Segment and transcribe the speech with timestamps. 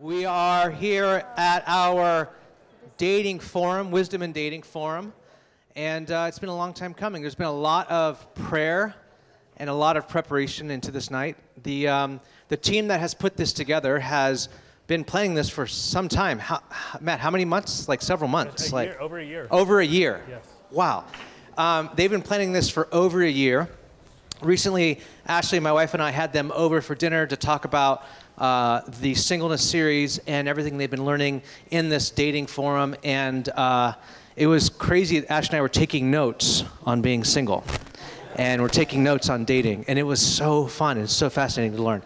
[0.00, 2.30] We are here at our
[2.96, 5.12] dating forum, Wisdom and Dating Forum,
[5.76, 7.20] and uh, it's been a long time coming.
[7.20, 8.94] There's been a lot of prayer
[9.58, 11.36] and a lot of preparation into this night.
[11.64, 14.48] The, um, the team that has put this together has
[14.86, 16.38] been planning this for some time.
[16.38, 16.62] How,
[17.02, 17.86] Matt, how many months?
[17.86, 18.72] Like several months.
[18.72, 19.48] A like year, over a year.
[19.50, 20.24] Over a year.
[20.30, 20.46] Yes.
[20.70, 21.04] Wow.
[21.58, 23.68] Um, they've been planning this for over a year.
[24.42, 28.04] Recently, Ashley, my wife, and I had them over for dinner to talk about
[28.38, 32.96] uh, the singleness series and everything they've been learning in this dating forum.
[33.04, 33.92] And uh,
[34.36, 35.26] it was crazy.
[35.28, 37.64] Ash and I were taking notes on being single,
[38.36, 41.82] and we're taking notes on dating, and it was so fun and so fascinating to
[41.82, 42.02] learn.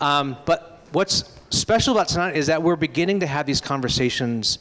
[0.00, 4.58] Um, but what's special about tonight is that we're beginning to have these conversations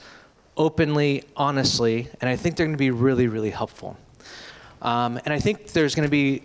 [0.58, 3.98] openly, honestly, and I think they're going to be really, really helpful.
[4.84, 6.44] Um, and I think there's going to be,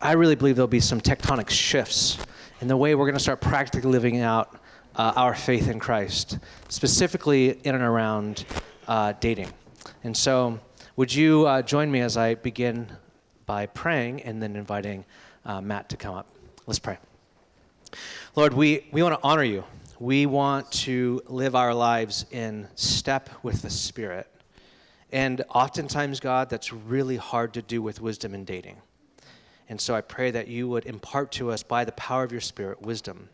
[0.00, 2.18] I really believe there'll be some tectonic shifts
[2.60, 4.60] in the way we're going to start practically living out
[4.96, 8.44] uh, our faith in Christ, specifically in and around
[8.86, 9.48] uh, dating.
[10.02, 10.58] And so,
[10.96, 12.88] would you uh, join me as I begin
[13.46, 15.04] by praying and then inviting
[15.44, 16.26] uh, Matt to come up?
[16.66, 16.98] Let's pray.
[18.36, 19.64] Lord, we, we want to honor you.
[20.00, 24.28] We want to live our lives in step with the Spirit.
[25.12, 28.76] And oftentimes, God, that's really hard to do with wisdom in dating.
[29.68, 32.40] And so I pray that you would impart to us by the power of your
[32.40, 33.28] Spirit wisdom.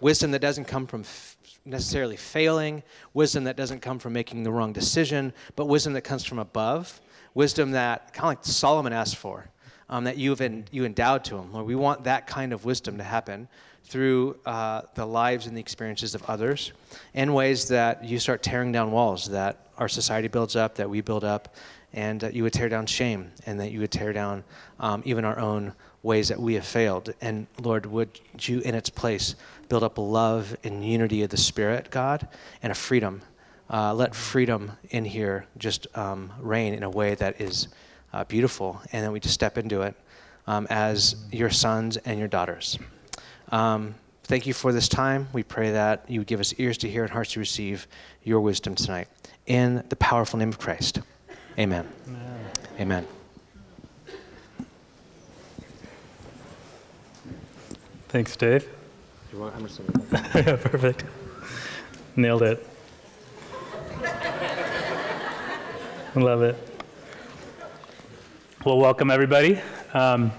[0.00, 2.82] Wisdom that doesn't come from f- necessarily failing,
[3.14, 7.00] wisdom that doesn't come from making the wrong decision, but wisdom that comes from above,
[7.34, 9.48] wisdom that kind of like Solomon asked for,
[9.88, 11.52] um, that you've en- you endowed to him.
[11.52, 13.48] Lord, we want that kind of wisdom to happen
[13.84, 16.72] through uh, the lives and the experiences of others
[17.14, 21.00] in ways that you start tearing down walls that our society builds up, that we
[21.00, 21.54] build up,
[21.94, 24.44] and that you would tear down shame and that you would tear down
[24.80, 27.12] um, even our own ways that we have failed.
[27.20, 29.36] And Lord, would you in its place
[29.72, 32.28] build up love and unity of the Spirit, God,
[32.62, 33.22] and a freedom.
[33.70, 37.68] Uh, let freedom in here just um, reign in a way that is
[38.12, 39.94] uh, beautiful, and then we just step into it
[40.46, 42.78] um, as your sons and your daughters.
[43.50, 43.94] Um,
[44.24, 45.28] thank you for this time.
[45.32, 47.86] We pray that you would give us ears to hear and hearts to receive
[48.22, 49.08] your wisdom tonight.
[49.46, 51.00] In the powerful name of Christ.
[51.58, 51.86] Amen.
[52.08, 52.50] Amen.
[52.80, 53.06] Amen.
[58.08, 58.66] Thanks, Dave.
[59.30, 59.68] You're welcome.
[60.12, 61.04] yeah, perfect.
[62.16, 62.66] Nailed it.
[66.14, 66.56] Love it.
[68.64, 69.60] Well, welcome everybody.
[69.92, 70.32] Um,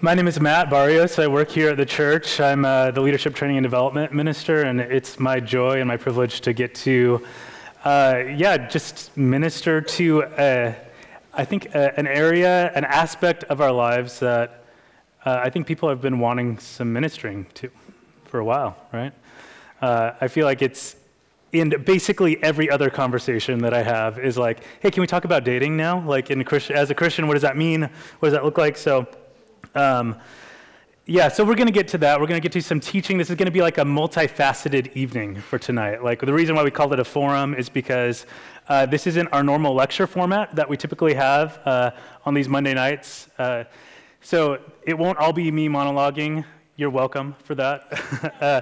[0.00, 1.18] my name is Matt Barrios.
[1.18, 2.40] I work here at the church.
[2.40, 6.40] I'm uh, the leadership training and development minister, and it's my joy and my privilege
[6.42, 7.22] to get to,
[7.84, 10.72] uh, yeah, just minister to, uh,
[11.34, 14.64] I think, uh, an area, an aspect of our lives that
[15.24, 17.70] uh, I think people have been wanting some ministering to
[18.24, 19.12] for a while, right?
[19.80, 20.94] I feel like it's
[21.50, 25.42] in basically every other conversation that I have is like, hey, can we talk about
[25.42, 26.06] dating now?
[26.06, 26.40] Like, in
[26.70, 27.82] as a Christian, what does that mean?
[27.82, 28.76] What does that look like?
[28.76, 29.08] So,
[29.74, 30.16] um,
[31.06, 32.20] yeah, so we're going to get to that.
[32.20, 33.18] We're going to get to some teaching.
[33.18, 36.04] This is going to be like a multifaceted evening for tonight.
[36.04, 38.24] Like, the reason why we called it a forum is because
[38.68, 41.90] uh, this isn't our normal lecture format that we typically have uh,
[42.24, 43.28] on these Monday nights.
[43.36, 43.64] Uh,
[44.20, 46.44] so it won't all be me monologuing.
[46.76, 48.36] You're welcome for that.
[48.40, 48.60] uh,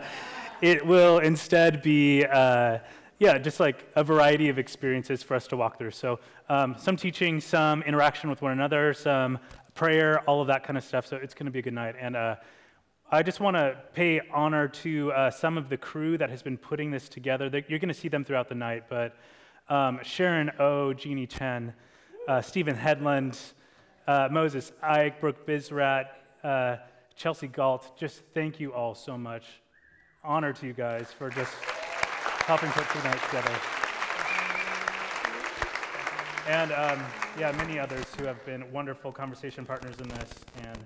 [0.63, 2.79] it will instead be, uh,
[3.19, 5.91] yeah, just like a variety of experiences for us to walk through.
[5.91, 6.19] So
[6.49, 9.39] um, some teaching, some interaction with one another, some
[9.81, 11.07] prayer, all of that kind of stuff.
[11.07, 11.95] So it's going to be a good night.
[11.99, 12.37] And uh,
[13.11, 16.59] I just want to pay honor to uh, some of the crew that has been
[16.59, 17.49] putting this together.
[17.49, 19.17] They, you're going to see them throughout the night, but
[19.71, 21.73] um, Sharon O, Jeannie Chen,
[22.29, 23.39] uh, Stephen Headland,
[24.07, 26.09] uh, Moses Ike, Brooke Bizrat,
[26.45, 26.77] uh,
[27.17, 29.47] Chelsea Galt, just thank you all so much.
[30.23, 31.55] Honor to you guys for just
[32.45, 33.57] helping put tonight together.
[36.47, 37.03] And um,
[37.41, 40.31] yeah, many others who have been wonderful conversation partners in this.
[40.63, 40.79] And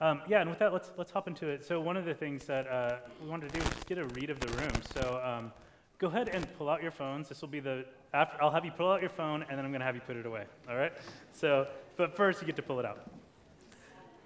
[0.00, 1.64] um, yeah, and with that, let's let's hop into it.
[1.64, 4.04] So one of the things that uh, we wanted to do was just get a
[4.04, 4.70] read of the room.
[4.94, 5.52] So um,
[5.98, 7.28] go ahead and pull out your phones.
[7.28, 7.84] This will be the
[8.14, 8.40] after.
[8.40, 10.14] I'll have you pull out your phone, and then I'm going to have you put
[10.14, 10.44] it away.
[10.68, 10.92] All right.
[11.32, 11.66] So,
[11.96, 13.10] but first, you get to pull it out.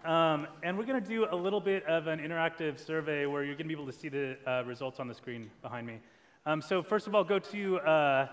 [0.04, 3.54] Um, and we're going to do a little bit of an interactive survey where you're
[3.54, 5.98] going to be able to see the uh, results on the screen behind me.
[6.44, 8.28] Um, so first of all, go to, uh,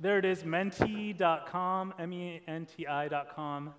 [0.00, 3.74] there it is, menti.com, M-E-N-T-I.com.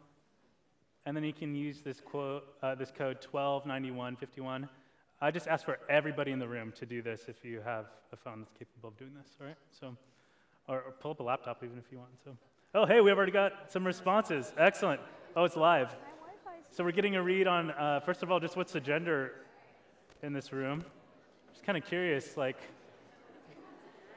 [1.05, 4.67] And then you can use this, quote, uh, this code 129151.
[5.21, 8.17] I just ask for everybody in the room to do this if you have a
[8.17, 9.55] phone that's capable of doing this, all right?
[9.71, 9.95] So,
[10.67, 12.11] or, or pull up a laptop even if you want.
[12.23, 12.35] So,
[12.75, 14.53] oh, hey, we've already got some responses.
[14.57, 15.01] Excellent.
[15.35, 15.95] Oh, it's live.
[16.71, 19.33] So we're getting a read on, uh, first of all, just what's the gender
[20.21, 20.83] in this room.
[21.53, 22.57] Just kind of curious, like,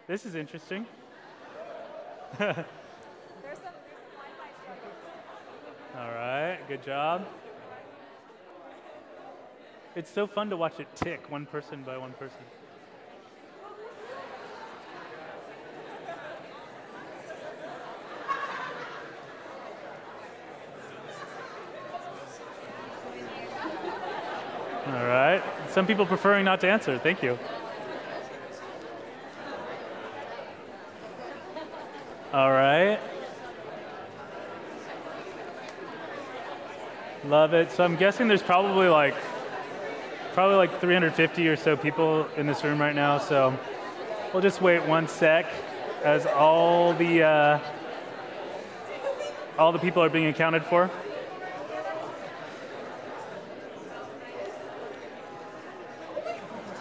[0.08, 0.84] This is interesting.
[0.84, 0.86] There's some, there's some Wi-Fi
[2.04, 2.21] struggles.
[2.40, 2.48] All
[5.94, 7.26] right, good job.
[9.94, 12.38] It's so fun to watch it tick one person by one person.
[24.86, 25.42] All right.
[25.68, 26.98] Some people preferring not to answer.
[26.98, 27.38] Thank you.
[32.32, 32.98] All right.
[37.26, 37.70] Love it.
[37.72, 39.14] So I'm guessing there's probably like
[40.32, 43.18] probably like 350 or so people in this room right now.
[43.18, 43.54] So
[44.32, 45.44] we'll just wait one sec
[46.04, 47.58] as all the uh,
[49.58, 50.90] all the people are being accounted for.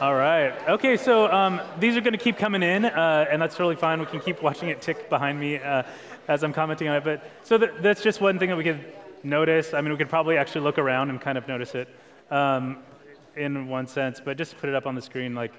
[0.01, 0.51] All right.
[0.67, 3.99] Okay, so um, these are going to keep coming in, uh, and that's totally fine.
[3.99, 5.83] We can keep watching it tick behind me uh,
[6.27, 7.03] as I'm commenting on it.
[7.03, 8.83] But so th- that's just one thing that we could
[9.21, 9.75] notice.
[9.75, 11.87] I mean, we could probably actually look around and kind of notice it
[12.31, 12.79] um,
[13.35, 14.19] in one sense.
[14.19, 15.53] But just to put it up on the screen, like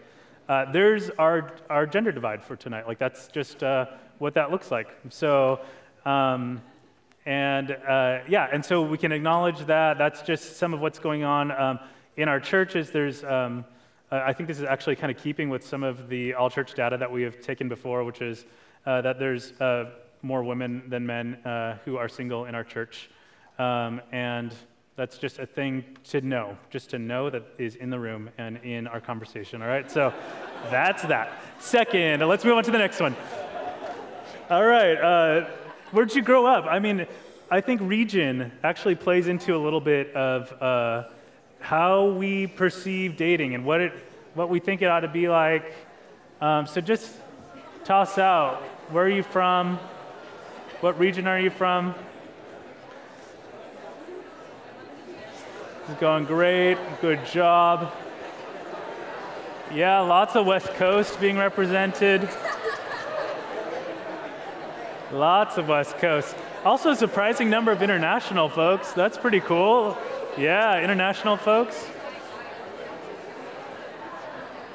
[0.48, 2.88] uh, there's our our gender divide for tonight.
[2.88, 3.86] Like that's just uh,
[4.18, 4.88] what that looks like.
[5.08, 5.60] So.
[6.04, 6.62] Um,
[7.24, 9.98] and uh, yeah, and so we can acknowledge that.
[9.98, 11.78] That's just some of what's going on um,
[12.16, 12.90] in our churches.
[12.90, 13.64] There's um,
[14.12, 16.74] uh, I think this is actually kind of keeping with some of the all church
[16.74, 18.44] data that we have taken before, which is
[18.84, 23.08] uh, that there's uh, more women than men uh, who are single in our church.
[23.58, 24.54] Um, and
[24.96, 28.58] that's just a thing to know, just to know that is in the room and
[28.58, 29.90] in our conversation, all right?
[29.90, 30.12] So
[30.70, 31.32] that's that.
[31.58, 33.16] Second, let's move on to the next one.
[34.50, 35.48] All right, uh,
[35.92, 36.66] where'd you grow up?
[36.66, 37.06] I mean,
[37.50, 40.52] I think region actually plays into a little bit of
[41.62, 43.92] how we perceive dating and what it,
[44.34, 45.74] what we think it ought to be like.
[46.40, 47.08] Um, so just
[47.84, 49.78] toss out where are you from?
[50.80, 51.94] What region are you from?
[55.88, 56.76] Is going great.
[57.00, 57.92] Good job.
[59.72, 62.28] Yeah, lots of West Coast being represented.
[65.12, 66.34] Lots of West Coast.
[66.64, 68.92] Also, a surprising number of international folks.
[68.92, 69.96] That's pretty cool.
[70.38, 71.86] Yeah, international folks.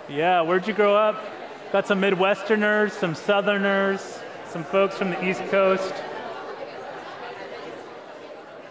[0.07, 1.24] Yeah, where'd you grow up?
[1.71, 4.19] Got some Midwesterners, some Southerners,
[4.50, 5.95] some folks from the East Coast.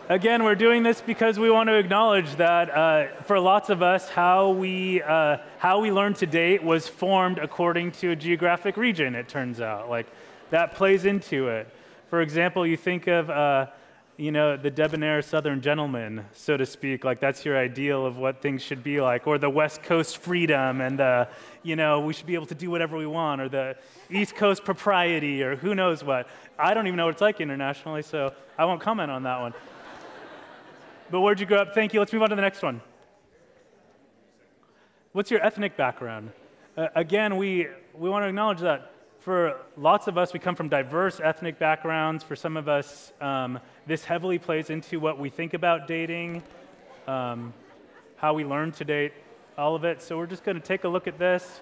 [0.08, 4.08] Again, we're doing this because we want to acknowledge that uh, for lots of us,
[4.08, 9.16] how we, uh, how we learn to date was formed according to a geographic region,
[9.16, 9.90] it turns out.
[9.90, 10.06] Like,
[10.50, 11.68] that plays into it.
[12.10, 13.66] For example, you think of uh,
[14.18, 18.40] you know, the debonair Southern gentleman, so to speak, like that's your ideal of what
[18.40, 21.28] things should be like, or the West Coast freedom and the,
[21.62, 23.76] you know, we should be able to do whatever we want, or the
[24.08, 26.28] East Coast propriety, or who knows what.
[26.58, 29.52] I don't even know what it's like internationally, so I won't comment on that one.
[31.10, 31.74] But where'd you grow up?
[31.74, 32.00] Thank you.
[32.00, 32.80] Let's move on to the next one.
[35.12, 36.32] What's your ethnic background?
[36.76, 38.92] Uh, again, we, we want to acknowledge that
[39.26, 42.22] for lots of us, we come from diverse ethnic backgrounds.
[42.22, 46.44] For some of us, um, this heavily plays into what we think about dating,
[47.08, 47.52] um,
[48.14, 49.12] how we learn to date,
[49.58, 50.00] all of it.
[50.00, 51.60] So we're just going to take a look at this.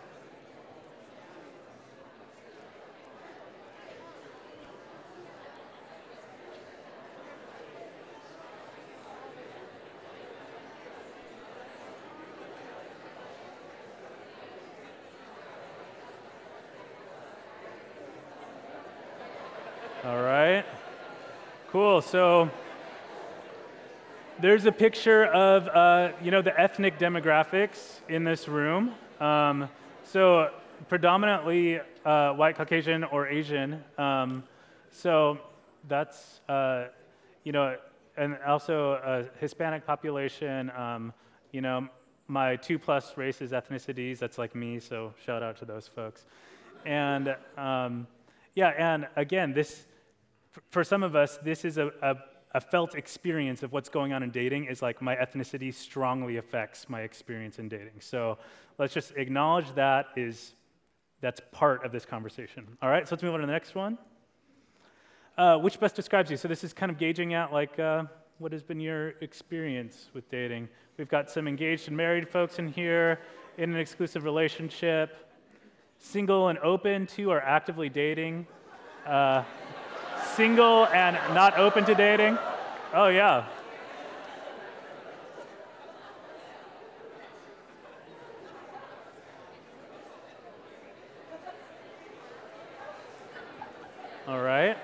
[20.05, 20.67] All right.
[21.85, 22.01] Cool.
[22.01, 22.51] So
[24.41, 28.95] there's a picture of uh, you know the ethnic demographics in this room.
[29.21, 29.69] Um,
[30.03, 30.51] so
[30.89, 33.85] predominantly uh, white, Caucasian, or Asian.
[33.99, 34.45] Um,
[34.91, 35.39] so
[35.87, 36.87] that's uh,
[37.45, 37.77] you know,
[38.17, 40.71] and also a Hispanic population.
[40.71, 41.13] Um,
[41.53, 41.87] you know,
[42.29, 44.19] my two plus races, ethnicities.
[44.19, 44.81] That's like me.
[44.81, 46.25] So shout out to those folks.
[46.87, 48.07] And um,
[48.55, 49.85] yeah, and again, this
[50.71, 52.17] for some of us, this is a, a,
[52.53, 56.89] a, felt experience of what's going on in dating is like my ethnicity strongly affects
[56.89, 58.01] my experience in dating.
[58.01, 58.39] So
[58.79, 60.55] let's just acknowledge that is
[61.21, 62.77] that's part of this conversation.
[62.83, 63.97] All right, so let's move on to the next one.
[65.37, 66.37] Uh, which best describes you?
[66.37, 68.05] So this is kind of gauging out like uh,
[68.39, 70.69] what has been your experience with dating.
[70.97, 73.21] We've got some engaged and married folks in here
[73.57, 75.33] in an exclusive relationship,
[75.99, 78.47] single and open to are actively dating.
[79.07, 79.43] Uh,
[80.35, 82.37] single and not open to dating?
[82.93, 83.45] Oh, yeah.
[94.27, 94.77] All right.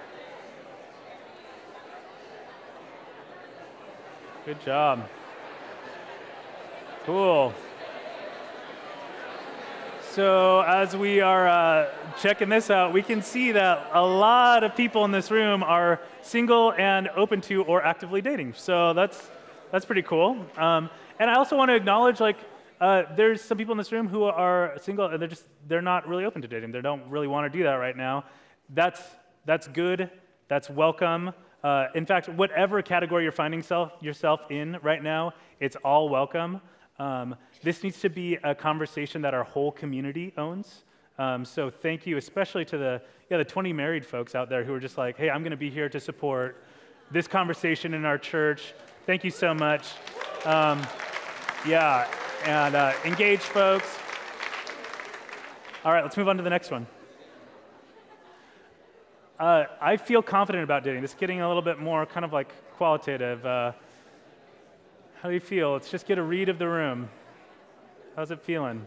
[4.45, 5.09] Good job.
[7.05, 7.55] Cool.
[10.13, 11.89] So, as we are uh,
[12.21, 16.01] checking this out, we can see that a lot of people in this room are
[16.21, 18.55] single and open to or actively dating.
[18.55, 19.31] So, that's,
[19.71, 20.45] that's pretty cool.
[20.57, 20.91] Um,
[21.21, 22.39] and I also want to acknowledge like,
[22.81, 26.09] uh, there's some people in this room who are single and they're just they're not
[26.09, 26.73] really open to dating.
[26.73, 28.25] They don't really want to do that right now.
[28.71, 29.01] That's
[29.45, 30.11] that's good.
[30.49, 31.33] That's welcome.
[31.63, 36.63] Uh, in fact, whatever category you're finding self, yourself in right now, it's all welcome.
[37.01, 40.85] Um, this needs to be a conversation that our whole community owns.
[41.19, 44.75] Um, so thank you, especially to the yeah the 20 married folks out there who
[44.75, 46.63] are just like, hey, I'm going to be here to support
[47.11, 48.75] this conversation in our church.
[49.07, 49.89] Thank you so much.
[50.45, 50.87] Um,
[51.67, 52.07] yeah,
[52.45, 53.99] and uh, engage folks.
[55.83, 56.87] All right, let's move on to the next one.
[59.39, 61.01] Uh, I feel confident about dating.
[61.01, 63.45] This is getting a little bit more kind of like qualitative.
[63.47, 63.73] Uh,
[65.23, 65.73] how do you feel?
[65.73, 67.11] Let's just get a read of the room.
[68.17, 68.87] How's it feeling?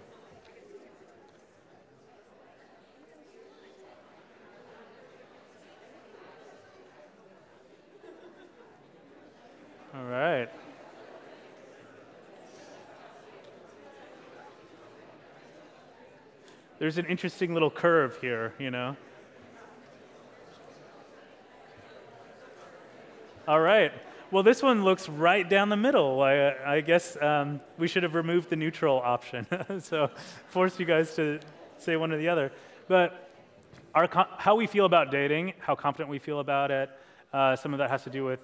[9.96, 10.50] All right.
[16.80, 18.98] There's an interesting little curve here, you know.
[23.48, 23.92] All right.
[24.34, 26.20] Well, this one looks right down the middle.
[26.24, 29.46] I, I guess um, we should have removed the neutral option.
[29.80, 30.10] so
[30.48, 31.40] force you guys to
[31.78, 32.52] say one or the other.
[32.88, 33.30] But
[33.94, 34.10] our,
[34.40, 36.90] how we feel about dating, how confident we feel about it,
[37.32, 38.40] uh, some of that has to do with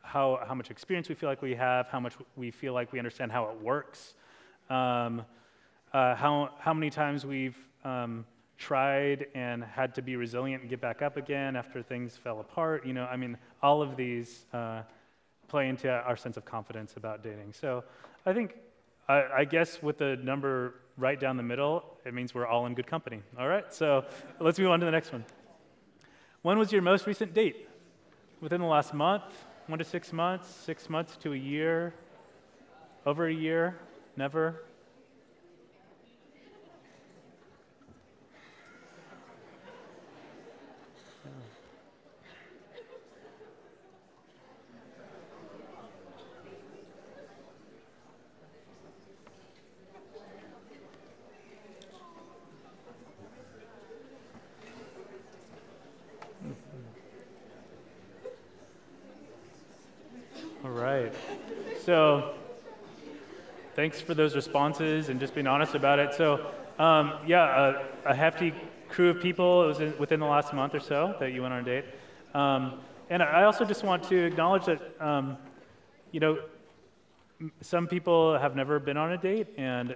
[0.00, 3.00] how, how much experience we feel like we have, how much we feel like we
[3.00, 4.14] understand how it works,
[4.70, 5.24] um,
[5.92, 8.24] uh, how, how many times we've um,
[8.58, 12.86] tried and had to be resilient and get back up again after things fell apart.
[12.86, 14.82] You know, I mean, all of these uh,
[15.48, 17.52] play into our sense of confidence about dating.
[17.52, 17.84] So
[18.24, 18.54] I think,
[19.08, 22.74] I, I, guess with the number right down the middle, it means we're all in
[22.74, 23.22] good company.
[23.38, 24.04] All right, so
[24.40, 25.24] let's move on to the next one.
[26.42, 27.68] When was your most recent date?
[28.40, 29.24] Within the last month?
[29.66, 30.48] One to six months?
[30.48, 31.94] Six months to a year?
[33.04, 33.76] Over a year?
[34.16, 34.60] Never?
[61.86, 62.34] So
[63.86, 66.12] thanks for those responses and just being honest about it.
[66.12, 66.44] So
[66.76, 68.52] um, yeah, a, a, hefty
[68.88, 69.62] crew of people.
[69.62, 71.84] It was in, within the last month or so that you went on a date.
[72.34, 75.38] Um, and I also just want to acknowledge that, um,
[76.10, 76.40] you know,
[77.60, 79.94] some people have never been on a date, and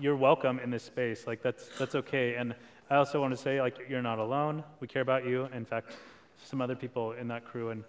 [0.00, 1.26] you're welcome in this space.
[1.26, 2.36] Like that's that's okay.
[2.36, 2.54] And
[2.88, 4.64] I also want to say, like, you're not alone.
[4.80, 5.50] We care about you.
[5.52, 5.92] In fact,
[6.42, 7.84] some other people in that crew and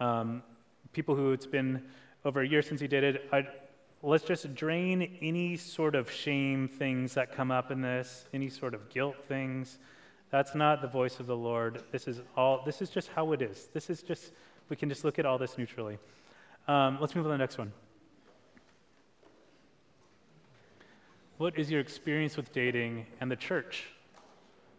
[0.00, 0.42] um,
[0.94, 1.82] people who it's been
[2.24, 3.67] over a year since he did it.
[4.02, 8.74] Let's just drain any sort of shame things that come up in this, any sort
[8.74, 9.78] of guilt things.
[10.30, 11.82] That's not the voice of the Lord.
[11.90, 12.62] This is all.
[12.64, 13.68] This is just how it is.
[13.72, 14.32] This is just.
[14.68, 15.98] We can just look at all this neutrally.
[16.68, 17.72] Um, let's move on to the next one.
[21.38, 23.86] What is your experience with dating and the church?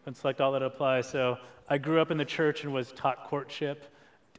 [0.05, 1.09] And select all that applies.
[1.09, 3.85] So I grew up in the church and was taught courtship.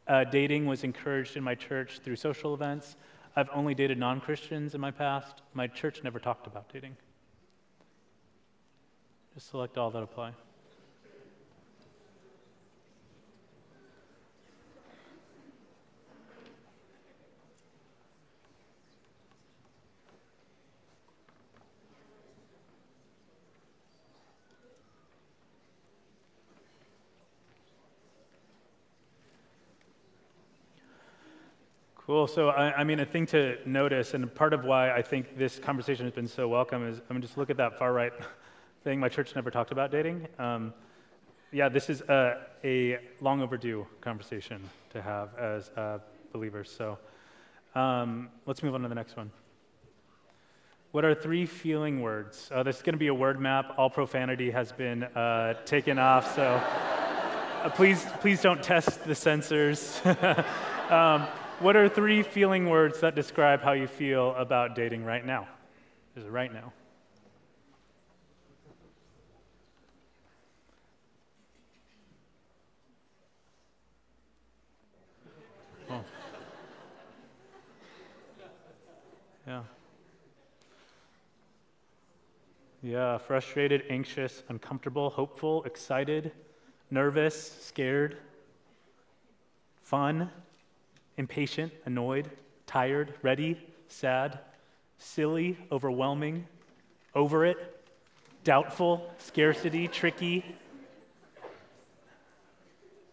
[0.06, 2.96] Uh, dating was encouraged in my church through social events.
[3.36, 5.42] I've only dated non Christians in my past.
[5.54, 6.96] My church never talked about dating.
[9.34, 10.32] Just select all that apply.
[32.10, 32.26] Cool.
[32.26, 35.60] So, I, I, mean, a thing to notice, and part of why I think this
[35.60, 38.12] conversation has been so welcome is, I mean, just look at that far right
[38.82, 38.98] thing.
[38.98, 40.26] My church never talked about dating.
[40.36, 40.74] Um,
[41.52, 44.60] yeah, this is a, a, long overdue conversation
[44.92, 45.98] to have as uh,
[46.32, 46.68] believers.
[46.76, 46.98] So,
[47.76, 49.30] um, let's move on to the next one.
[50.90, 52.50] What are three feeling words?
[52.52, 53.74] Uh, this is going to be a word map.
[53.78, 56.42] All profanity has been uh, taken off, so
[57.62, 60.04] uh, please, please don't test the censors.
[60.90, 61.28] um,
[61.60, 65.46] what are three feeling words that describe how you feel about dating right now?
[66.16, 66.72] Is it right now?
[75.90, 76.04] Oh.
[79.46, 79.62] Yeah.
[82.82, 86.32] Yeah, frustrated, anxious, uncomfortable, hopeful, excited,
[86.90, 88.16] nervous, scared,
[89.82, 90.30] fun
[91.20, 92.30] impatient, annoyed,
[92.64, 93.54] tired, ready,
[93.88, 94.38] sad,
[94.96, 96.46] silly, overwhelming,
[97.14, 97.58] over it,
[98.42, 100.42] doubtful, scarcity, tricky,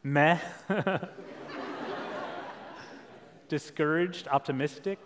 [0.03, 0.39] meh,
[3.49, 4.99] discouraged, optimistic,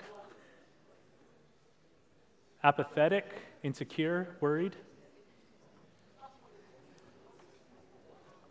[2.63, 3.25] apathetic,
[3.63, 4.75] insecure, worried,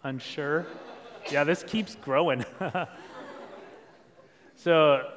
[0.02, 0.66] unsure.
[1.30, 2.45] Yeah, this keeps growing.
[4.62, 5.09] so,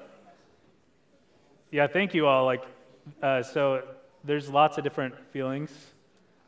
[1.70, 2.46] yeah, thank you all.
[2.46, 2.64] Like,
[3.22, 3.84] uh, so
[4.24, 5.70] there's lots of different feelings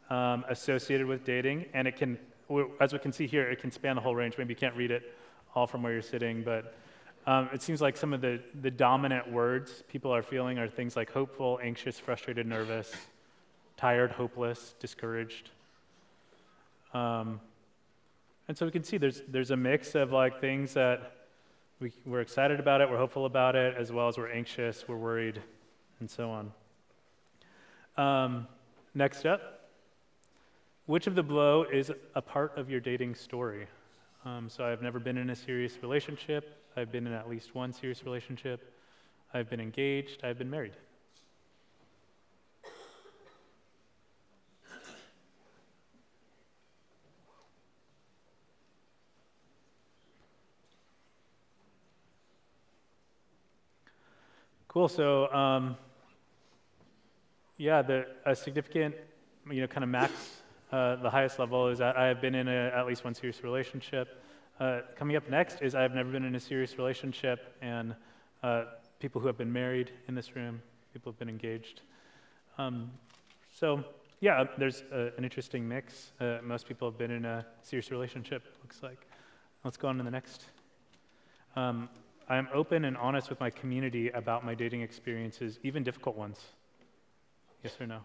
[0.10, 2.18] um, associated with dating, and it can,
[2.80, 4.38] as we can see here, it can span the whole range.
[4.38, 5.14] Maybe you can't read it
[5.56, 6.74] all from where you're sitting, but
[7.28, 10.96] um, it seems like some of the, the dominant words people are feeling are things
[10.96, 12.94] like hopeful, anxious, frustrated, nervous,
[13.76, 15.50] tired, hopeless, discouraged.
[16.94, 17.42] Um,
[18.48, 21.25] and so we can see there's, there's a mix of like things that
[21.80, 24.98] we, we're excited about it, we're hopeful about it, as well as we're anxious, we're
[24.98, 25.42] worried,
[26.00, 26.52] and so on.
[27.98, 28.48] Um,
[28.94, 29.70] next up,
[30.86, 33.68] which of the below is a part of your dating story?
[34.24, 36.62] Um, so I've never been in a serious relationship.
[36.78, 38.74] I've been in at least one serious relationship.
[39.34, 40.24] I've been engaged.
[40.24, 40.74] I've been married.
[54.76, 54.90] Cool.
[54.90, 55.78] So, um,
[57.56, 58.94] yeah, the, a significant,
[59.50, 60.12] you know, kind of max
[60.70, 63.42] uh, the highest level is that I have been in a, at least one serious
[63.42, 64.22] relationship.
[64.60, 67.96] Uh, coming up next is I've never been in a serious relationship, and
[68.44, 68.66] uh,
[69.00, 70.62] people who have been married in this room,
[70.92, 71.80] people have been engaged.
[72.58, 72.92] Um,
[73.58, 73.82] so,
[74.20, 76.12] yeah, there's a, an interesting mix.
[76.20, 79.08] Uh, most people have been in a serious relationship, looks like.
[79.64, 80.44] Let's go on to the next.
[81.56, 81.88] Um,
[82.28, 86.40] I'm open and honest with my community about my dating experiences, even difficult ones.
[87.64, 88.02] Yes or no?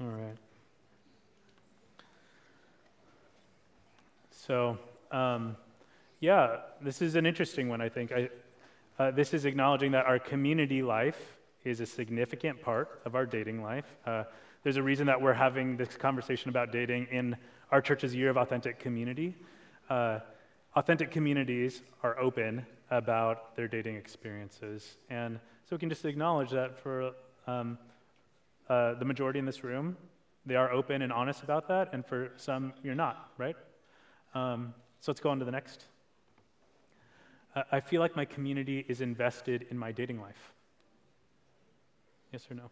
[0.00, 0.36] All right.
[4.52, 4.78] So,
[5.10, 5.56] um,
[6.20, 8.12] yeah, this is an interesting one, I think.
[8.12, 8.28] I,
[8.98, 13.62] uh, this is acknowledging that our community life is a significant part of our dating
[13.62, 13.86] life.
[14.04, 14.24] Uh,
[14.62, 17.34] there's a reason that we're having this conversation about dating in
[17.70, 19.34] our church's year of authentic community.
[19.88, 20.18] Uh,
[20.76, 24.98] authentic communities are open about their dating experiences.
[25.08, 27.12] And so we can just acknowledge that for
[27.46, 27.78] um,
[28.68, 29.96] uh, the majority in this room,
[30.44, 33.56] they are open and honest about that, and for some, you're not, right?
[34.34, 35.86] Um, so let's go on to the next.
[37.70, 40.54] I feel like my community is invested in my dating life.
[42.32, 42.70] Yes or no?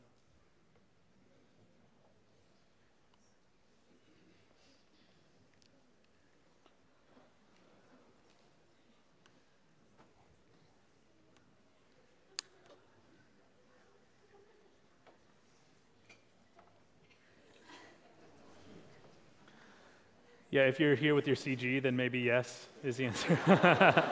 [20.53, 23.39] Yeah, if you're here with your CG, then maybe yes is the answer.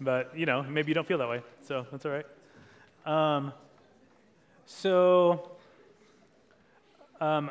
[0.00, 2.26] but, you know, maybe you don't feel that way, so that's all right.
[3.04, 3.52] Um,
[4.64, 5.50] so,
[7.20, 7.50] um,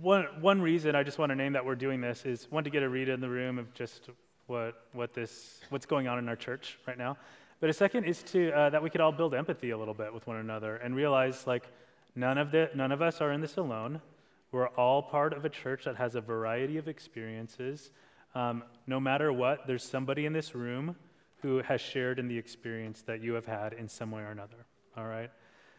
[0.00, 2.70] one, one reason I just want to name that we're doing this is one to
[2.70, 4.08] get a read in the room of just
[4.46, 7.18] what, what this, what's going on in our church right now.
[7.60, 10.14] But a second is to, uh, that we could all build empathy a little bit
[10.14, 11.68] with one another and realize like
[12.16, 14.00] none of, the, none of us are in this alone.
[14.52, 17.90] We're all part of a church that has a variety of experiences.
[18.34, 20.96] Um, no matter what, there's somebody in this room
[21.42, 24.66] who has shared in the experience that you have had in some way or another.
[24.96, 25.30] All right?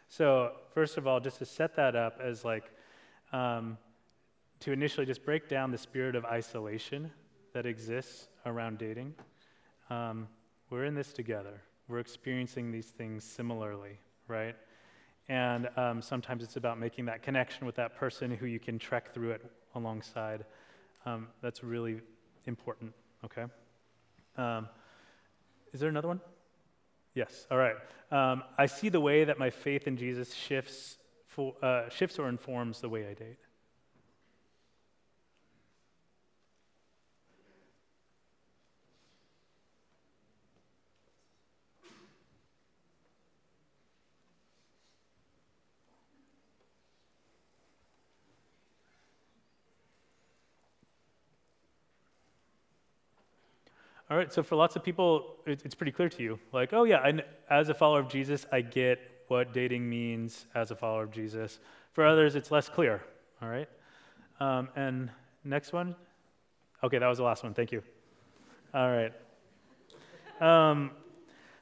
[0.07, 2.71] So, first of all, just to set that up as like,
[3.31, 3.77] um,
[4.61, 7.11] to initially just break down the spirit of isolation
[7.53, 9.13] that exists around dating.
[9.89, 10.27] Um,
[10.69, 11.61] we're in this together.
[11.87, 14.55] We're experiencing these things similarly, right?
[15.31, 19.13] And um, sometimes it's about making that connection with that person who you can trek
[19.13, 20.43] through it alongside.
[21.05, 22.01] Um, that's really
[22.47, 22.91] important,
[23.23, 23.45] okay?
[24.37, 24.67] Um,
[25.71, 26.19] is there another one?
[27.15, 27.77] Yes, all right.
[28.11, 32.27] Um, I see the way that my faith in Jesus shifts, for, uh, shifts or
[32.27, 33.37] informs the way I date.
[54.11, 56.37] All right, so for lots of people, it, it's pretty clear to you.
[56.51, 60.69] Like, oh, yeah, I, as a follower of Jesus, I get what dating means as
[60.69, 61.59] a follower of Jesus.
[61.93, 63.01] For others, it's less clear.
[63.41, 63.69] All right?
[64.41, 65.09] Um, and
[65.45, 65.95] next one.
[66.83, 67.53] Okay, that was the last one.
[67.53, 67.83] Thank you.
[68.73, 69.13] All right.
[70.41, 70.91] Um,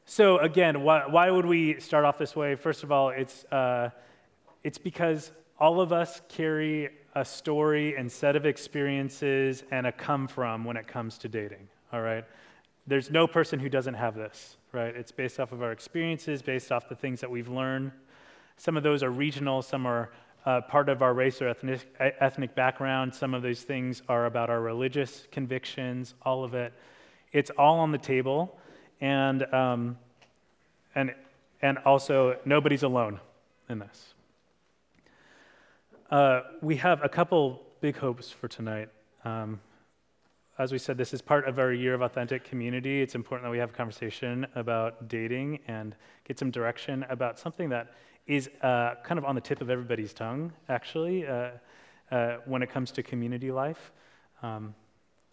[0.05, 2.55] so, again, why, why would we start off this way?
[2.55, 3.91] First of all, it's, uh,
[4.63, 10.27] it's because all of us carry a story and set of experiences and a come
[10.27, 11.67] from when it comes to dating.
[11.91, 12.25] All right?
[12.87, 14.95] There's no person who doesn't have this, right?
[14.95, 17.91] It's based off of our experiences, based off the things that we've learned.
[18.57, 20.09] Some of those are regional, some are
[20.45, 23.13] uh, part of our race or ethnic, ethnic background.
[23.13, 26.73] Some of those things are about our religious convictions, all of it.
[27.31, 28.57] It's all on the table.
[29.01, 29.97] And, um,
[30.95, 31.13] and,
[31.61, 33.19] and also, nobody's alone
[33.69, 34.13] in this.
[36.09, 38.89] Uh, we have a couple big hopes for tonight.
[39.23, 39.59] Um,
[40.59, 43.01] as we said, this is part of our year of authentic community.
[43.01, 45.95] It's important that we have a conversation about dating and
[46.25, 47.93] get some direction about something that
[48.27, 51.51] is uh, kind of on the tip of everybody's tongue, actually, uh,
[52.11, 53.93] uh, when it comes to community life.
[54.43, 54.75] Um,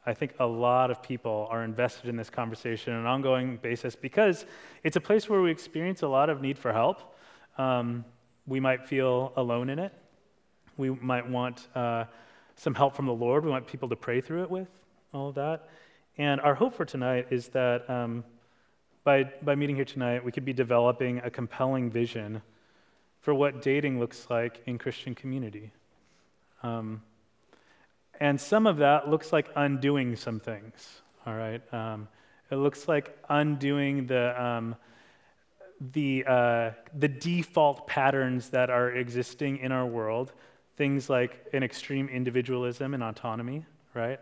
[0.07, 3.97] I think a lot of people are invested in this conversation on an ongoing basis
[3.97, 4.47] because
[4.85, 7.17] it's a place where we experience a lot of need for help.
[7.59, 8.05] Um,
[8.47, 9.93] we might feel alone in it.
[10.77, 12.05] We might want uh,
[12.55, 13.45] some help from the Lord.
[13.45, 14.69] We want people to pray through it with
[15.13, 15.69] all of that.
[16.19, 18.25] And our hope for tonight is that um,
[19.05, 22.43] by, by meeting here tonight, we could be developing a compelling vision
[23.21, 25.73] for what dating looks like in Christian community.
[26.63, 27.03] Um,
[28.19, 31.63] and some of that looks like undoing some things, all right?
[31.73, 32.09] Um,
[32.51, 34.77] it looks like undoing the, um,
[35.93, 40.33] the, uh, the default patterns that are existing in our world,
[40.77, 44.21] things like an extreme individualism and autonomy, right?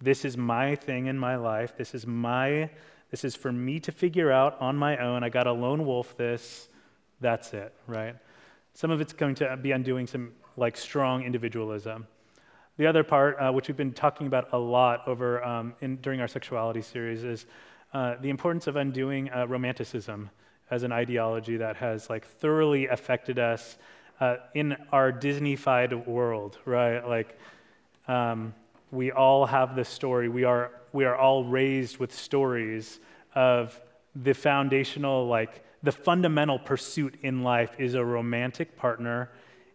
[0.00, 1.76] This is my thing in my life.
[1.76, 2.70] This is my
[3.10, 5.24] this is for me to figure out on my own.
[5.24, 6.68] I got to lone wolf this.
[7.20, 8.14] That's it, right?
[8.74, 12.06] Some of it's going to be undoing some like strong individualism.
[12.76, 16.20] The other part, uh, which we've been talking about a lot over um, in, during
[16.20, 17.46] our sexuality series, is
[17.92, 20.30] uh, the importance of undoing uh, romanticism
[20.70, 23.78] as an ideology that has like thoroughly affected us
[24.20, 27.00] uh, in our Disneyfied world, right?
[27.06, 27.38] Like.
[28.06, 28.54] Um,
[28.90, 30.28] we all have this story.
[30.28, 33.00] We are, we are all raised with stories
[33.34, 33.78] of
[34.14, 39.30] the foundational, like, the fundamental pursuit in life is a romantic partner,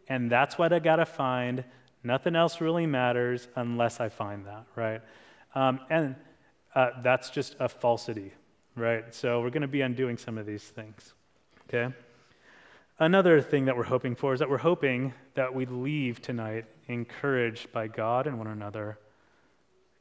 [0.09, 1.63] and that's what I gotta find.
[2.03, 5.01] Nothing else really matters unless I find that, right?
[5.55, 6.15] Um, and
[6.75, 8.33] uh, that's just a falsity,
[8.75, 9.15] right?
[9.15, 11.13] So we're gonna be undoing some of these things,
[11.69, 11.93] okay?
[12.99, 17.71] Another thing that we're hoping for is that we're hoping that we leave tonight encouraged
[17.71, 18.99] by God and one another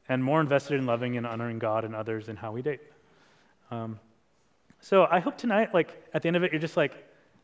[0.07, 2.81] and more invested in loving and honoring God and others in how we date.
[3.71, 3.99] Um,
[4.79, 6.93] so I hope tonight, like at the end of it, you're just like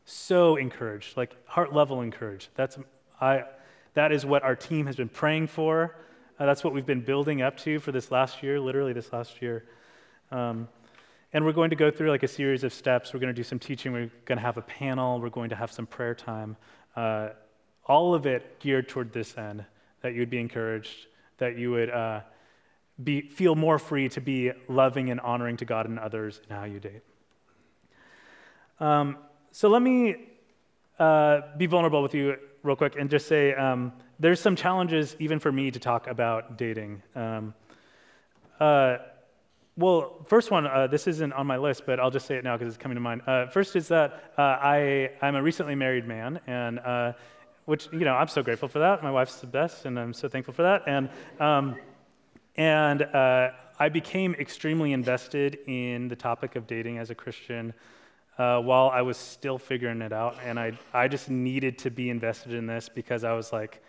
[0.04, 2.48] so encouraged, like heart level encouraged.
[2.54, 2.78] That's
[3.20, 3.44] I.
[3.94, 5.96] That is what our team has been praying for.
[6.38, 9.42] Uh, that's what we've been building up to for this last year, literally this last
[9.42, 9.64] year.
[10.30, 10.68] Um,
[11.32, 13.14] and we're going to go through like a series of steps.
[13.14, 13.92] We're going to do some teaching.
[13.92, 15.20] We're going to have a panel.
[15.20, 16.56] We're going to have some prayer time.
[16.96, 17.30] Uh,
[17.86, 19.64] all of it geared toward this end
[20.02, 21.06] that you would be encouraged,
[21.38, 22.20] that you would uh,
[23.02, 26.64] be, feel more free to be loving and honoring to God and others in how
[26.64, 27.02] you date.
[28.80, 29.18] Um,
[29.52, 30.16] so let me
[30.98, 35.38] uh, be vulnerable with you real quick and just say um, there's some challenges even
[35.38, 37.02] for me to talk about dating.
[37.14, 37.54] Um,
[38.58, 38.98] uh,
[39.80, 42.56] well, first one, uh, this isn't on my list, but I'll just say it now
[42.56, 43.22] because it's coming to mind.
[43.26, 47.12] Uh, first is that uh, I, I'm a recently married man, and uh,
[47.64, 49.02] which, you know, I'm so grateful for that.
[49.02, 50.82] My wife's the best, and I'm so thankful for that.
[50.86, 51.08] And
[51.40, 51.76] um,
[52.56, 57.72] and uh, I became extremely invested in the topic of dating as a Christian
[58.36, 60.36] uh, while I was still figuring it out.
[60.44, 63.82] And I, I just needed to be invested in this because I was like,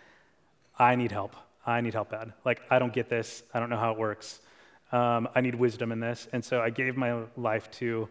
[0.78, 1.36] I need help.
[1.66, 2.32] I need help bad.
[2.46, 3.42] Like, I don't get this.
[3.52, 4.40] I don't know how it works.
[4.92, 6.28] Um, I need wisdom in this.
[6.32, 8.08] And so I gave my life to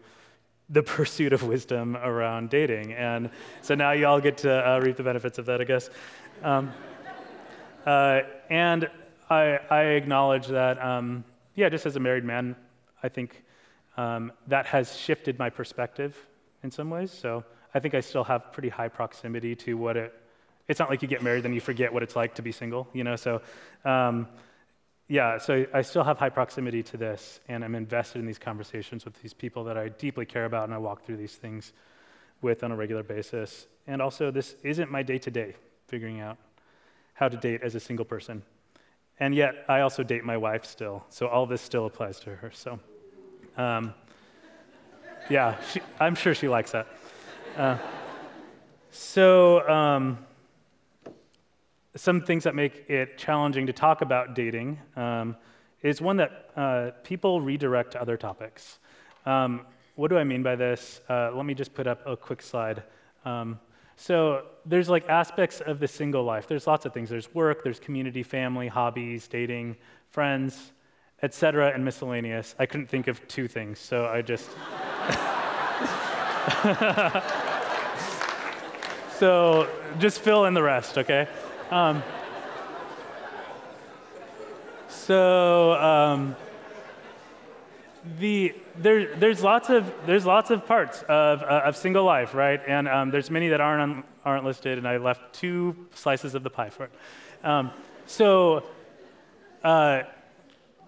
[0.68, 2.92] the pursuit of wisdom around dating.
[2.94, 5.90] And so now you all get to uh, reap the benefits of that, I guess.
[6.42, 6.72] Um,
[7.86, 8.88] uh, and
[9.30, 12.56] I, I acknowledge that, um, yeah, just as a married man,
[13.02, 13.42] I think
[13.96, 16.16] um, that has shifted my perspective
[16.62, 17.10] in some ways.
[17.10, 20.14] So I think I still have pretty high proximity to what it.
[20.68, 22.88] It's not like you get married then you forget what it's like to be single,
[22.92, 23.16] you know.
[23.16, 23.42] So,
[23.84, 24.28] um,
[25.12, 29.04] yeah, so I still have high proximity to this, and I'm invested in these conversations
[29.04, 31.74] with these people that I deeply care about, and I walk through these things
[32.40, 33.66] with on a regular basis.
[33.86, 35.54] And also, this isn't my day to day
[35.86, 36.38] figuring out
[37.12, 38.42] how to date as a single person.
[39.20, 42.50] And yet, I also date my wife still, so all this still applies to her.
[42.50, 42.80] So,
[43.54, 43.92] Um,
[45.28, 46.86] yeah, she, I'm sure she likes that.
[47.54, 47.76] Uh,
[48.90, 50.24] so, um,
[51.96, 55.36] some things that make it challenging to talk about dating um,
[55.82, 58.78] is one that uh, people redirect to other topics.
[59.26, 61.02] Um, what do I mean by this?
[61.08, 62.82] Uh, let me just put up a quick slide.
[63.24, 63.60] Um,
[63.96, 66.48] so there's like aspects of the single life.
[66.48, 67.10] There's lots of things.
[67.10, 69.76] There's work, there's community, family, hobbies, dating,
[70.10, 70.72] friends,
[71.22, 72.54] etc., and miscellaneous.
[72.58, 74.50] I couldn't think of two things, so I just.
[79.18, 81.28] so just fill in the rest, okay?
[81.72, 82.02] Um,
[84.90, 86.36] so um,
[88.18, 92.60] the there, there's lots of there's lots of parts of, uh, of single life, right?
[92.66, 96.50] And um, there's many that aren't aren't listed, and I left two slices of the
[96.50, 96.92] pie for it.
[97.42, 97.70] Um,
[98.04, 98.64] so
[99.64, 100.02] uh,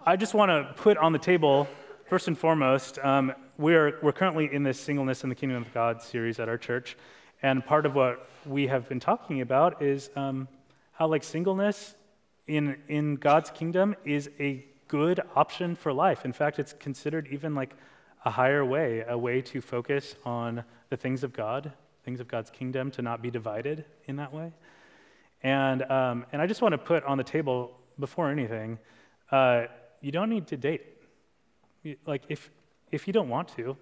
[0.05, 1.67] I just want to put on the table
[2.11, 2.99] first and foremost.
[2.99, 6.59] Um, we're we're currently in this singleness in the kingdom of God series at our
[6.59, 6.95] church,
[7.43, 10.47] and part of what we have been talking about is um,
[10.95, 11.95] how like singleness
[12.47, 16.25] in in God's kingdom is a good option for life.
[16.25, 17.75] In fact, it's considered even like
[18.25, 21.73] a higher way, a way to focus on the things of God,
[22.05, 24.53] things of God's kingdom, to not be divided in that way.
[25.43, 28.79] And, um, and I just want to put on the table before anything,
[29.31, 29.65] uh,
[30.01, 30.83] you don't need to date.
[32.07, 32.51] Like, if,
[32.91, 33.77] if you don't want to,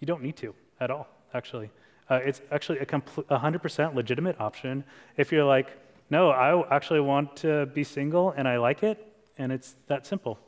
[0.00, 1.70] you don't need to at all, actually.
[2.08, 4.84] Uh, it's actually a compl- 100% legitimate option.
[5.16, 5.68] If you're like,
[6.10, 9.06] no, I actually want to be single and I like it,
[9.38, 10.38] and it's that simple.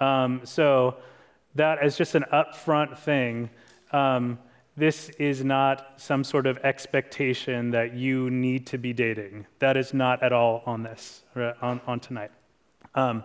[0.00, 0.96] Um, so,
[1.56, 3.50] that as just an upfront thing.
[3.92, 4.38] Um,
[4.76, 9.46] this is not some sort of expectation that you need to be dating.
[9.58, 12.30] That is not at all on this, on, on tonight.
[12.94, 13.22] Um,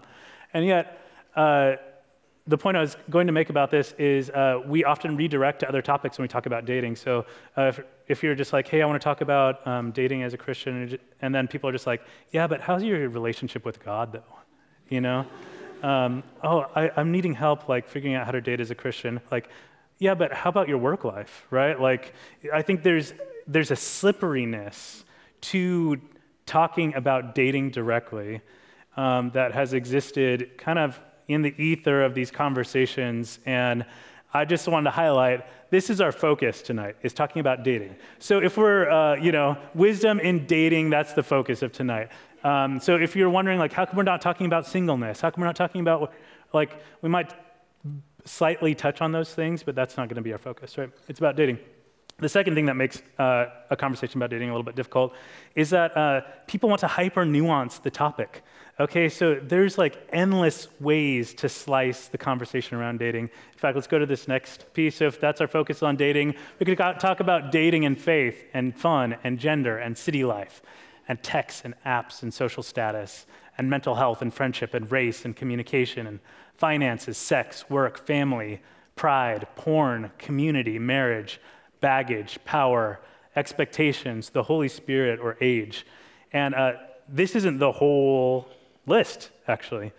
[0.53, 1.01] and yet,
[1.35, 1.73] uh,
[2.51, 5.69] the point I was going to make about this is uh, we often redirect to
[5.69, 6.97] other topics when we talk about dating.
[6.97, 7.25] So
[7.57, 10.33] uh, if, if, you're just like, hey, I want to talk about um, dating as
[10.33, 14.11] a Christian, and then people are just like, yeah, but how's your relationship with God,
[14.11, 14.35] though?
[14.89, 15.25] You know?
[15.81, 19.21] Um, oh, I, I'm needing help, like figuring out how to date as a Christian.
[19.31, 19.49] Like,
[19.99, 21.79] yeah, but how about your work life, right?
[21.79, 22.13] Like,
[22.53, 23.13] I think there's
[23.47, 25.03] there's a slipperiness
[25.41, 25.99] to
[26.45, 28.41] talking about dating directly
[28.97, 30.99] um, that has existed kind of
[31.31, 33.85] in the ether of these conversations and
[34.33, 37.95] I just wanted to highlight this is our focus tonight, is talking about dating.
[38.19, 42.09] So if we're, uh, you know, wisdom in dating, that's the focus of tonight.
[42.43, 45.21] Um, so if you're wondering, like, how come we're not talking about singleness?
[45.21, 46.13] How come we're not talking about,
[46.53, 47.33] like, we might
[48.25, 50.89] slightly touch on those things, but that's not going to be our focus, right?
[51.07, 51.59] It's about dating.
[52.21, 55.13] The second thing that makes uh, a conversation about dating a little bit difficult
[55.55, 58.43] is that uh, people want to hyper nuance the topic.
[58.79, 63.25] Okay, so there's like endless ways to slice the conversation around dating.
[63.25, 64.95] In fact, let's go to this next piece.
[64.95, 68.75] So, if that's our focus on dating, we could talk about dating and faith and
[68.75, 70.61] fun and gender and city life
[71.07, 73.25] and texts and apps and social status
[73.57, 76.19] and mental health and friendship and race and communication and
[76.55, 78.61] finances, sex, work, family,
[78.95, 81.41] pride, porn, community, marriage,
[81.81, 83.01] baggage, power,
[83.35, 85.85] expectations, the Holy Spirit, or age.
[86.31, 86.73] And uh,
[87.07, 88.47] this isn't the whole
[88.85, 89.91] list, actually.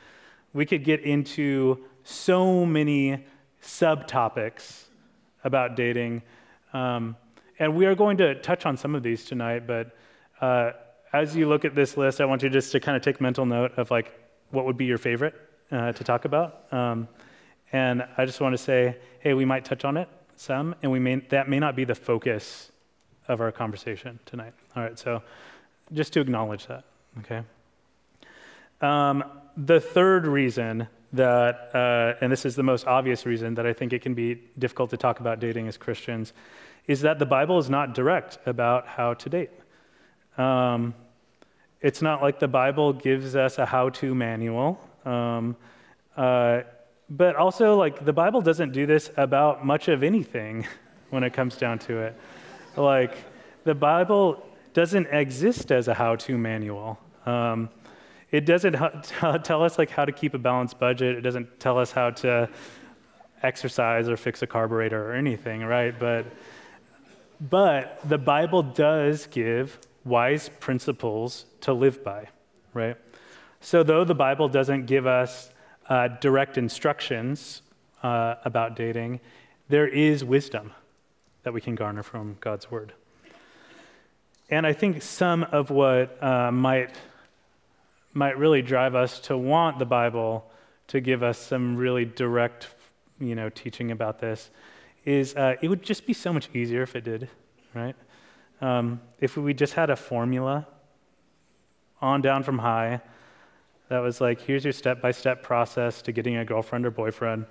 [0.53, 3.25] We could get into so many
[3.63, 4.85] subtopics
[5.45, 6.23] about dating.
[6.73, 7.17] Um,
[7.59, 9.97] and we are going to touch on some of these tonight, but
[10.41, 10.73] uh,
[11.13, 13.47] as you look at this list, I want you just to kind of take mental
[13.47, 14.13] note of like
[14.51, 15.35] what would be your favorite
[15.71, 16.73] uh, to talk about.
[16.73, 17.09] Um,
[17.73, 20.09] and I just want to say, hey, we might touch on it
[20.43, 22.71] some, and we may, that may not be the focus
[23.29, 24.53] of our conversation tonight.
[24.77, 25.23] All right, so
[25.93, 26.85] just to acknowledge that,
[27.21, 27.43] okay?
[28.81, 29.25] Um,
[29.57, 33.93] the third reason that, uh, and this is the most obvious reason that I think
[33.93, 36.33] it can be difficult to talk about dating as Christians,
[36.87, 39.51] is that the Bible is not direct about how to date.
[40.37, 40.95] Um,
[41.81, 44.81] it's not like the Bible gives us a how to manual.
[45.05, 45.57] Um,
[46.17, 46.63] uh,
[47.09, 50.67] but also, like, the Bible doesn't do this about much of anything
[51.11, 52.17] when it comes down to it.
[52.77, 53.17] Like,
[53.65, 56.99] the Bible doesn't exist as a how to manual.
[57.27, 57.69] Um,
[58.31, 58.75] it doesn't
[59.45, 61.17] tell us like how to keep a balanced budget.
[61.17, 62.49] It doesn't tell us how to
[63.43, 65.97] exercise or fix a carburetor or anything, right?
[65.99, 66.27] But
[67.51, 72.29] but the Bible does give wise principles to live by,
[72.73, 72.97] right?
[73.61, 75.51] So though the Bible doesn't give us
[75.89, 77.63] uh, direct instructions
[78.03, 79.21] uh, about dating,
[79.69, 80.73] there is wisdom
[81.43, 82.93] that we can garner from God's word.
[84.51, 86.95] And I think some of what uh, might
[88.15, 90.45] might really drive us to want the Bible
[90.89, 92.69] to give us some really direct
[93.19, 94.51] you know, teaching about this,
[95.05, 97.29] is uh, it would just be so much easier if it did,
[97.75, 97.97] right?
[98.61, 100.67] Um, if we just had a formula
[102.01, 103.01] on down from high
[103.89, 107.47] that was like, here's your step by step process to getting a girlfriend or boyfriend.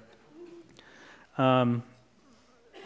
[1.38, 1.84] Um,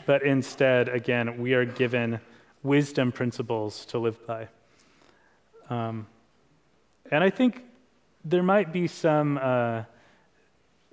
[0.06, 2.20] but instead, again, we are given
[2.64, 4.48] wisdom principles to live by.
[5.70, 6.08] Um,
[7.12, 7.64] and I think
[8.24, 9.84] there might be some, uh,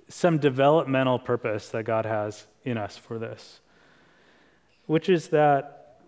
[0.07, 3.59] some developmental purpose that God has in us for this,
[4.85, 5.99] which is that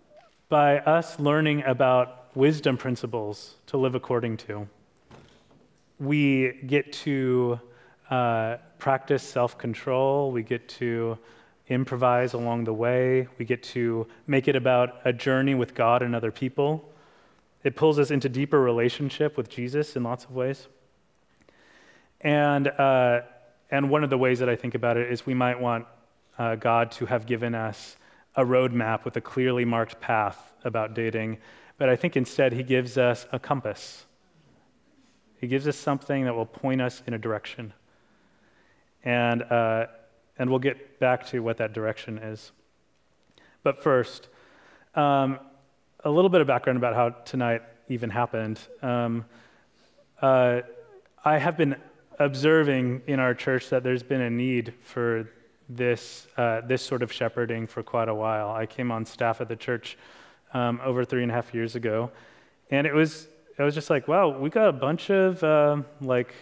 [0.48, 4.68] by us learning about wisdom principles to live according to,
[5.98, 7.60] we get to
[8.10, 11.18] uh, practice self control, we get to
[11.68, 16.14] improvise along the way, we get to make it about a journey with God and
[16.14, 16.92] other people.
[17.64, 20.68] It pulls us into deeper relationship with Jesus in lots of ways.
[22.20, 23.22] And, uh,
[23.70, 25.86] and one of the ways that I think about it is we might want
[26.38, 27.96] uh, God to have given us
[28.36, 31.38] a roadmap with a clearly marked path about dating,
[31.78, 34.05] but I think instead he gives us a compass.
[35.40, 37.72] He gives us something that will point us in a direction.
[39.04, 39.86] And, uh,
[40.38, 42.52] and we'll get back to what that direction is.
[43.62, 44.28] But first,
[44.94, 45.38] um,
[46.04, 48.60] a little bit of background about how tonight even happened.
[48.82, 49.24] Um,
[50.22, 50.60] uh,
[51.24, 51.76] I have been
[52.18, 55.28] observing in our church that there's been a need for
[55.68, 58.50] this, uh, this sort of shepherding for quite a while.
[58.50, 59.98] I came on staff at the church
[60.54, 62.10] um, over three and a half years ago,
[62.70, 66.34] and it was, I was just like, wow, we got a bunch of uh, like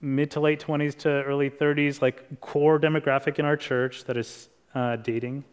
[0.00, 4.48] mid to late 20s to early 30s, like core demographic in our church that is
[4.74, 5.44] uh, dating.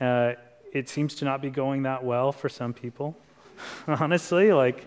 [0.00, 0.32] Uh,
[0.72, 3.16] it seems to not be going that well for some people,
[3.86, 4.52] honestly.
[4.52, 4.86] Like,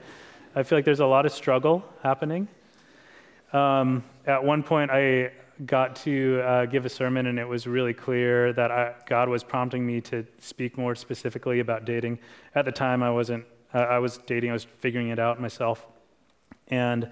[0.55, 2.47] I feel like there's a lot of struggle happening.
[3.53, 5.31] Um, at one point, I
[5.65, 9.43] got to uh, give a sermon, and it was really clear that I, God was
[9.43, 12.19] prompting me to speak more specifically about dating.
[12.55, 13.45] At the time, I wasn't.
[13.77, 14.49] I was dating.
[14.49, 15.85] I was figuring it out myself,
[16.67, 17.09] and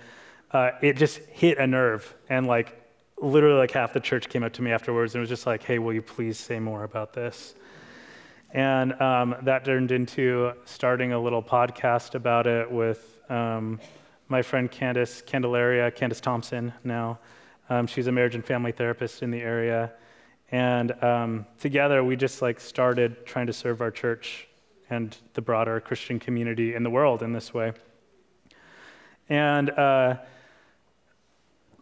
[0.52, 2.14] uh, it just hit a nerve.
[2.30, 2.80] And like,
[3.18, 5.80] literally, like half the church came up to me afterwards and was just like, "Hey,
[5.80, 7.56] will you please say more about this?"
[8.54, 13.80] And um, that turned into starting a little podcast about it with um,
[14.28, 17.20] my friend Candace Candelaria, Candace Thompson now.
[17.70, 19.94] Um, she's a marriage and family therapist in the area.
[20.52, 24.48] And um, together we just like started trying to serve our church
[24.92, 27.74] and the broader Christian community in the world in this way.
[29.30, 30.18] And uh,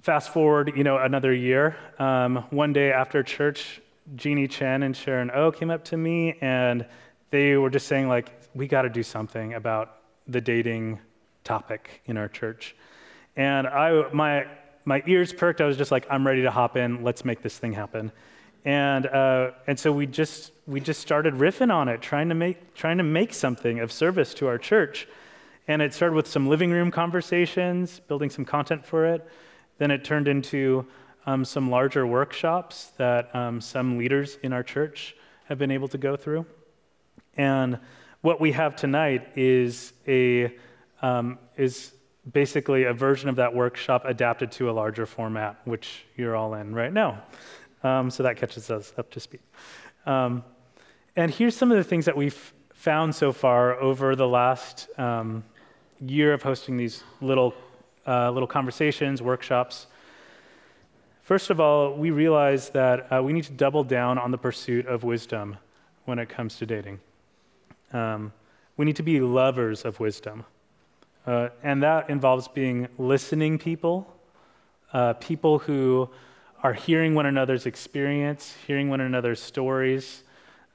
[0.01, 1.75] fast forward, you know, another year.
[1.97, 3.81] Um, one day after church,
[4.15, 6.85] Jeannie Chen and Sharon O came up to me and
[7.31, 10.99] they were just saying like, we got to do something about the dating
[11.43, 12.75] topic in our church.
[13.35, 14.47] And I, my,
[14.85, 15.61] my ears perked.
[15.61, 17.03] I was just like, I'm ready to hop in.
[17.03, 18.11] Let's make this thing happen.
[18.65, 22.73] And, uh, and so we just, we just started riffing on it, trying to, make,
[22.73, 25.07] trying to make something of service to our church.
[25.67, 29.27] And it started with some living room conversations, building some content for it.
[29.77, 30.85] Then it turned into
[31.25, 35.15] um, some larger workshops that um, some leaders in our church
[35.47, 36.45] have been able to go through.
[37.37, 37.79] And
[38.21, 40.53] what we have tonight is a
[41.01, 41.93] um, is
[42.29, 46.75] basically a version of that workshop adapted to a larger format, which you're all in
[46.75, 47.23] right now.
[47.83, 49.41] Um, so that catches us up to speed.
[50.05, 50.43] Um,
[51.15, 55.43] and here's some of the things that we've found so far over the last um,
[55.99, 57.53] year of hosting these little
[58.07, 59.87] uh, little conversations, workshops.
[61.21, 64.87] First of all, we realize that uh, we need to double down on the pursuit
[64.87, 65.57] of wisdom
[66.05, 66.99] when it comes to dating.
[67.93, 68.33] Um,
[68.77, 70.45] we need to be lovers of wisdom.
[71.27, 74.11] Uh, and that involves being listening people,
[74.93, 76.09] uh, people who
[76.61, 80.23] are hearing one another's experience, hearing one another's stories,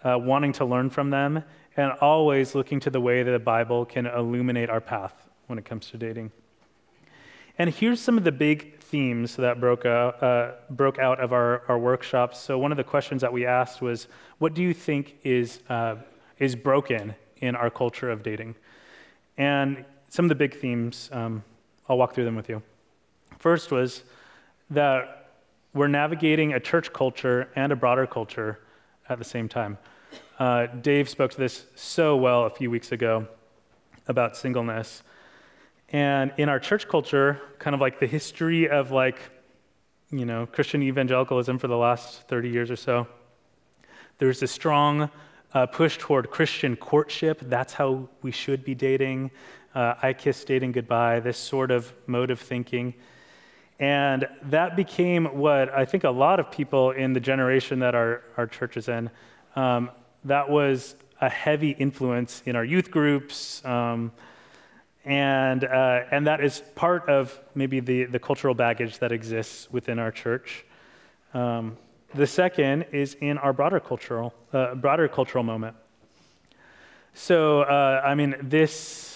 [0.02, 1.44] uh, wanting to learn from them,
[1.76, 5.64] and always looking to the way that the Bible can illuminate our path when it
[5.64, 6.30] comes to dating.
[7.58, 11.62] And here's some of the big themes that broke out, uh, broke out of our,
[11.68, 12.40] our workshops.
[12.40, 14.08] So, one of the questions that we asked was
[14.38, 15.96] What do you think is, uh,
[16.38, 18.56] is broken in our culture of dating?
[19.36, 21.44] And some of the big themes, um,
[21.88, 22.62] I'll walk through them with you.
[23.38, 24.02] First was
[24.70, 25.23] that
[25.74, 28.60] we're navigating a church culture and a broader culture
[29.08, 29.76] at the same time.
[30.38, 33.26] Uh, Dave spoke to this so well a few weeks ago
[34.06, 35.02] about singleness.
[35.90, 39.18] And in our church culture, kind of like the history of like,
[40.10, 43.06] you know, Christian evangelicalism for the last 30 years or so,
[44.18, 45.10] there's a strong
[45.52, 47.40] uh, push toward Christian courtship.
[47.42, 49.32] That's how we should be dating.
[49.74, 52.94] Uh, I kiss dating goodbye, this sort of mode of thinking.
[53.80, 58.22] And that became what I think a lot of people in the generation that our,
[58.36, 59.10] our church is in,
[59.56, 59.90] um,
[60.24, 63.64] that was a heavy influence in our youth groups.
[63.64, 64.12] Um,
[65.04, 69.98] and, uh, and that is part of maybe the, the cultural baggage that exists within
[69.98, 70.64] our church.
[71.34, 71.76] Um,
[72.14, 75.76] the second is in our broader cultural, uh, broader cultural moment.
[77.12, 79.13] So, uh, I mean, this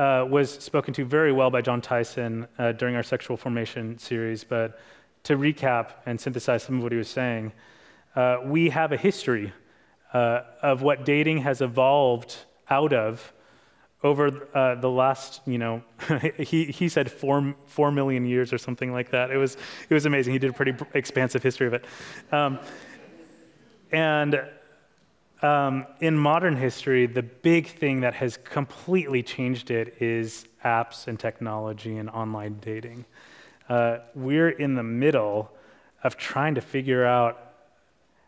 [0.00, 4.44] uh, was spoken to very well by Jon Tyson uh, during our sexual formation series,
[4.44, 4.80] but
[5.24, 7.52] to recap and synthesize some of what he was saying,
[8.16, 9.52] uh, we have a history
[10.14, 12.34] uh, of what dating has evolved
[12.70, 13.30] out of
[14.02, 15.82] over uh, the last, you know,
[16.38, 19.30] he, he said four, four million years or something like that.
[19.30, 20.32] It was, it was amazing.
[20.32, 21.84] He did a pretty expansive history of it.
[22.32, 22.58] Um,
[23.92, 24.40] and
[25.42, 31.18] um, in modern history, the big thing that has completely changed it is apps and
[31.18, 33.06] technology and online dating.
[33.68, 35.50] Uh, we're in the middle
[36.02, 37.52] of trying to figure out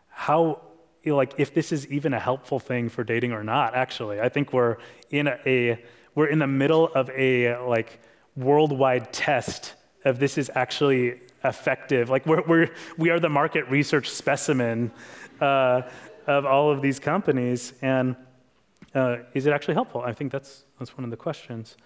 [0.09, 0.61] how
[1.03, 4.21] you know, like if this is even a helpful thing for dating or not actually
[4.21, 4.77] i think we're
[5.09, 5.83] in a, a,
[6.15, 7.99] we're in the middle of a like
[8.37, 9.73] worldwide test
[10.05, 14.91] of this is actually effective like we're, we're we are the market research specimen
[15.41, 15.81] uh,
[16.27, 18.15] of all of these companies and
[18.95, 21.77] uh, is it actually helpful i think that's that's one of the questions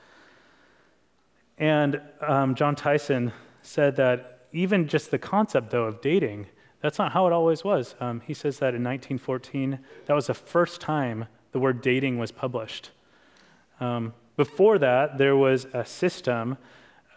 [1.58, 3.32] and um, jon tyson
[3.62, 6.48] said that even just the concept though of dating
[6.82, 7.96] that's not how it always was.
[8.00, 12.32] Um, he says that in 1914, that was the first time the word dating was
[12.32, 12.92] published.
[13.80, 16.58] Um, before that, there was a system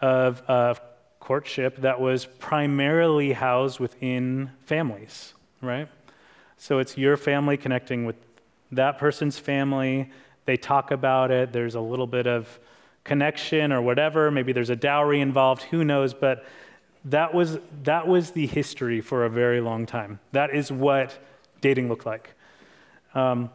[0.01, 0.73] of uh,
[1.19, 5.87] courtship that was primarily housed within families, right?
[6.61, 8.17] So it's your family connecting with
[8.71, 10.11] that person's family.
[10.45, 11.51] They talk about it.
[11.51, 12.59] There's a little bit of
[13.03, 14.29] connection or whatever.
[14.29, 15.63] Maybe there's a dowry involved.
[15.63, 16.13] Who knows?
[16.13, 16.45] But
[17.05, 20.19] that was, that was the history for a very long time.
[20.33, 21.17] That is what
[21.61, 22.35] dating looked like.
[23.15, 23.49] Um,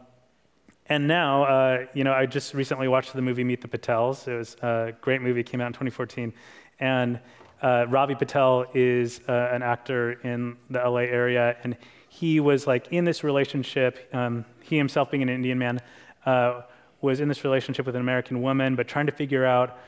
[0.86, 4.26] and now, uh, you know, I just recently watched the movie Meet the Patels.
[4.26, 6.32] It was a great movie, came out in 2014.
[6.80, 7.20] And
[7.62, 11.76] uh, Ravi Patel is uh, an actor in the LA area, and
[12.18, 14.08] he was like in this relationship.
[14.14, 15.80] Um, he himself, being an Indian man,
[16.24, 16.62] uh,
[17.02, 19.78] was in this relationship with an American woman, but trying to figure out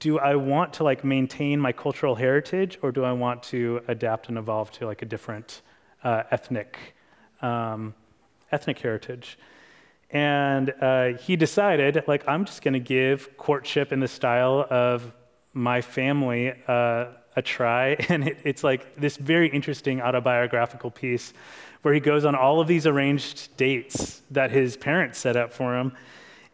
[0.00, 4.28] do I want to like maintain my cultural heritage or do I want to adapt
[4.28, 5.62] and evolve to like a different
[6.04, 6.76] uh, ethnic
[7.40, 7.94] um,
[8.52, 9.38] ethnic heritage?
[10.10, 15.10] And uh, he decided like I'm just going to give courtship in the style of
[15.54, 17.06] my family uh,
[17.36, 21.32] a try, and it, it's like this very interesting autobiographical piece
[21.82, 25.78] where he goes on all of these arranged dates that his parents set up for
[25.78, 25.92] him,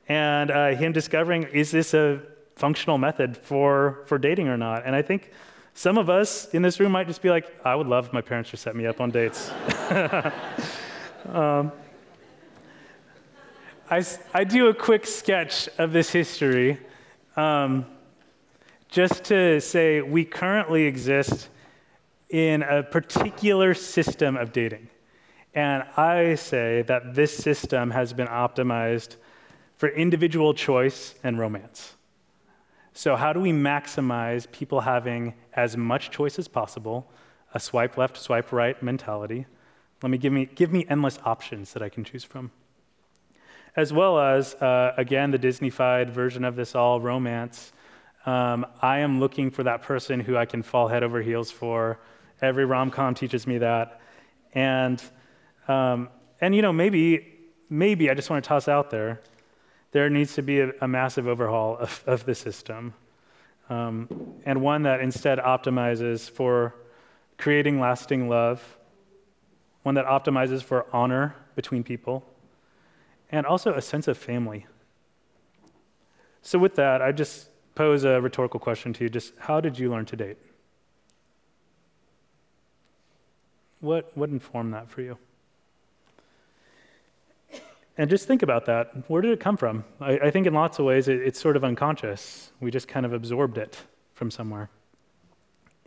[0.08, 2.20] and uh, him discovering is this a
[2.56, 4.84] functional method for, for dating or not.
[4.84, 5.30] And I think
[5.74, 8.20] some of us in this room might just be like, I would love if my
[8.20, 9.50] parents to set me up on dates.
[11.28, 11.72] um,
[13.90, 16.78] I, I do a quick sketch of this history
[17.36, 17.86] um,
[18.94, 21.48] just to say we currently exist
[22.28, 24.88] in a particular system of dating.
[25.52, 29.16] And I say that this system has been optimized
[29.76, 31.94] for individual choice and romance.
[32.92, 37.10] So, how do we maximize people having as much choice as possible,
[37.52, 39.46] a swipe left, swipe right mentality?
[40.04, 42.52] Let me give me, give me endless options that I can choose from.
[43.74, 47.72] As well as, uh, again, the Disneyfied version of this all romance.
[48.26, 51.98] Um, I am looking for that person who I can fall head over heels for.
[52.40, 54.00] Every rom com teaches me that.
[54.54, 55.02] And,
[55.68, 56.08] um,
[56.40, 57.26] and you know, maybe,
[57.68, 59.20] maybe I just want to toss out there
[59.94, 62.92] there needs to be a, a massive overhaul of, of the system,
[63.70, 64.08] um,
[64.44, 66.74] and one that instead optimizes for
[67.38, 68.76] creating lasting love,
[69.84, 72.24] one that optimizes for honor between people,
[73.30, 74.66] and also a sense of family.
[76.42, 79.90] So, with that, I just pose a rhetorical question to you just how did you
[79.90, 80.38] learn to date?
[83.80, 85.18] What, what informed that for you?
[87.96, 88.90] And just think about that.
[89.08, 89.84] Where did it come from?
[90.00, 92.50] I, I think in lots of ways it, it's sort of unconscious.
[92.60, 93.78] We just kind of absorbed it
[94.14, 94.68] from somewhere.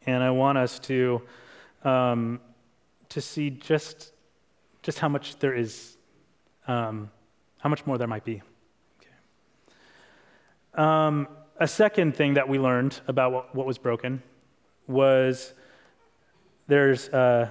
[0.06, 1.22] And I want us to,
[1.84, 2.40] um,
[3.10, 4.14] to see just,
[4.84, 5.98] just how much there is,
[6.68, 7.12] um,
[7.58, 8.42] how much more there might be.
[9.02, 9.12] Okay.
[10.76, 11.28] Um,
[11.60, 14.22] a second thing that we learned about what, what was broken
[14.88, 15.54] was
[16.68, 17.50] there's uh,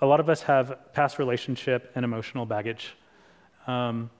[0.00, 2.96] a lot of us have past relationship and emotional baggage
[3.66, 4.10] um,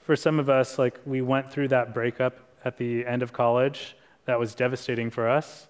[0.00, 3.96] for some of us, like we went through that breakup at the end of college
[4.24, 5.68] that was devastating for us.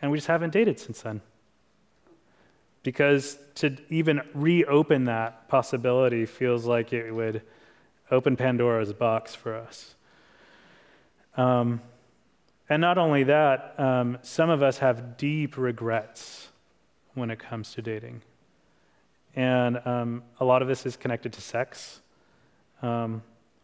[0.00, 1.20] and we just haven't dated since then.
[2.82, 7.42] Because to even reopen that possibility feels like it would
[8.10, 9.94] open Pandora's box for us.
[11.36, 11.80] Um,
[12.68, 16.48] and not only that, um, some of us have deep regrets
[17.14, 18.22] when it comes to dating.
[19.34, 22.00] And um, a lot of this is connected to sex.
[22.82, 23.22] Um,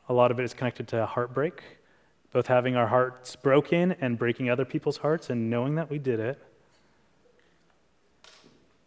[0.09, 1.63] a lot of it is connected to heartbreak,
[2.33, 6.21] both having our hearts broken and breaking other people's hearts and knowing that we did
[6.21, 6.43] it.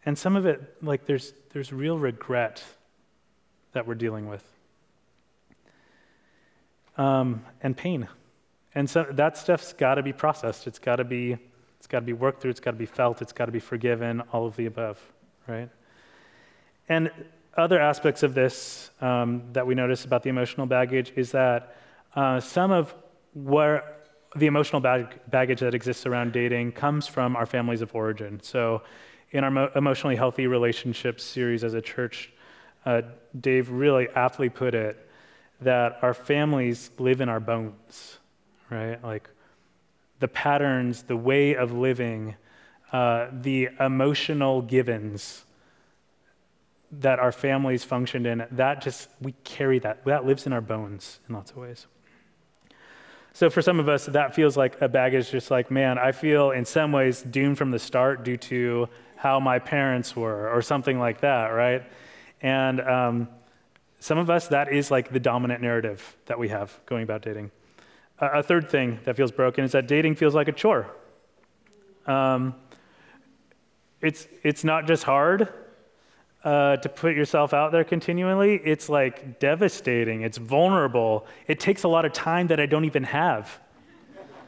[0.05, 2.63] And some of it, like, there's, there's real regret
[3.73, 4.43] that we're dealing with,
[6.97, 8.07] um, and pain.
[8.75, 10.67] And so that stuff's got to be processed.
[10.67, 11.37] It's got to be,
[11.77, 12.51] it's got to be worked through.
[12.51, 13.21] It's got to be felt.
[13.21, 14.21] It's got to be forgiven.
[14.31, 14.99] All of the above,
[15.47, 15.69] right?
[16.87, 17.11] And
[17.57, 21.75] other aspects of this um, that we notice about the emotional baggage is that
[22.15, 22.93] uh, some of
[23.33, 23.83] where
[24.35, 28.39] the emotional bag- baggage that exists around dating comes from our families of origin.
[28.41, 28.83] So,
[29.31, 32.31] in our mo- emotionally healthy relationships series as a church,
[32.85, 33.01] uh,
[33.39, 35.07] Dave really aptly put it
[35.61, 38.17] that our families live in our bones,
[38.71, 39.03] right?
[39.03, 39.29] Like
[40.19, 42.35] the patterns, the way of living,
[42.91, 45.43] uh, the emotional givens
[46.99, 50.03] that our families functioned in, that just, we carry that.
[50.05, 51.87] That lives in our bones in lots of ways.
[53.33, 56.51] So for some of us, that feels like a baggage, just like, man, I feel
[56.51, 60.99] in some ways doomed from the start due to how my parents were, or something
[60.99, 61.83] like that, right?
[62.41, 63.29] And um,
[63.99, 67.51] some of us, that is like the dominant narrative that we have going about dating.
[68.21, 70.87] A third thing that feels broken is that dating feels like a chore.
[72.05, 72.53] Um,
[73.99, 75.49] it's, it's not just hard,
[76.43, 80.21] uh, to put yourself out there continually, it's like devastating.
[80.21, 81.25] It's vulnerable.
[81.47, 83.59] It takes a lot of time that I don't even have.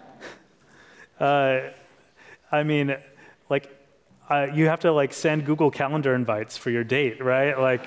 [1.19, 1.59] uh,
[2.51, 2.95] I mean,
[3.49, 3.69] like,
[4.29, 7.59] uh, you have to like send Google Calendar invites for your date, right?
[7.59, 7.85] Like,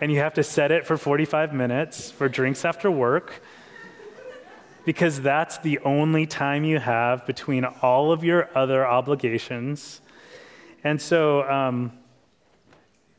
[0.00, 3.42] and you have to set it for 45 minutes for drinks after work
[4.84, 10.00] because that's the only time you have between all of your other obligations.
[10.82, 11.92] And so, um,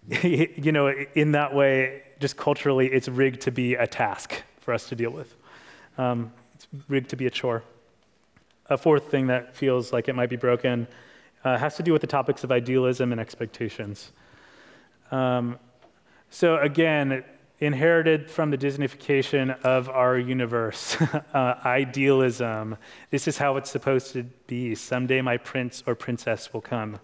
[0.21, 4.87] you know, in that way, just culturally, it's rigged to be a task for us
[4.89, 5.35] to deal with.
[5.97, 7.63] Um, it's rigged to be a chore.
[8.69, 10.87] A fourth thing that feels like it might be broken
[11.43, 14.11] uh, has to do with the topics of idealism and expectations.
[15.11, 15.59] Um,
[16.29, 17.23] so, again,
[17.59, 20.97] inherited from the Disneyfication of our universe,
[21.33, 22.77] uh, idealism.
[23.11, 24.75] This is how it's supposed to be.
[24.75, 26.99] Someday my prince or princess will come.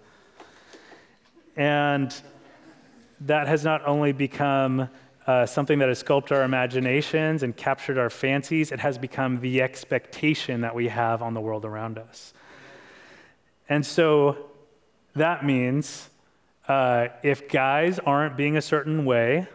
[1.56, 2.14] And
[3.22, 4.90] that has not only become
[5.28, 9.62] uh, something that has sculpted our imaginations and captured our fancies, it has become the
[9.62, 12.34] expectation that we have on the world around us.
[13.70, 14.50] And so
[15.16, 16.10] that means
[16.68, 19.48] uh, if guys aren't being a certain way,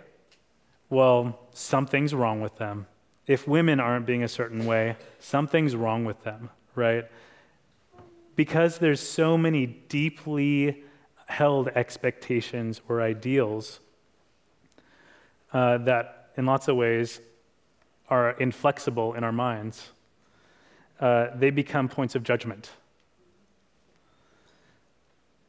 [0.88, 2.86] well, something's wrong with them.
[3.26, 7.04] If women aren't being a certain way, something's wrong with them, right?
[8.36, 10.84] Because there's so many deeply
[11.26, 13.80] held expectations or ideals
[15.52, 17.20] uh, that, in lots of ways,
[18.08, 19.90] are inflexible in our minds,
[21.00, 22.70] uh, they become points of judgment.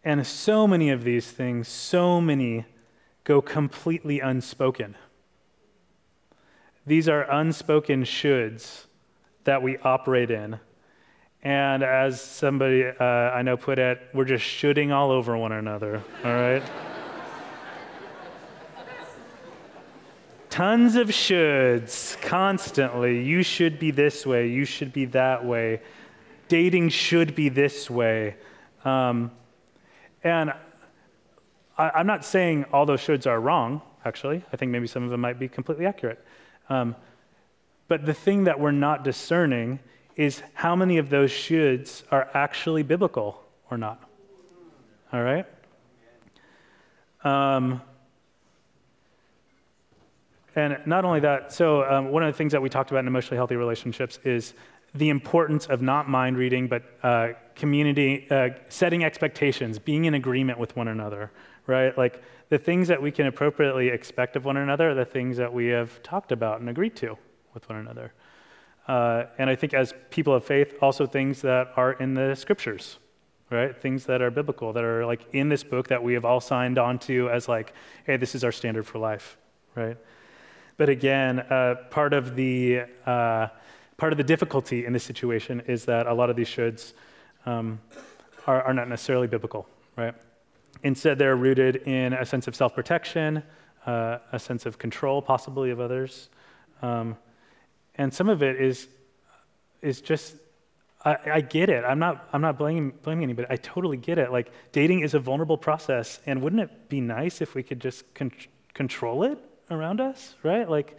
[0.04, 2.66] And so many of these things, so many
[3.24, 4.96] go completely unspoken.
[6.88, 8.86] These are unspoken shoulds
[9.44, 10.60] that we operate in
[11.44, 16.04] and as somebody uh, I know put it, we're just shooting all over one another,
[16.24, 16.64] all right?
[20.50, 23.24] Tons of shoulds constantly.
[23.24, 25.82] You should be this way, you should be that way.
[26.48, 28.36] Dating should be this way.
[28.84, 29.32] Um,
[30.24, 30.54] and
[31.78, 34.44] I, am not saying all those shoulds are wrong, actually.
[34.52, 36.26] I think maybe some of them might be completely accurate.
[36.70, 36.96] Um,
[37.88, 39.80] but the thing that we're not discerning
[40.16, 44.02] is how many of those shoulds are actually biblical or not.
[45.14, 45.46] All right?
[47.24, 47.82] Um,
[50.56, 53.08] and not only that, so um, one of the things that we talked about in
[53.08, 54.54] emotionally healthy relationships is
[54.96, 60.58] the importance of not mind reading, but uh, community, uh, setting expectations, being in agreement
[60.58, 61.32] with one another,
[61.68, 61.96] right?
[61.98, 65.54] Like the things that we can appropriately expect of one another are the things that
[65.54, 67.18] we have talked about and agreed to
[67.54, 68.14] with one another.
[68.88, 73.00] Uh, and I think as people of faith, also things that are in the scriptures,
[73.50, 73.76] right?
[73.76, 76.78] Things that are biblical, that are like in this book that we have all signed
[76.78, 77.74] on to as like,
[78.06, 79.38] hey, this is our standard for life,
[79.76, 79.98] right?
[80.78, 83.48] But again, uh, part of the uh,
[83.98, 86.94] part of the difficulty in this situation is that a lot of these shoulds
[87.46, 87.80] um,
[88.46, 89.68] are, are not necessarily biblical,
[89.98, 90.14] right?
[90.84, 93.44] Instead, they're rooted in a sense of self protection,
[93.86, 96.30] uh, a sense of control, possibly of others.
[96.82, 97.18] Um,
[97.96, 98.88] and some of it is,
[99.82, 100.36] is just,
[101.04, 101.84] I, I, get it.
[101.84, 103.48] I'm not, I'm not blaming, blaming anybody.
[103.50, 104.32] I totally get it.
[104.32, 106.20] Like, dating is a vulnerable process.
[106.26, 108.32] And wouldn't it be nice if we could just con-
[108.74, 109.40] control it
[109.72, 110.70] around us, right?
[110.70, 110.98] Like,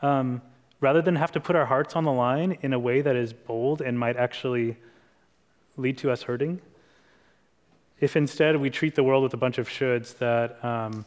[0.00, 0.40] um,
[0.80, 3.32] rather than have to put our hearts on the line in a way that is
[3.32, 4.76] bold and might actually
[5.76, 6.60] lead to us hurting.
[8.00, 11.04] If instead we treat the world with a bunch of shoulds that, um,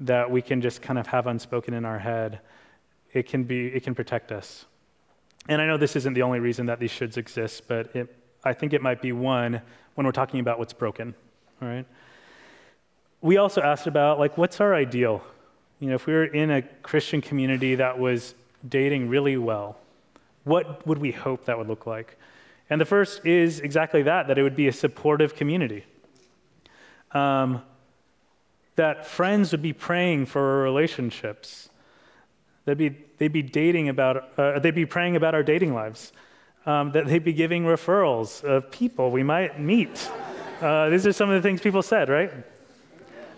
[0.00, 2.40] that we can just kind of have unspoken in our head,
[3.12, 4.66] it can, be, it can protect us.
[5.48, 8.52] And I know this isn't the only reason that these shoulds exist, but it, I
[8.52, 9.60] think it might be one
[9.94, 11.14] when we're talking about what's broken,
[11.60, 11.86] all right?
[13.20, 15.22] We also asked about, like, what's our ideal?
[15.80, 18.34] You know, if we were in a Christian community that was
[18.68, 19.76] dating really well,
[20.44, 22.16] what would we hope that would look like?
[22.68, 25.84] And the first is exactly that that it would be a supportive community.
[27.14, 27.62] Um,
[28.76, 31.68] that friends would be praying for our relationships.
[32.64, 36.12] They'd be, they'd be dating about, uh, they'd be praying about our dating lives.
[36.64, 40.08] Um, that they'd be giving referrals of people we might meet.
[40.60, 42.32] Uh, these are some of the things people said, right?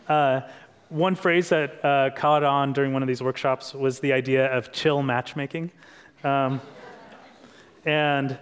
[0.07, 0.43] Uh,
[0.91, 4.72] one phrase that uh, caught on during one of these workshops was the idea of
[4.72, 5.70] chill matchmaking.
[6.22, 6.61] Um,
[7.87, 8.39] and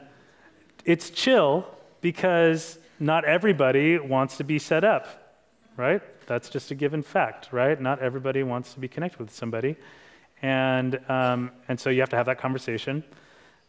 [0.84, 1.64] it's chill
[2.00, 5.21] because not everybody wants to be set up,
[5.76, 6.02] right?
[6.26, 7.80] That's just a given fact, right?
[7.80, 9.76] Not everybody wants to be connected with somebody.
[10.40, 13.04] And, um, and so you have to have that conversation.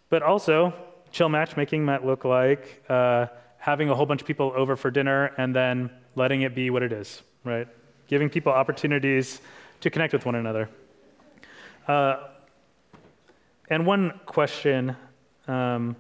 [0.10, 0.74] But also,
[1.12, 3.28] chill matchmaking might look like uh,
[3.58, 6.84] having a whole bunch of people over for dinner and then letting it be what
[6.84, 7.68] it is, right?
[8.08, 9.42] giving people opportunities
[9.82, 10.70] to connect with one another.
[11.88, 12.18] Uh,
[13.70, 14.96] and one question
[15.48, 15.96] um,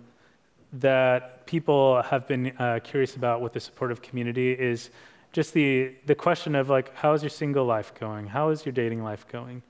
[0.74, 4.90] that people have been uh, curious about with the supportive community is
[5.34, 8.28] just the, the question of like, how is your single life going?
[8.28, 9.64] How is your dating life going?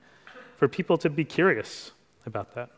[0.58, 1.90] For people to be curious
[2.26, 2.70] about that.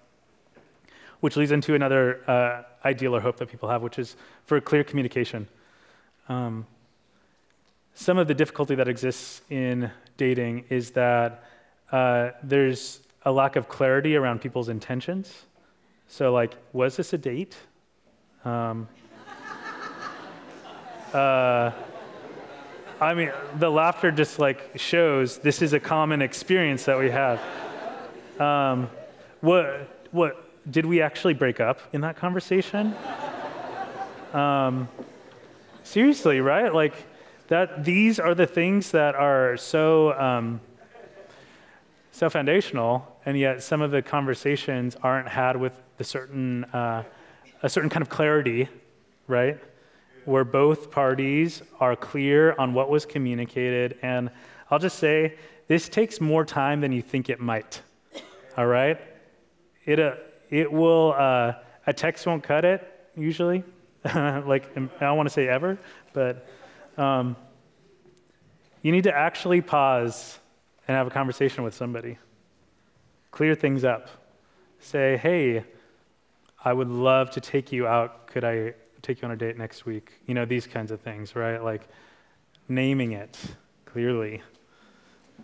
[1.21, 4.85] Which leads into another uh, ideal or hope that people have, which is for clear
[4.85, 5.49] communication.
[6.29, 6.67] Um,
[7.95, 11.45] some of the difficulty that exists in dating is that
[11.91, 15.47] uh, there's a lack of clarity around people's intentions.
[16.07, 17.57] So, like, was this a date?
[18.45, 18.87] Um,
[21.13, 21.73] uh,
[23.01, 27.41] I mean, the laughter just like shows this is a common experience that we have.
[28.41, 28.89] Um,
[29.41, 32.95] what, what, did we actually break up in that conversation?
[34.33, 34.89] Um,
[35.85, 36.75] seriously, right?
[36.75, 36.95] Like,
[37.49, 40.61] that these are the things that are so um,
[42.11, 47.05] so foundational, and yet some of the conversations aren't had with the certain uh,
[47.63, 48.69] a certain kind of clarity,
[49.29, 49.59] right?
[50.27, 54.31] Where both parties are clear on what was communicated, and
[54.71, 55.37] I'll just say
[55.69, 57.81] this takes more time than you think it might.
[58.57, 59.01] All right,
[59.85, 60.17] it uh,
[60.51, 61.55] it will uh,
[61.87, 63.65] a text won't cut it usually.
[64.05, 65.79] like I don't want to say ever,
[66.13, 66.47] but
[66.99, 67.37] um,
[68.83, 70.39] you need to actually pause
[70.87, 72.19] and have a conversation with somebody.
[73.31, 74.09] Clear things up.
[74.79, 75.65] Say, hey,
[76.65, 78.29] I would love to take you out.
[78.29, 78.75] Could I
[79.07, 80.13] take you on a date next week?
[80.27, 81.63] You know, these kinds of things, right?
[81.63, 81.89] Like
[82.69, 83.39] naming it
[83.85, 84.43] clearly.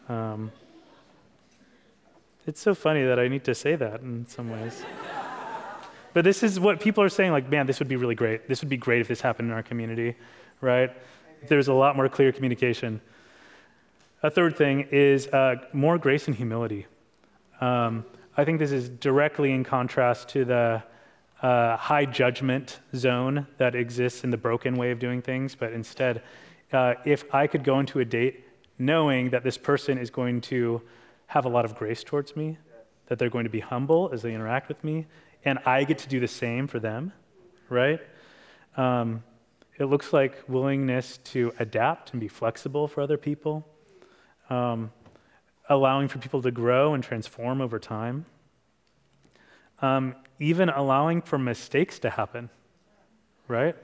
[0.09, 0.51] Um,
[2.47, 4.85] it's so funny that I need to say that in some ways.
[6.13, 8.49] but this is what people are saying like, man, this would be really great.
[8.49, 10.17] This would be great if this happened in our community,
[10.61, 10.91] right?
[11.49, 13.01] there's a lot more clear communication.
[14.23, 16.87] A third thing is uh, more grace and humility.
[17.61, 18.05] Um,
[18.37, 20.83] I think this is directly in contrast to the
[21.43, 26.22] uh, high judgment zone that exists in the broken way of doing things, but instead,
[26.72, 28.45] uh, if I could go into a date
[28.78, 30.80] knowing that this person is going to
[31.26, 32.59] have a lot of grace towards me,
[33.07, 35.07] that they're going to be humble as they interact with me,
[35.45, 37.12] and I get to do the same for them,
[37.68, 38.01] right?
[38.76, 39.24] Um,
[39.78, 43.66] it looks like willingness to adapt and be flexible for other people,
[44.49, 44.93] um,
[45.68, 48.26] allowing for people to grow and transform over time,
[49.80, 52.51] um, even allowing for mistakes to happen,
[53.47, 53.76] right?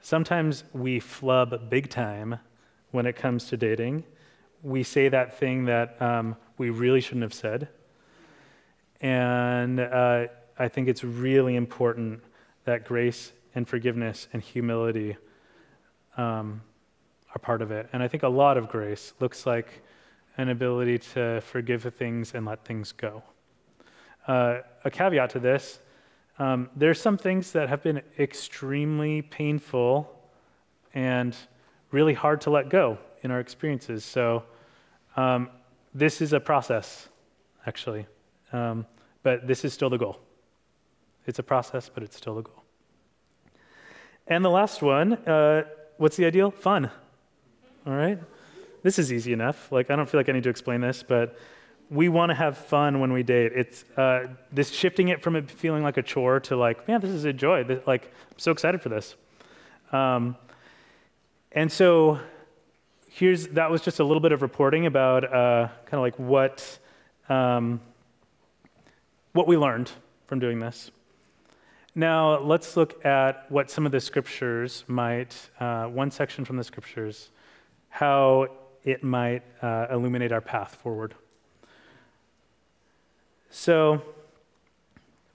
[0.00, 2.38] Sometimes we flub big time
[2.90, 4.04] when it comes to dating.
[4.62, 7.68] We say that thing that um, we really shouldn't have said.
[9.02, 10.28] And uh,
[10.58, 12.22] I think it's really important
[12.64, 15.18] that grace and forgiveness and humility
[16.16, 16.62] um,
[17.34, 17.90] are part of it.
[17.92, 19.82] And I think a lot of grace looks like
[20.38, 23.22] an ability to forgive things and let things go.
[24.26, 25.80] Uh, a caveat to this
[26.40, 30.10] um, there's some things that have been extremely painful
[30.94, 31.36] and
[31.90, 34.04] really hard to let go in our experiences.
[34.04, 34.44] So,
[35.16, 35.50] um,
[35.92, 37.08] this is a process,
[37.66, 38.06] actually.
[38.52, 38.86] Um,
[39.22, 40.18] but this is still the goal.
[41.26, 42.64] It's a process, but it's still the goal.
[44.26, 45.64] And the last one uh,
[45.98, 46.50] what's the ideal?
[46.50, 46.90] Fun.
[47.86, 48.18] All right?
[48.82, 49.70] This is easy enough.
[49.70, 51.36] Like, I don't feel like I need to explain this, but
[51.90, 53.52] we want to have fun when we date.
[53.54, 57.10] It's uh, this shifting it from it feeling like a chore to like, man, this
[57.10, 57.64] is a joy.
[57.64, 59.16] This, like, I'm so excited for this.
[59.92, 60.36] Um,
[61.52, 62.20] and so
[63.08, 66.78] here's that was just a little bit of reporting about uh, kind of like what
[67.28, 67.80] um,
[69.32, 69.90] what we learned
[70.26, 70.92] from doing this.
[71.96, 76.64] Now let's look at what some of the scriptures might uh, one section from the
[76.64, 77.30] scriptures
[77.88, 78.46] how
[78.84, 81.14] it might uh, illuminate our path forward.
[83.50, 84.00] So,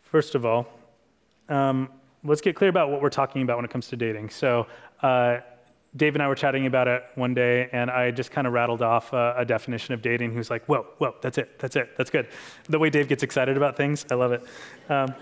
[0.03, 0.67] first of all,
[1.49, 1.89] um,
[2.23, 4.29] let's get clear about what we're talking about when it comes to dating.
[4.29, 4.67] So,
[5.01, 5.39] uh,
[5.97, 8.81] Dave and I were chatting about it one day, and I just kind of rattled
[8.81, 10.31] off a, a, definition of dating.
[10.31, 12.27] He was like, "Whoa, whoa, that's it, that's it, that's good."
[12.67, 14.43] The way Dave gets excited about things, I love it.
[14.89, 15.13] Um,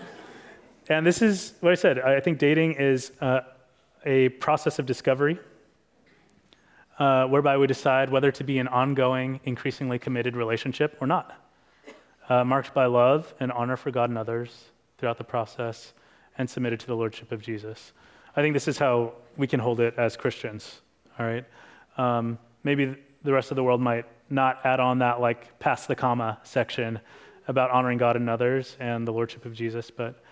[0.88, 1.98] and this is what I said.
[2.00, 3.40] I think dating is uh,
[4.04, 5.38] a process of discovery,
[6.98, 11.43] uh, whereby we decide whether to be an ongoing, increasingly committed relationship or not,
[12.28, 14.64] uh, marked by love and honor for God and others
[14.98, 15.92] throughout the process,
[16.38, 17.92] and submitted to the lordship of Jesus.
[18.36, 20.80] I think this is how we can hold it as Christians,
[21.18, 21.44] all right?
[21.96, 25.94] Um, maybe the rest of the world might not add on that, like, past the
[25.94, 26.98] comma section
[27.46, 30.22] about honoring God and others and the Lordship of Jesus, but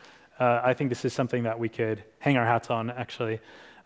[0.40, 3.38] uh, I think this is something that we could hang our hats on, actually.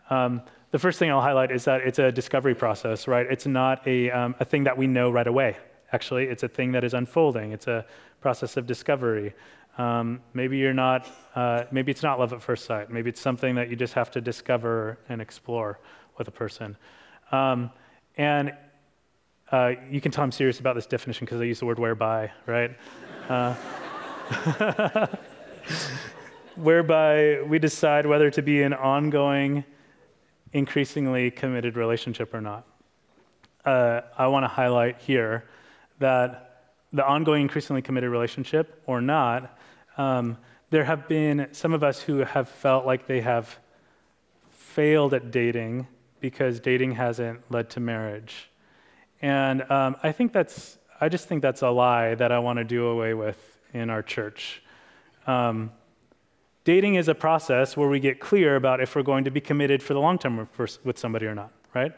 [0.09, 0.41] Um,
[0.71, 3.25] the first thing I'll highlight is that it's a discovery process, right?
[3.29, 5.57] It's not a, um, a thing that we know right away,
[5.91, 6.25] actually.
[6.25, 7.85] It's a thing that is unfolding, it's a
[8.21, 9.33] process of discovery.
[9.77, 12.89] Um, maybe you're not, uh, maybe it's not love at first sight.
[12.89, 15.79] Maybe it's something that you just have to discover and explore
[16.17, 16.75] with a person.
[17.31, 17.69] Um,
[18.17, 18.53] and
[19.51, 22.31] uh, you can tell I'm serious about this definition because I use the word whereby,
[22.47, 22.75] right?
[23.29, 23.55] Uh,
[26.55, 29.63] whereby we decide whether to be an ongoing,
[30.53, 32.65] increasingly committed relationship or not.
[33.63, 35.45] Uh, I want to highlight here
[35.99, 39.57] that the ongoing, increasingly committed relationship or not
[39.97, 40.37] um,
[40.69, 43.57] there have been some of us who have felt like they have
[44.51, 45.87] failed at dating
[46.19, 48.49] because dating hasn't led to marriage.
[49.21, 52.63] And um, I think that's, I just think that's a lie that I want to
[52.63, 54.61] do away with in our church.
[55.25, 55.71] Um,
[56.63, 59.81] dating is a process where we get clear about if we're going to be committed
[59.81, 60.47] for the long term
[60.83, 61.93] with somebody or not, right?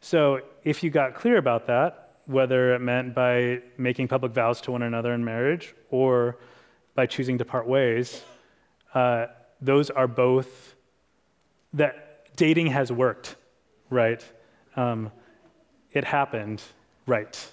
[0.00, 4.72] So if you got clear about that, whether it meant by making public vows to
[4.72, 6.38] one another in marriage or
[6.94, 8.22] by choosing to part ways,
[8.94, 9.26] uh,
[9.60, 10.74] those are both
[11.72, 13.36] that dating has worked,
[13.90, 14.24] right?
[14.76, 15.10] Um,
[15.92, 16.62] it happened,
[17.06, 17.52] right?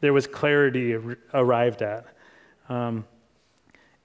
[0.00, 2.06] There was clarity ar- arrived at.
[2.68, 3.04] Um,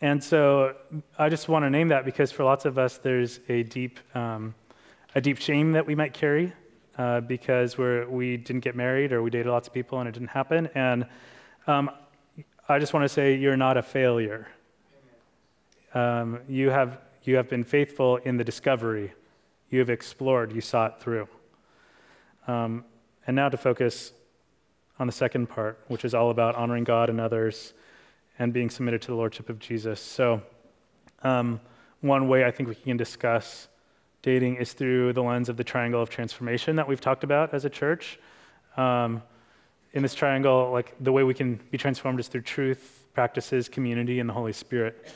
[0.02, 0.76] and so
[1.18, 4.56] I just want to name that because for lots of us, there's a deep, um,
[5.14, 6.54] a deep shame that we might carry
[7.02, 10.12] uh, because we're, we didn't get married or we dated lots of people and it
[10.12, 10.70] didn't happen.
[10.76, 11.06] And
[11.68, 11.90] um,
[12.70, 14.48] I just want to say you're not a failure
[15.94, 19.14] um, you, have, you have been faithful in the discovery.
[19.70, 21.28] You have explored, you saw it through.
[22.48, 22.86] Um,
[23.28, 24.14] and now to focus
[25.00, 27.74] on the second part, which is all about honoring God and others
[28.40, 30.00] and being submitted to the Lordship of Jesus.
[30.00, 30.42] So,
[31.24, 31.60] um,
[32.00, 33.68] one way I think we can discuss
[34.22, 37.66] dating is through the lens of the triangle of transformation that we've talked about as
[37.66, 38.20] a church.
[38.78, 39.24] Um,
[39.94, 44.20] in this triangle, like the way we can be transformed is through truth, practices, community,
[44.20, 45.12] and the Holy Spirit.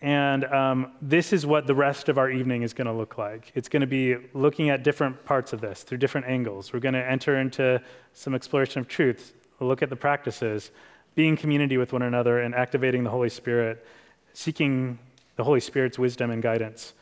[0.00, 3.52] And um, this is what the rest of our evening is going to look like.
[3.54, 6.72] It's going to be looking at different parts of this through different angles.
[6.72, 7.80] We're going to enter into
[8.12, 10.70] some exploration of truth, look at the practices,
[11.14, 13.86] being community with one another, and activating the Holy Spirit,
[14.32, 14.98] seeking
[15.36, 16.94] the Holy Spirit's wisdom and guidance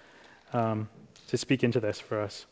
[0.52, 0.88] um,
[1.30, 2.46] to speak into this for us.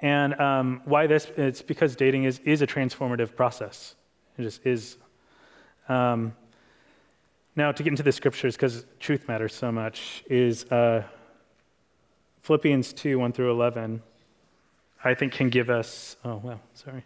[0.00, 1.26] And um, why this?
[1.36, 3.96] It's because dating is, is a transformative process.
[4.38, 4.96] It just is.
[5.88, 6.34] Um,
[7.56, 11.02] now, to get into the scriptures, because truth matters so much, is uh,
[12.42, 14.00] Philippians 2 1 through 11,
[15.02, 16.16] I think can give us.
[16.24, 17.04] Oh, well, sorry.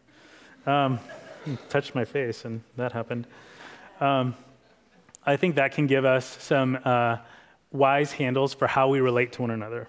[0.66, 1.00] Um,
[1.70, 3.26] touched my face, and that happened.
[4.00, 4.34] Um,
[5.24, 7.16] I think that can give us some uh,
[7.70, 9.88] wise handles for how we relate to one another.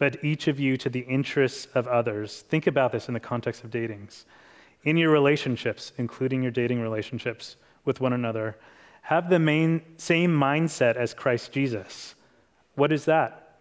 [0.00, 2.40] but each of you to the interests of others.
[2.48, 4.24] Think about this in the context of datings.
[4.82, 8.56] In your relationships, including your dating relationships with one another,
[9.02, 12.14] have the main, same mindset as Christ Jesus.
[12.76, 13.58] What is that?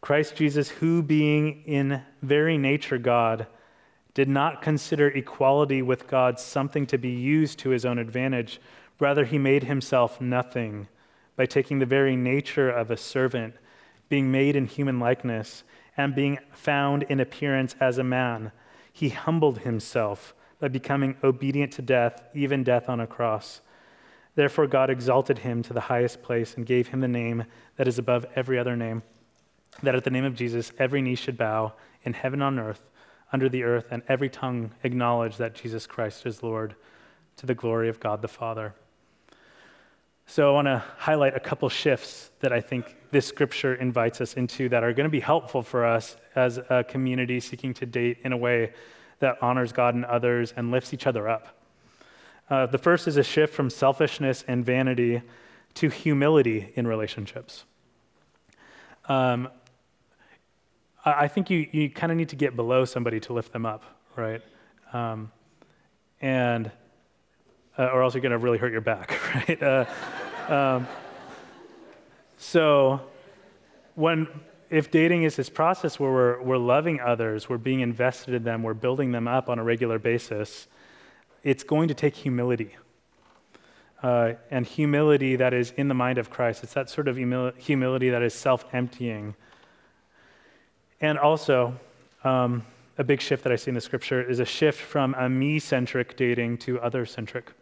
[0.00, 3.46] Christ Jesus, who being in very nature God,
[4.14, 8.62] did not consider equality with God something to be used to his own advantage.
[8.98, 10.88] Rather, he made himself nothing
[11.36, 13.56] by taking the very nature of a servant,
[14.10, 15.64] being made in human likeness,
[15.96, 18.52] and being found in appearance as a man.
[18.92, 23.62] He humbled himself by becoming obedient to death, even death on a cross.
[24.34, 27.44] Therefore, God exalted him to the highest place and gave him the name
[27.76, 29.02] that is above every other name,
[29.82, 32.82] that at the name of Jesus every knee should bow in heaven on earth
[33.32, 36.74] under the earth, and every tongue acknowledge that Jesus Christ is Lord
[37.36, 38.74] to the glory of God the Father.
[40.32, 44.34] So, I want to highlight a couple shifts that I think this scripture invites us
[44.34, 48.18] into that are going to be helpful for us as a community seeking to date
[48.22, 48.72] in a way
[49.18, 51.60] that honors God and others and lifts each other up.
[52.48, 55.20] Uh, the first is a shift from selfishness and vanity
[55.74, 57.64] to humility in relationships.
[59.08, 59.48] Um,
[61.04, 63.82] I think you, you kind of need to get below somebody to lift them up,
[64.14, 64.42] right?
[64.92, 65.32] Um,
[66.20, 66.70] and
[67.80, 69.62] uh, or else you're going to really hurt your back, right?
[69.62, 69.86] Uh,
[70.50, 70.86] um,
[72.36, 73.00] so
[73.94, 74.28] when
[74.68, 78.62] if dating is this process where we're, we're loving others, we're being invested in them,
[78.62, 80.68] we're building them up on a regular basis,
[81.42, 82.76] it's going to take humility.
[84.02, 86.62] Uh, and humility that is in the mind of Christ.
[86.62, 89.34] It's that sort of humility that is self emptying
[91.00, 91.78] and also,
[92.24, 92.64] um,
[92.98, 95.58] a big shift that I see in the scripture is a shift from a me
[95.58, 97.52] centric dating to other centric.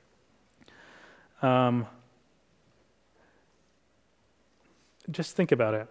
[1.40, 1.86] Um,
[5.10, 5.88] just think about it.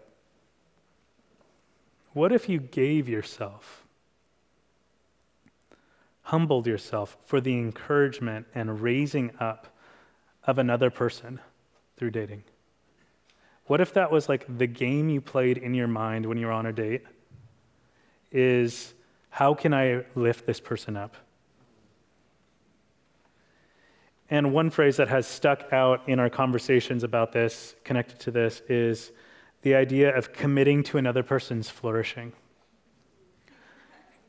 [2.14, 3.86] What if you gave yourself,
[6.24, 9.68] humbled yourself for the encouragement and raising up
[10.46, 11.40] of another person
[11.96, 12.44] through dating?
[13.66, 16.54] What if that was like the game you played in your mind when you were
[16.54, 17.04] on a date?
[18.32, 18.94] is
[19.30, 21.16] how can I lift this person up?
[24.30, 28.62] And one phrase that has stuck out in our conversations about this, connected to this,
[28.68, 29.12] is
[29.62, 32.34] the idea of committing to another person's flourishing.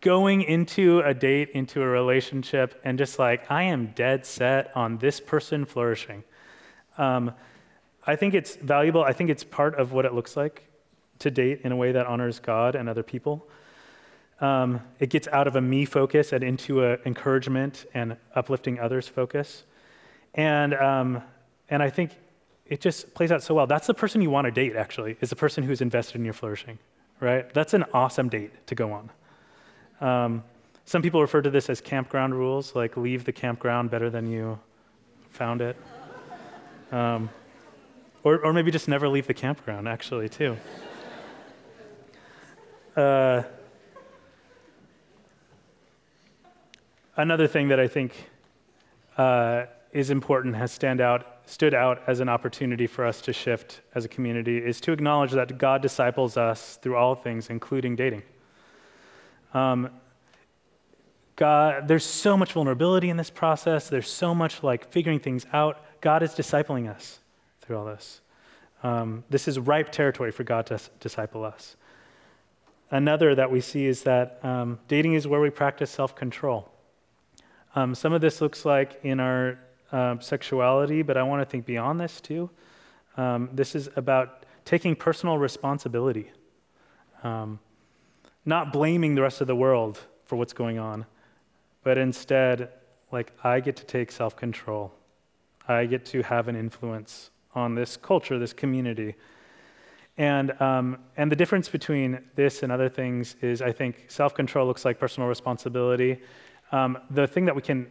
[0.00, 4.98] Going into a date, into a relationship, and just like, I am dead set on
[4.98, 6.22] this person flourishing.
[6.96, 7.32] Um,
[8.06, 9.02] I think it's valuable.
[9.02, 10.64] I think it's part of what it looks like
[11.18, 13.48] to date in a way that honors God and other people.
[14.40, 19.08] Um, it gets out of a me focus and into an encouragement and uplifting others
[19.08, 19.64] focus.
[20.34, 21.22] And, um,
[21.68, 22.12] and I think
[22.66, 23.66] it just plays out so well.
[23.66, 26.34] That's the person you want to date, actually, is the person who's invested in your
[26.34, 26.78] flourishing,
[27.20, 27.52] right?
[27.54, 29.10] That's an awesome date to go on.
[30.00, 30.44] Um,
[30.84, 34.58] some people refer to this as campground rules, like leave the campground better than you
[35.30, 35.76] found it.
[36.92, 37.30] Um,
[38.22, 40.56] or, or maybe just never leave the campground, actually, too.
[42.96, 43.42] Uh,
[47.18, 48.14] Another thing that I think
[49.16, 53.80] uh, is important has stand out, stood out as an opportunity for us to shift
[53.94, 58.22] as a community is to acknowledge that God disciples us through all things, including dating.
[59.54, 59.90] Um,
[61.36, 63.88] God, there's so much vulnerability in this process.
[63.88, 65.80] There's so much like figuring things out.
[66.00, 67.20] God is discipling us
[67.60, 68.20] through all this.
[68.82, 71.76] Um, this is ripe territory for God to disciple us.
[72.90, 76.70] Another that we see is that um, dating is where we practice self control.
[77.74, 79.58] Um, some of this looks like in our
[79.92, 82.50] um, sexuality, but I want to think beyond this too.
[83.16, 86.30] Um, this is about taking personal responsibility,
[87.22, 87.58] um,
[88.44, 91.06] not blaming the rest of the world for what's going on,
[91.82, 92.70] but instead,
[93.10, 94.92] like, I get to take self control.
[95.66, 99.14] I get to have an influence on this culture, this community.
[100.16, 104.66] And, um, and the difference between this and other things is I think self control
[104.66, 106.20] looks like personal responsibility,
[106.72, 107.86] um, the thing that we can,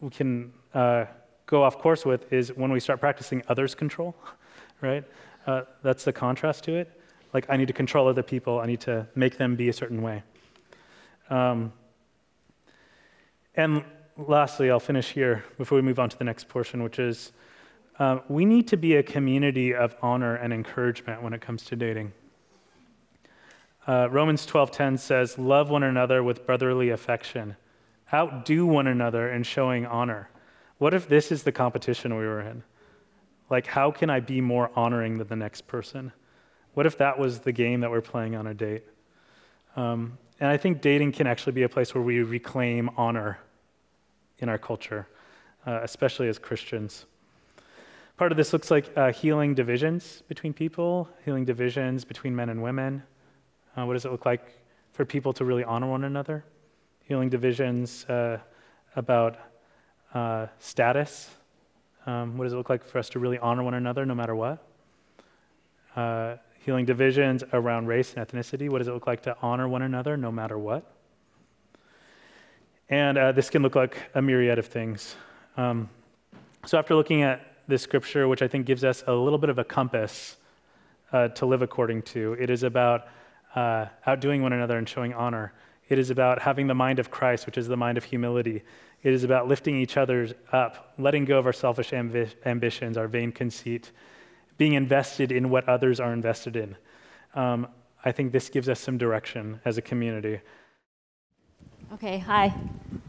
[0.00, 1.06] we can uh,
[1.46, 4.14] go off course with is when we start practicing others' control,
[4.80, 5.04] right?
[5.46, 7.00] Uh, that's the contrast to it.
[7.32, 10.02] Like, I need to control other people, I need to make them be a certain
[10.02, 10.22] way.
[11.30, 11.72] Um,
[13.54, 13.84] and
[14.16, 17.32] lastly, I'll finish here before we move on to the next portion, which is
[17.98, 21.76] uh, we need to be a community of honor and encouragement when it comes to
[21.76, 22.12] dating.
[23.86, 27.56] Uh, Romans 12:10 says, "Love one another with brotherly affection."
[28.12, 30.28] outdo one another in showing honor?
[30.78, 32.62] What if this is the competition we were in?
[33.48, 36.12] Like, how can I be more honoring than the next person?
[36.74, 38.84] What if that was the game that we're playing on a date?
[39.76, 43.38] Um, and I think dating can actually be a place where we reclaim honor
[44.38, 45.06] in our culture,
[45.66, 47.06] uh, especially as Christians.
[48.18, 52.62] Part of this looks like uh, healing divisions between people, healing divisions between men and
[52.62, 53.02] women.
[53.76, 54.52] Uh, what does it look like
[54.92, 56.44] for people to really honor one another?
[57.04, 58.38] Healing divisions uh,
[58.96, 59.38] about
[60.16, 61.28] uh, status.
[62.06, 64.34] Um, what does it look like for us to really honor one another no matter
[64.34, 64.64] what?
[65.94, 68.70] Uh, healing divisions around race and ethnicity.
[68.70, 70.90] What does it look like to honor one another no matter what?
[72.88, 75.16] And uh, this can look like a myriad of things.
[75.56, 75.90] Um,
[76.64, 79.58] so, after looking at this scripture, which I think gives us a little bit of
[79.58, 80.36] a compass
[81.12, 82.36] uh, to live according to.
[82.38, 83.08] It is about
[83.54, 85.52] uh, outdoing one another and showing honor.
[85.88, 88.62] It is about having the mind of Christ, which is the mind of humility.
[89.02, 93.08] It is about lifting each other up, letting go of our selfish ambi- ambitions, our
[93.08, 93.92] vain conceit,
[94.58, 96.76] being invested in what others are invested in.
[97.34, 97.68] Um,
[98.04, 100.40] I think this gives us some direction as a community.
[101.92, 102.52] Okay, hi.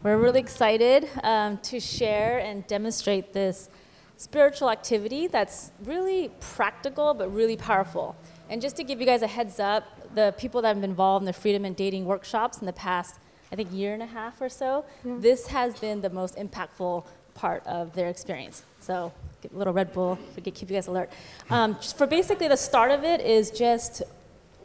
[0.02, 3.70] We're really excited um, to share and demonstrate this
[4.16, 8.16] spiritual activity that's really practical but really powerful.
[8.50, 11.22] And just to give you guys a heads up, the people that have been involved
[11.22, 13.20] in the freedom and dating workshops in the past,
[13.50, 15.16] I think, year and a half or so, yeah.
[15.18, 18.62] this has been the most impactful part of their experience.
[18.80, 19.12] So,
[19.44, 21.10] a little Red Bull to keep you guys alert.
[21.50, 24.02] Um, for basically the start of it is just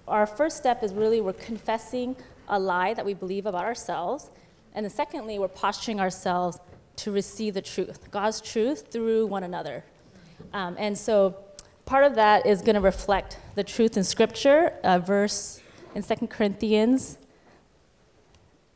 [0.08, 2.16] our first step is really we're confessing
[2.48, 4.30] a lie that we believe about ourselves.
[4.74, 6.60] And then secondly, we're posturing ourselves
[6.98, 9.84] to receive the truth, God's truth through one another.
[10.54, 11.36] Um, and so
[11.86, 15.62] part of that is going to reflect the truth in Scripture, a verse
[15.96, 17.18] in Second Corinthians.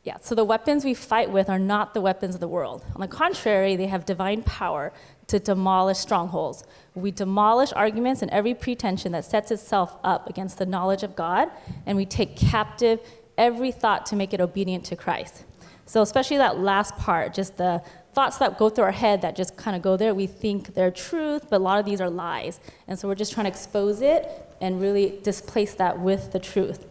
[0.08, 2.82] Yeah, so the weapons we fight with are not the weapons of the world.
[2.94, 4.90] On the contrary, they have divine power
[5.26, 6.64] to demolish strongholds.
[6.94, 11.50] We demolish arguments and every pretension that sets itself up against the knowledge of God,
[11.84, 13.00] and we take captive
[13.36, 15.44] every thought to make it obedient to Christ.
[15.84, 17.82] So, especially that last part, just the
[18.14, 20.14] thoughts that go through our head that just kind of go there.
[20.14, 22.60] We think they're truth, but a lot of these are lies.
[22.86, 24.26] And so we're just trying to expose it
[24.62, 26.86] and really displace that with the truth.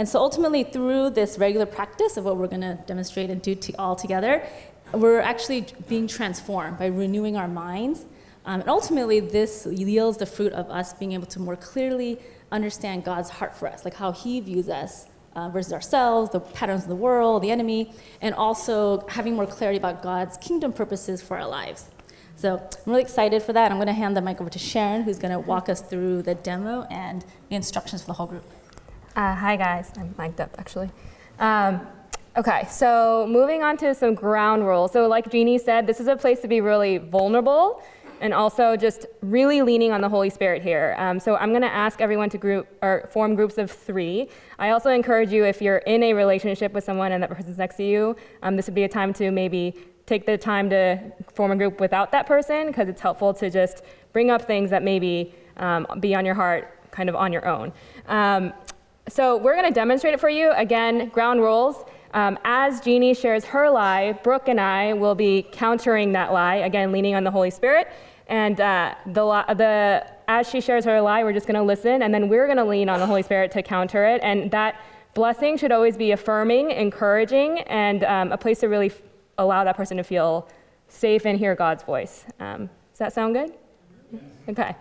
[0.00, 3.54] And so ultimately, through this regular practice of what we're going to demonstrate and do
[3.54, 4.42] to all together,
[4.94, 8.06] we're actually being transformed by renewing our minds.
[8.46, 12.18] Um, and ultimately, this yields the fruit of us being able to more clearly
[12.50, 16.84] understand God's heart for us, like how He views us uh, versus ourselves, the patterns
[16.84, 17.92] of the world, the enemy,
[18.22, 21.90] and also having more clarity about God's kingdom purposes for our lives.
[22.36, 23.70] So I'm really excited for that.
[23.70, 26.22] I'm going to hand the mic over to Sharon, who's going to walk us through
[26.22, 28.46] the demo and the instructions for the whole group.
[29.16, 29.90] Uh, hi, guys.
[29.98, 30.88] I'm mic'd up, actually.
[31.40, 31.80] Um,
[32.36, 34.92] okay, so moving on to some ground rules.
[34.92, 37.82] So, like Jeannie said, this is a place to be really vulnerable
[38.20, 40.94] and also just really leaning on the Holy Spirit here.
[40.98, 44.28] Um, so I'm going to ask everyone to group or form groups of three.
[44.58, 47.76] I also encourage you, if you're in a relationship with someone and that person's next
[47.76, 51.00] to you, um, this would be a time to maybe take the time to
[51.32, 53.82] form a group without that person because it's helpful to just
[54.12, 57.72] bring up things that maybe um, be on your heart kind of on your own.
[59.10, 60.52] So we're going to demonstrate it for you.
[60.52, 61.84] Again, ground rules.
[62.14, 66.92] Um, as Jeannie shares her lie, Brooke and I will be countering that lie, again,
[66.92, 67.88] leaning on the Holy Spirit.
[68.28, 69.24] And uh, the,
[69.56, 72.58] the, as she shares her lie, we're just going to listen, and then we're going
[72.58, 74.20] to lean on the Holy Spirit to counter it.
[74.22, 74.80] And that
[75.14, 79.02] blessing should always be affirming, encouraging, and um, a place to really f-
[79.38, 80.48] allow that person to feel
[80.86, 82.24] safe and hear God's voice.
[82.38, 83.54] Um, does that sound good?
[84.48, 84.76] Okay.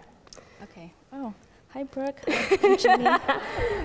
[1.73, 2.19] Hi, Brooke.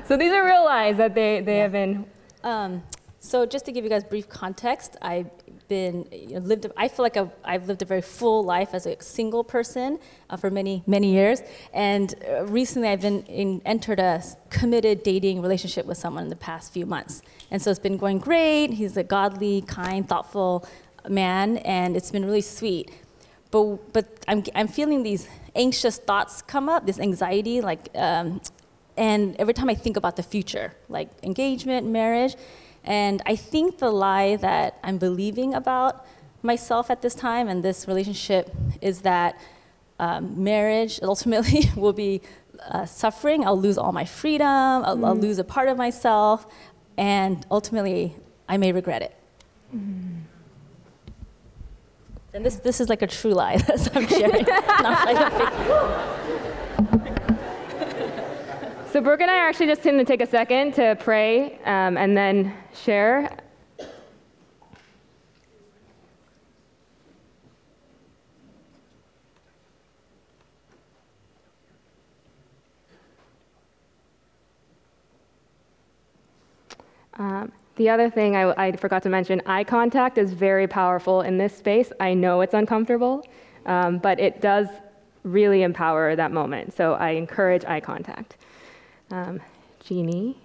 [0.06, 1.62] so these are real lies that they, they yeah.
[1.64, 2.06] have been.
[2.42, 2.82] Um,
[3.20, 5.28] so just to give you guys brief context, I've
[5.68, 6.64] been you know, lived.
[6.78, 9.98] I feel like I've, I've, lived a very full life as a single person
[10.30, 11.42] uh, for many many years,
[11.74, 16.36] and uh, recently I've been in, entered a committed dating relationship with someone in the
[16.36, 17.20] past few months,
[17.50, 18.70] and so it's been going great.
[18.72, 20.66] He's a godly, kind, thoughtful
[21.06, 22.90] man, and it's been really sweet.
[23.50, 27.88] But but I'm I'm feeling these anxious thoughts come up, this anxiety, like.
[27.94, 28.40] Um,
[28.96, 32.36] and every time I think about the future, like engagement, marriage,
[32.84, 36.06] and I think the lie that I'm believing about
[36.42, 39.36] myself at this time and this relationship is that
[39.98, 42.20] um, marriage ultimately will be
[42.68, 43.44] uh, suffering.
[43.44, 45.06] I'll lose all my freedom, I'll, mm.
[45.06, 46.46] I'll, lose a part of myself,
[46.96, 48.14] and ultimately,
[48.48, 49.16] I may regret it.
[49.74, 50.23] Mm.
[52.34, 54.44] And this, this is like a true lie that I'm sharing.
[54.44, 55.32] like
[58.90, 61.96] so Brooke and I are actually just going to take a second to pray um,
[61.96, 63.36] and then share.
[77.16, 81.38] Um, the other thing I, I forgot to mention eye contact is very powerful in
[81.38, 81.92] this space.
[81.98, 83.26] I know it's uncomfortable,
[83.66, 84.68] um, but it does
[85.24, 86.74] really empower that moment.
[86.74, 88.36] So I encourage eye contact.
[89.10, 89.40] Um,
[89.82, 90.38] Jeannie,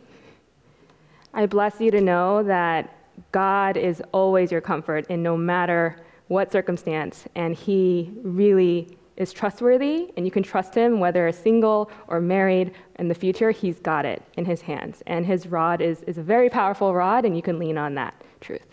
[1.33, 2.95] I bless you to know that
[3.31, 10.11] God is always your comfort in no matter what circumstance, and He really is trustworthy,
[10.17, 12.71] and you can trust Him whether single or married.
[12.97, 16.23] In the future, He's got it in His hands, and His rod is, is a
[16.23, 18.65] very powerful rod, and you can lean on that truth.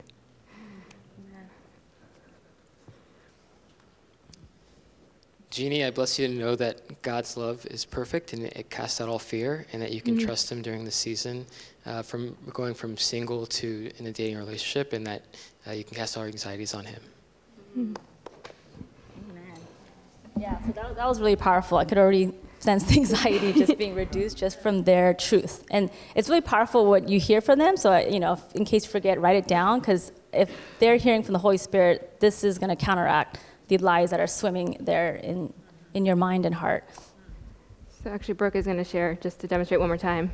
[5.50, 9.08] Jeannie, I bless you to know that God's love is perfect and it casts out
[9.08, 10.26] all fear, and that you can Mm-hmm.
[10.26, 11.46] trust Him during the season,
[11.86, 15.22] uh, from going from single to in a dating relationship, and that
[15.66, 17.96] uh, you can cast all your anxieties on Him.
[20.38, 21.78] Yeah, so that, that was really powerful.
[21.78, 25.64] I could already sense the anxiety just being reduced just from their truth.
[25.70, 27.76] And it's really powerful what you hear from them.
[27.76, 31.32] So, you know, in case you forget, write it down because if they're hearing from
[31.32, 35.52] the Holy Spirit, this is going to counteract the lies that are swimming there in,
[35.94, 36.88] in your mind and heart.
[38.04, 40.30] So actually, Brooke is going to share just to demonstrate one more time.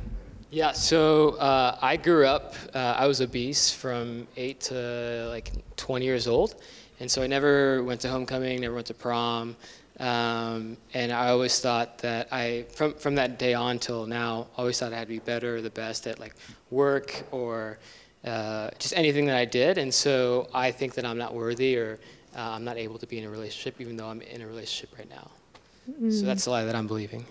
[0.51, 6.05] Yeah, so uh, I grew up, uh, I was obese from 8 to like 20
[6.05, 6.61] years old.
[6.99, 9.55] And so I never went to homecoming, never went to prom.
[9.99, 14.79] Um, and I always thought that I, from, from that day on till now, always
[14.79, 16.35] thought I had to be better or the best at like
[16.71, 17.77] work or
[18.25, 19.77] uh, just anything that I did.
[19.77, 21.99] And so I think that I'm not worthy or
[22.35, 24.97] uh, I'm not able to be in a relationship, even though I'm in a relationship
[24.97, 25.29] right now.
[26.11, 27.25] So that's the lie that I'm believing.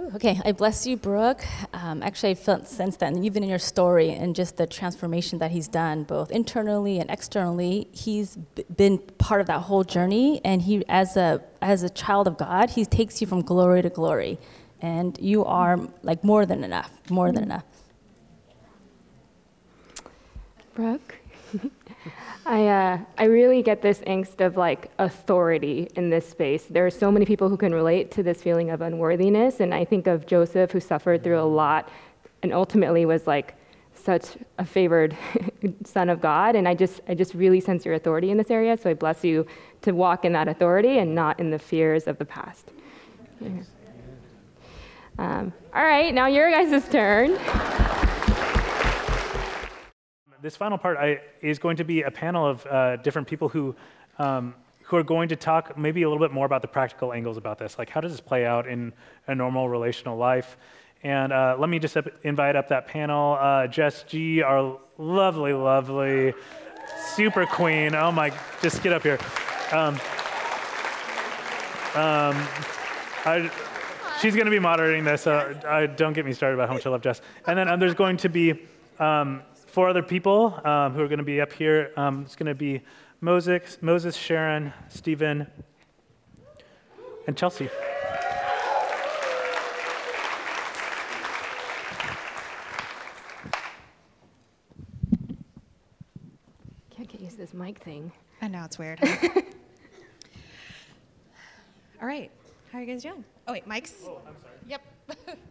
[0.00, 1.44] Okay, I bless you, Brooke.
[1.74, 5.50] Um, actually, I felt since then, even in your story and just the transformation that
[5.50, 10.40] he's done, both internally and externally, he's b- been part of that whole journey.
[10.42, 13.90] And he, as a as a child of God, he takes you from glory to
[13.90, 14.38] glory,
[14.80, 17.64] and you are like more than enough, more than enough.
[20.74, 21.16] Brooke?
[22.46, 26.64] I, uh, I really get this angst of like authority in this space.
[26.64, 29.60] There are so many people who can relate to this feeling of unworthiness.
[29.60, 31.88] And I think of Joseph, who suffered through a lot
[32.42, 33.54] and ultimately was like
[33.94, 35.16] such a favored
[35.84, 36.56] son of God.
[36.56, 38.76] And I just, I just really sense your authority in this area.
[38.76, 39.46] So I bless you
[39.82, 42.70] to walk in that authority and not in the fears of the past.
[43.40, 43.50] Yeah.
[45.18, 47.38] Um, all right, now your guys' turn.
[50.42, 53.74] This final part I, is going to be a panel of uh, different people who,
[54.18, 54.54] um,
[54.84, 57.58] who are going to talk maybe a little bit more about the practical angles about
[57.58, 57.78] this.
[57.78, 58.94] Like, how does this play out in
[59.26, 60.56] a normal relational life?
[61.02, 63.36] And uh, let me just up, invite up that panel.
[63.38, 66.32] Uh, Jess G, our lovely, lovely
[67.14, 67.94] super queen.
[67.94, 69.18] Oh my, just get up here.
[69.72, 69.94] Um,
[71.94, 72.48] um,
[73.26, 73.50] I,
[74.22, 75.20] she's going to be moderating this.
[75.22, 77.20] So I, don't get me started about how much I love Jess.
[77.46, 78.52] And then um, there's going to be
[78.98, 81.92] um, four other people um, who are going to be up here.
[81.96, 82.82] Um, it's going to be
[83.20, 85.46] Moses, Moses, Sharon, Stephen,
[87.26, 87.70] and Chelsea.
[96.90, 98.10] Can't get used to this mic thing.
[98.42, 99.00] I know it's weird.
[102.02, 102.30] All right.
[102.72, 103.24] How are you guys doing?
[103.46, 103.94] Oh wait, Mike's.
[104.04, 104.54] Oh, I'm sorry.
[104.66, 104.82] Yep.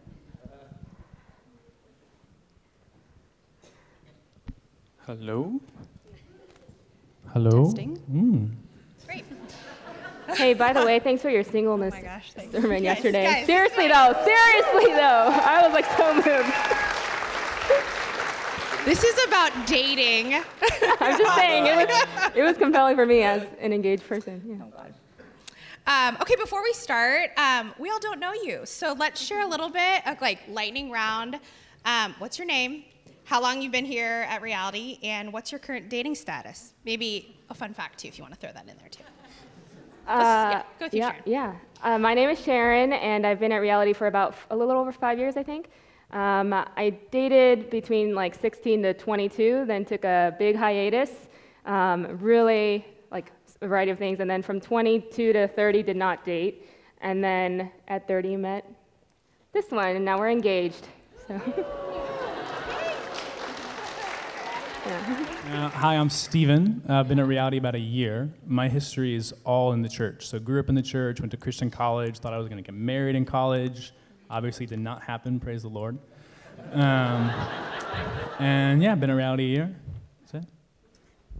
[5.18, 5.60] Hello?
[7.32, 7.64] Hello?
[7.64, 7.98] Testing.
[8.12, 8.50] Mm.
[9.04, 9.24] Great.
[10.36, 13.24] Hey, by the way, thanks for your singleness Oh my gosh, sermon Guys, yesterday.
[13.24, 16.54] guys, seriously though, seriously though, I was like so moved.
[18.84, 20.34] This is about dating.
[21.00, 24.40] I'm just saying it was it was compelling for me as an engaged person.
[24.46, 24.62] Yeah.
[25.88, 29.46] Um, okay, before we start, um, we all don't know you, so let's share a
[29.48, 31.40] little bit of like lightning round.
[31.84, 32.84] Um, what's your name?
[33.30, 36.74] How long you've been here at Reality, and what's your current dating status?
[36.84, 39.04] Maybe a fun fact too, if you want to throw that in there too.
[40.08, 41.22] yeah, go with you, yeah, Sharon.
[41.26, 41.54] yeah.
[41.80, 44.90] Uh, my name is Sharon, and I've been at reality for about a little over
[44.90, 45.68] five years, I think.
[46.10, 51.12] Um, I dated between like 16 to 22, then took a big hiatus,
[51.66, 53.30] um, really like
[53.62, 56.66] a variety of things, and then from 22 to 30 did not date,
[57.00, 58.68] and then at 30 met
[59.52, 60.88] this one, and now we're engaged.
[61.28, 61.76] So.
[64.86, 66.82] Uh, hi, I'm Steven.
[66.88, 68.30] Uh, I've been at Reality about a year.
[68.46, 70.26] My history is all in the church.
[70.26, 72.66] So, grew up in the church, went to Christian college, thought I was going to
[72.66, 73.92] get married in college.
[74.30, 75.98] Obviously, did not happen, praise the Lord.
[76.72, 77.30] Um,
[78.38, 79.76] and yeah, been at Reality a year.
[80.22, 80.50] That's it.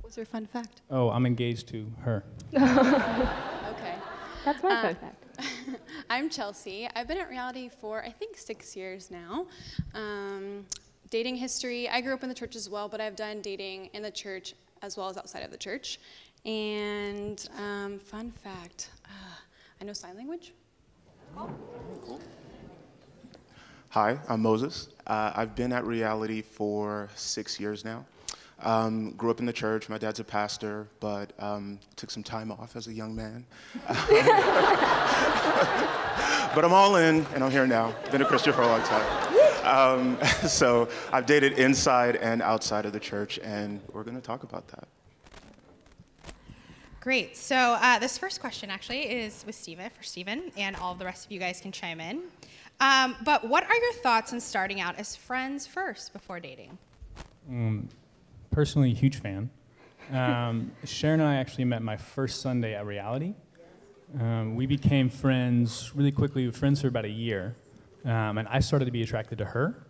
[0.02, 0.82] What's your fun fact?
[0.90, 2.24] Oh, I'm engaged to her.
[2.52, 3.94] Okay.
[4.44, 5.80] That's my Uh, fun fact.
[6.10, 6.88] I'm Chelsea.
[6.94, 9.46] I've been at reality for I think six years now.
[9.94, 10.66] Um,
[11.10, 14.02] dating history, I grew up in the church as well, but I've done dating in
[14.02, 15.98] the church as well as outside of the church.
[16.46, 19.34] And um, fun fact uh,
[19.80, 20.54] I know sign language.
[23.90, 24.88] Hi, I'm Moses.
[25.06, 28.04] Uh, I've been at Reality for six years now.
[28.62, 29.88] Um, grew up in the church.
[29.88, 33.44] My dad's a pastor, but um, took some time off as a young man.
[33.88, 33.98] but
[36.64, 37.94] I'm all in, and I'm here now.
[38.12, 39.29] Been a Christian for a long time.
[39.64, 44.42] Um, so I've dated inside and outside of the church, and we're going to talk
[44.42, 44.88] about that.
[47.00, 47.36] Great.
[47.36, 51.24] So uh, this first question actually is with Steven, for Steven, and all the rest
[51.24, 52.22] of you guys can chime in.
[52.80, 56.76] Um, but what are your thoughts on starting out as friends first before dating?
[58.50, 59.50] Personally, huge fan.
[60.12, 63.34] Um, Sharon and I actually met my first Sunday at Reality.
[64.18, 66.42] Um, we became friends really quickly.
[66.42, 67.54] We were friends for about a year,
[68.04, 69.86] um, and I started to be attracted to her.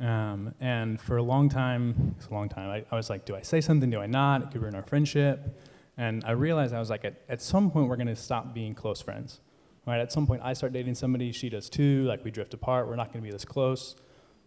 [0.00, 2.70] Um, and for a long time, it's a long time.
[2.70, 3.90] I, I was like, do I say something?
[3.90, 4.42] Do I not?
[4.42, 5.58] It could ruin our friendship.
[5.96, 8.74] And I realized I was like, at, at some point, we're going to stop being
[8.74, 9.40] close friends.
[9.86, 10.00] Right?
[10.00, 12.04] At some point, I start dating somebody, she does too.
[12.04, 12.86] Like we drift apart.
[12.86, 13.96] We're not going to be this close.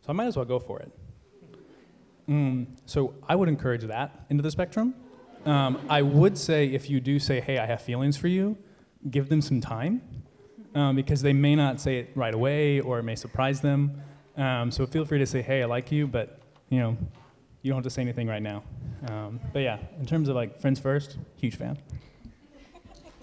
[0.02, 0.92] So I might as well go for it.
[2.30, 4.94] Mm, so I would encourage that into the spectrum.
[5.46, 8.56] Um, I would say if you do say, hey, I have feelings for you,
[9.10, 10.02] give them some time
[10.76, 14.02] um, because they may not say it right away or it may surprise them.
[14.38, 16.40] Um, so feel free to say, hey, I like you, but
[16.70, 16.98] you know,
[17.62, 18.64] you don't have to say anything right now.
[19.10, 21.78] Um, but yeah, in terms of like friends first, huge fan.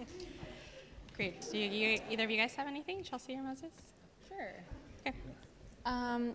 [1.17, 1.41] Great.
[1.51, 3.73] Do you, you, either of you guys have anything, Chelsea or Moses?
[4.29, 4.55] Sure.
[5.07, 5.17] Okay.
[5.85, 6.35] Um,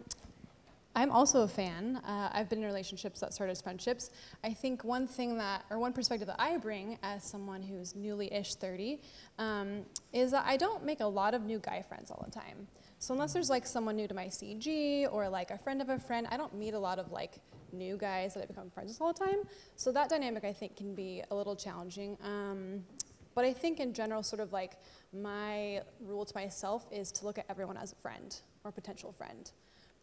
[0.96, 1.98] I'm also a fan.
[2.06, 4.12] Uh, I've been in relationships that start as friendships.
[4.44, 8.56] I think one thing that, or one perspective that I bring as someone who's newly-ish
[8.56, 9.02] 30,
[9.40, 12.68] um, is that I don't make a lot of new guy friends all the time.
[13.00, 15.98] So unless there's like someone new to my CG or like a friend of a
[15.98, 17.34] friend, I don't meet a lot of like
[17.72, 19.44] new guys that I become friends with all the time.
[19.76, 22.18] So that dynamic I think can be a little challenging.
[22.24, 22.84] Um,
[23.34, 24.78] but I think in general, sort of like
[25.12, 29.52] my rule to myself is to look at everyone as a friend or potential friend.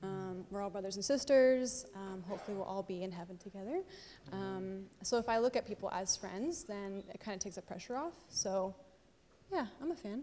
[0.02, 1.85] Um, we're all brothers and sisters.
[1.94, 3.82] Um, hopefully, we'll all be in heaven together.
[4.32, 7.62] Um, so, if I look at people as friends, then it kind of takes the
[7.62, 8.14] pressure off.
[8.28, 8.74] So,
[9.52, 10.22] yeah, I'm a fan.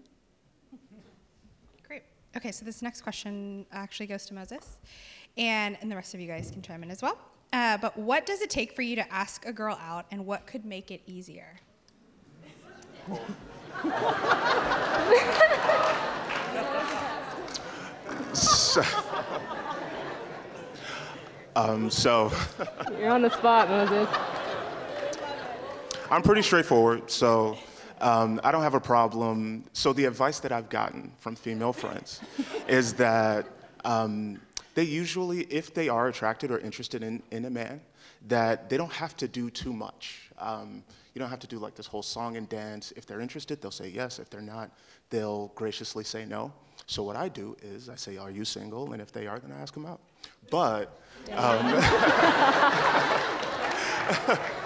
[1.88, 2.04] Great.
[2.36, 4.80] Okay, so this next question actually goes to Moses,
[5.38, 7.18] and, and the rest of you guys can chime in as well.
[7.54, 10.48] Uh, but what does it take for you to ask a girl out, and what
[10.48, 11.60] could make it easier?
[18.34, 18.82] So,
[21.58, 22.32] um, so
[23.00, 24.08] You're on the spot, Moses.
[26.10, 27.58] I'm pretty straightforward, so
[28.00, 29.64] um, I don't have a problem.
[29.74, 32.22] So the advice that I've gotten from female friends
[32.68, 33.48] is that
[33.84, 34.40] um,
[34.76, 37.82] they usually, if they are attracted or interested in, in a man,
[38.28, 40.30] that they don't have to do too much.
[40.38, 42.94] Um, you don't have to do like this whole song and dance.
[42.96, 44.20] If they're interested, they'll say yes.
[44.20, 44.70] If they're not,
[45.10, 46.54] they'll graciously say no.
[46.86, 49.52] So what I do is I say, "Are you single?" And if they are, then
[49.52, 50.00] I ask them out.
[50.49, 50.98] But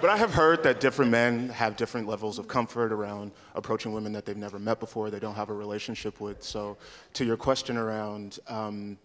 [0.00, 4.14] But I have heard that different men have different levels of comfort around approaching women
[4.14, 6.42] that they've never met before, they don't have a relationship with.
[6.42, 6.78] So,
[7.12, 8.96] to your question around um,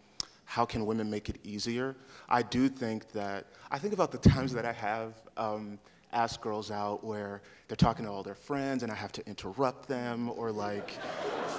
[0.46, 1.98] how can women make it easier,
[2.30, 5.80] I do think that, I think about the times that I have um,
[6.16, 9.88] asked girls out where they're talking to all their friends and I have to interrupt
[9.88, 10.92] them or like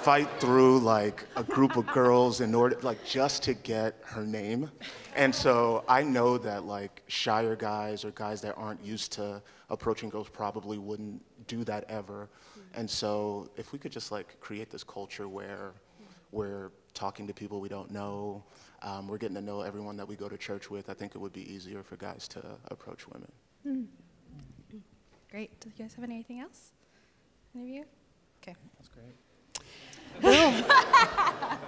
[0.01, 4.69] fight through like a group of girls in order, like just to get her name.
[5.15, 10.09] And so I know that like shyer guys or guys that aren't used to approaching
[10.09, 12.29] girls probably wouldn't do that ever.
[12.73, 15.73] And so if we could just like create this culture where
[16.31, 18.43] we're talking to people we don't know,
[18.81, 21.17] um, we're getting to know everyone that we go to church with, I think it
[21.19, 23.31] would be easier for guys to approach women.
[25.37, 25.59] Great.
[25.59, 26.71] Do you guys have anything else?
[27.55, 27.85] Any of you?
[28.41, 28.55] Okay.
[28.75, 29.13] That's great.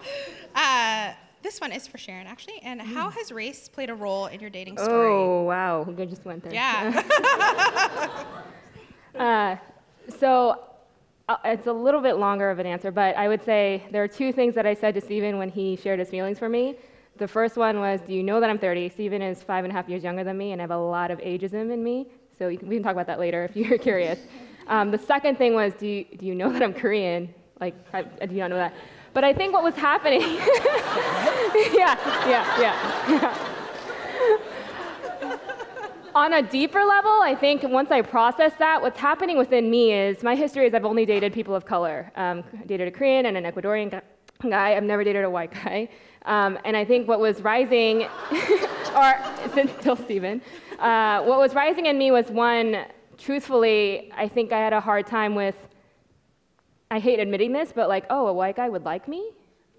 [0.55, 1.13] Uh,
[1.43, 2.59] this one is for Sharon, actually.
[2.63, 5.11] And how has race played a role in your dating story?
[5.11, 5.83] Oh, wow.
[5.83, 6.51] We just went there.
[6.51, 7.03] Yeah.
[9.19, 9.55] Uh,
[10.17, 10.63] so
[11.27, 14.07] uh, it's a little bit longer of an answer, but I would say there are
[14.07, 16.75] two things that I said to Stephen when he shared his feelings for me.
[17.17, 18.89] The first one was, Do you know that I'm 30?
[18.89, 21.11] Steven is five and a half years younger than me, and I have a lot
[21.11, 22.07] of ageism in me.
[22.39, 24.17] So you can, we can talk about that later if you're curious.
[24.67, 27.33] Um, the second thing was, do you, do you know that I'm Korean?
[27.59, 28.73] Like, I, I do not know that.
[29.13, 30.21] But I think what was happening.
[31.73, 31.97] yeah,
[32.27, 33.37] yeah, yeah.
[36.15, 40.23] On a deeper level, I think once I process that, what's happening within me is
[40.23, 42.11] my history is I've only dated people of color.
[42.15, 44.01] Um, dated a Korean and an Ecuadorian
[44.41, 44.75] guy.
[44.75, 45.89] I've never dated a white guy.
[46.25, 48.07] Um, and I think what was rising,
[48.95, 49.13] or
[49.79, 50.41] still Steven,
[50.79, 52.85] uh, what was rising in me was one,
[53.17, 55.55] truthfully, I think I had a hard time with,
[56.89, 59.31] I hate admitting this, but like, oh, a white guy would like me?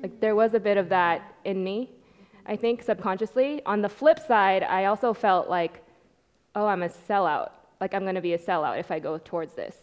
[0.02, 1.90] Like, there was a bit of that in me,
[2.46, 3.62] I think, subconsciously.
[3.66, 5.82] On the flip side, I also felt like,
[6.54, 7.50] oh, I'm a sellout.
[7.80, 9.76] Like, I'm gonna be a sellout if I go towards this.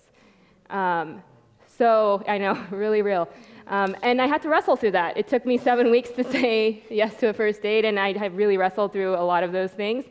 [0.70, 1.24] Um,
[1.66, 3.28] so, I know, really real.
[3.68, 5.18] Um, and I had to wrestle through that.
[5.18, 8.36] It took me seven weeks to say yes to a first date, and I have
[8.36, 10.06] really wrestled through a lot of those things.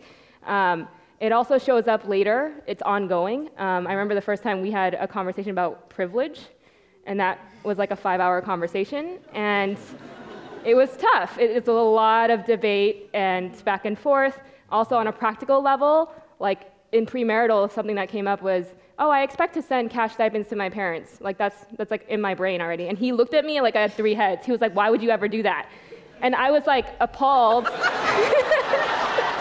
[0.46, 0.88] Um,
[1.20, 3.48] it also shows up later, it's ongoing.
[3.56, 6.40] Um, I remember the first time we had a conversation about privilege,
[7.06, 9.18] and that was like a five hour conversation.
[9.32, 9.78] And
[10.64, 11.38] it was tough.
[11.38, 14.38] It, it's a lot of debate and back and forth.
[14.70, 18.66] Also, on a practical level, like in premarital, something that came up was,
[18.98, 21.20] oh, I expect to send cash stipends to my parents.
[21.20, 22.88] Like that's that's like in my brain already.
[22.88, 24.44] And he looked at me like I had three heads.
[24.44, 25.68] He was like, why would you ever do that?
[26.20, 27.68] And I was like appalled.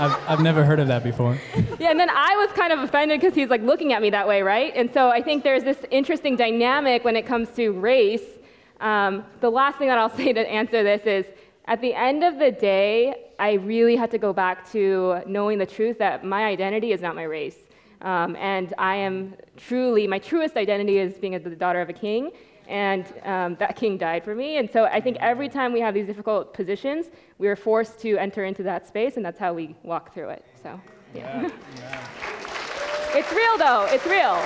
[0.00, 1.38] I've, I've never heard of that before.
[1.78, 4.26] yeah, and then I was kind of offended because he's like looking at me that
[4.26, 4.72] way, right?
[4.74, 8.38] And so I think there's this interesting dynamic when it comes to race.
[8.80, 11.26] Um, the last thing that I'll say to answer this is
[11.66, 15.66] at the end of the day, I really had to go back to knowing the
[15.66, 17.58] truth that my identity is not my race.
[18.00, 22.30] Um, and I am truly, my truest identity is being the daughter of a king,
[22.70, 24.58] and um, that king died for me.
[24.58, 27.06] And so I think every time we have these difficult positions,
[27.38, 30.44] we are forced to enter into that space, and that's how we walk through it.
[30.62, 30.80] So,
[31.12, 31.42] yeah.
[31.42, 33.18] yeah, yeah.
[33.18, 33.86] it's real, though.
[33.90, 34.38] It's real.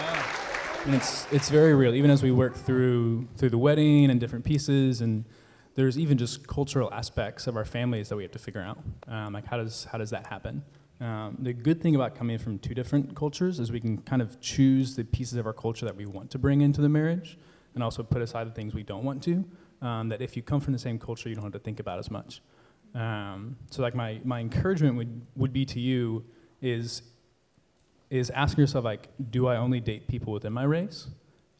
[0.00, 0.86] Yeah.
[0.86, 1.94] And it's it's very real.
[1.94, 5.26] Even as we work through through the wedding and different pieces, and
[5.74, 8.78] there's even just cultural aspects of our families that we have to figure out.
[9.06, 10.62] Um, like how does how does that happen?
[11.00, 14.40] Um, the good thing about coming from two different cultures is we can kind of
[14.40, 17.38] choose the pieces of our culture that we want to bring into the marriage
[17.74, 19.44] and also put aside the things we don't want to.
[19.80, 22.00] Um, that if you come from the same culture, you don't have to think about
[22.00, 22.42] as much.
[22.94, 26.24] Um, so, like, my, my encouragement would, would be to you
[26.60, 27.02] is,
[28.10, 31.06] is asking yourself, like, do I only date people within my race?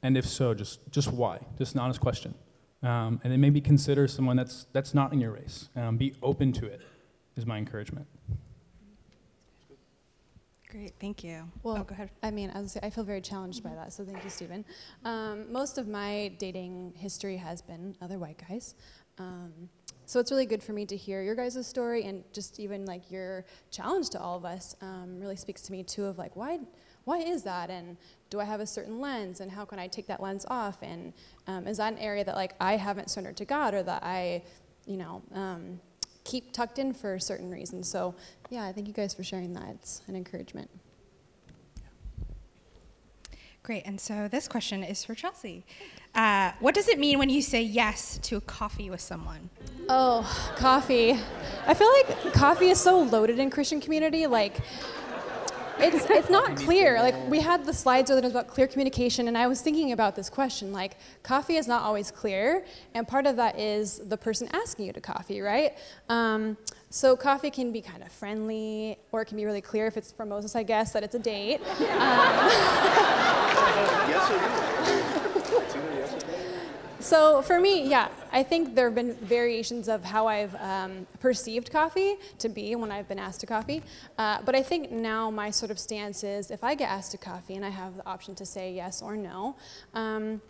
[0.02, 1.38] And if so, just, just why?
[1.58, 2.34] Just an honest question.
[2.82, 5.68] Um, and then maybe consider someone that's, that's not in your race.
[5.76, 6.80] Um, be open to it,
[7.36, 8.06] is my encouragement.
[10.78, 11.42] Great, thank you.
[11.64, 12.08] Well, oh, go ahead.
[12.22, 14.64] I mean, I, was, I feel very challenged by that, so thank you, Stephen.
[15.04, 18.76] Um, most of my dating history has been other white guys.
[19.18, 19.52] Um,
[20.06, 23.10] so it's really good for me to hear your guys' story and just even like
[23.10, 26.60] your challenge to all of us um, really speaks to me too of like, why,
[27.02, 27.70] why is that?
[27.70, 27.96] And
[28.30, 29.40] do I have a certain lens?
[29.40, 30.78] And how can I take that lens off?
[30.82, 31.12] And
[31.48, 34.44] um, is that an area that like I haven't surrendered to God or that I,
[34.86, 35.80] you know, um,
[36.28, 37.88] keep tucked in for certain reasons.
[37.88, 38.14] So,
[38.50, 39.70] yeah, I thank you guys for sharing that.
[39.70, 40.68] It's an encouragement.
[43.62, 43.82] Great.
[43.86, 45.64] And so this question is for Chelsea.
[46.14, 49.48] Uh, what does it mean when you say yes to a coffee with someone?
[49.88, 50.20] Oh,
[50.56, 51.18] coffee.
[51.66, 54.26] I feel like coffee is so loaded in Christian community.
[54.26, 54.58] Like,
[55.80, 57.00] it's it's not clear.
[57.00, 60.28] Like we had the slides earlier about clear communication, and I was thinking about this
[60.28, 60.72] question.
[60.72, 62.64] Like coffee is not always clear,
[62.94, 65.76] and part of that is the person asking you to coffee, right?
[66.08, 66.56] Um,
[66.90, 70.12] so coffee can be kind of friendly, or it can be really clear if it's
[70.12, 71.60] for Moses, I guess, that it's a date.
[73.78, 75.74] Um, yes or no?
[77.00, 81.70] So for me, yeah, I think there have been variations of how I've um, perceived
[81.70, 83.82] coffee to be when I've been asked to coffee.
[84.16, 87.18] Uh, but I think now my sort of stance is if I get asked to
[87.18, 89.56] coffee and I have the option to say yes or no,
[89.94, 90.40] um,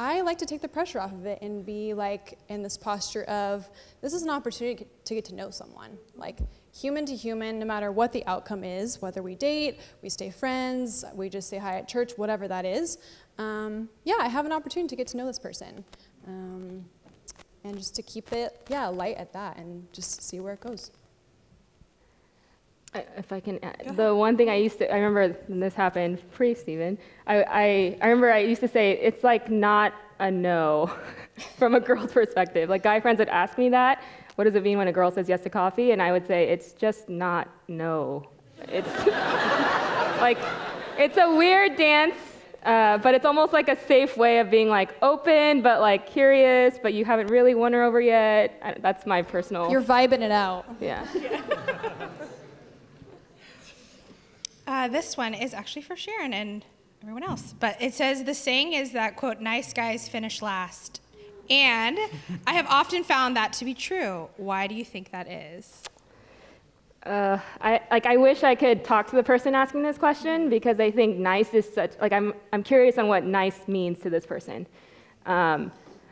[0.00, 3.24] I like to take the pressure off of it and be like in this posture
[3.24, 3.68] of
[4.00, 5.98] this is an opportunity to get to know someone.
[6.14, 6.38] Like
[6.72, 11.04] human to human, no matter what the outcome is, whether we date, we stay friends,
[11.14, 12.98] we just say hi at church, whatever that is.
[13.38, 15.84] Um, yeah, I have an opportunity to get to know this person.
[16.28, 16.84] Um,
[17.68, 20.90] and just to keep it, yeah, light at that and just see where it goes.
[22.94, 26.22] If I can, add, the one thing I used to, I remember when this happened,
[26.32, 26.96] pre Steven,
[27.26, 30.90] I, I, I remember I used to say, it's like not a no
[31.58, 32.70] from a girl's perspective.
[32.70, 34.02] Like guy friends would ask me that,
[34.36, 35.90] what does it mean when a girl says yes to coffee?
[35.90, 38.30] And I would say, it's just not no.
[38.62, 39.06] It's
[40.20, 40.38] like,
[40.96, 42.16] it's a weird dance
[42.64, 46.78] Uh, but it's almost like a safe way of being like open, but like curious,
[46.82, 48.58] but you haven't really won her over yet.
[48.62, 49.70] I, that's my personal.
[49.70, 50.66] You're vibing it out.
[50.80, 51.06] yeah.
[54.68, 56.62] Uh, this one is actually for Sharon and
[57.00, 57.54] everyone else.
[57.58, 61.00] But it says the saying is that, quote, nice guys finish last.
[61.48, 61.98] And
[62.46, 64.28] I have often found that to be true.
[64.36, 65.84] Why do you think that is?
[67.04, 68.06] Uh, I like.
[68.06, 71.54] I wish I could talk to the person asking this question because I think nice
[71.54, 71.92] is such.
[72.00, 72.34] Like, I'm.
[72.52, 74.66] I'm curious on what nice means to this person.
[75.24, 75.70] Um,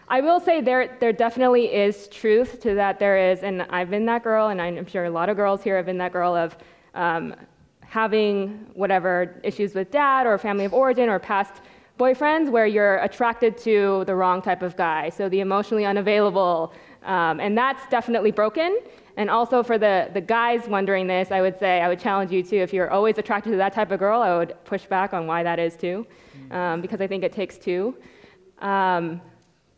[0.09, 0.97] I will say there.
[1.01, 3.01] There definitely is truth to that.
[3.01, 5.77] There is, and I've been that girl, and I'm sure a lot of girls here
[5.77, 6.57] have been that girl of
[6.95, 7.35] um,
[7.81, 11.55] having whatever issues with dad or family of origin or past
[11.99, 15.09] boyfriends where you're attracted to the wrong type of guy.
[15.09, 16.73] So the emotionally unavailable,
[17.05, 18.79] um, and that's definitely broken.
[19.17, 22.43] And also for the, the guys wondering this, I would say, I would challenge you
[22.43, 25.27] too, if you're always attracted to that type of girl, I would push back on
[25.27, 26.07] why that is too,
[26.51, 27.97] um, because I think it takes two.
[28.59, 29.23] Um,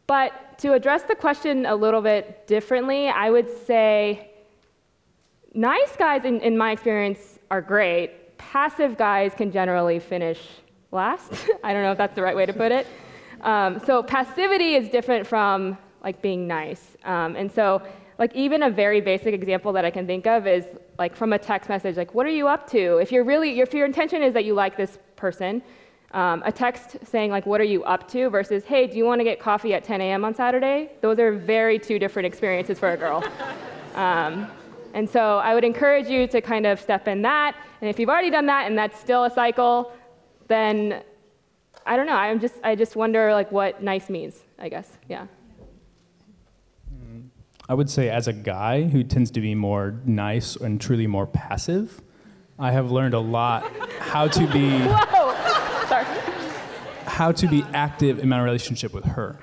[0.09, 4.31] but to address the question a little bit differently, I would say
[5.55, 8.36] nice guys, in, in my experience, are great.
[8.39, 10.40] Passive guys can generally finish
[10.90, 11.32] last.
[11.62, 12.86] I don't know if that's the right way to put it.
[13.43, 16.97] Um, so passivity is different from like being nice.
[17.05, 17.82] Um, and so
[18.18, 20.64] like even a very basic example that I can think of is
[20.98, 22.96] like from a text message, like what are you up to?
[22.98, 25.62] If you're really, if your intention is that you like this person,
[26.12, 29.20] um, a text saying like what are you up to versus hey do you want
[29.20, 30.24] to get coffee at 10 a.m.
[30.24, 30.90] on Saturday?
[31.00, 33.22] Those are very two different experiences for a girl.
[33.94, 34.50] um,
[34.94, 37.56] and so I would encourage you to kind of step in that.
[37.80, 39.92] And if you've already done that and that's still a cycle,
[40.48, 41.02] then
[41.86, 42.16] I don't know.
[42.16, 44.42] I'm just I just wonder like what nice means.
[44.58, 45.26] I guess yeah.
[47.70, 51.26] I would say, as a guy who tends to be more nice and truly more
[51.26, 52.00] passive,
[52.58, 53.70] I have learned a lot
[54.00, 55.86] how to be Whoa!
[55.86, 56.04] Sorry.
[57.04, 59.38] how to be active in my relationship with her.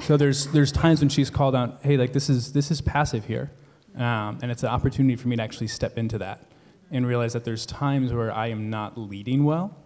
[0.00, 3.26] So there's there's times when she's called out, hey, like this is this is passive
[3.26, 3.50] here,
[3.96, 6.46] um, and it's an opportunity for me to actually step into that
[6.90, 9.76] and realize that there's times where I am not leading well,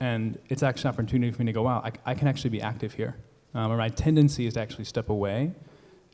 [0.00, 2.62] and it's actually an opportunity for me to go, wow, I, I can actually be
[2.62, 3.16] active here,
[3.52, 5.52] um, or my tendency is to actually step away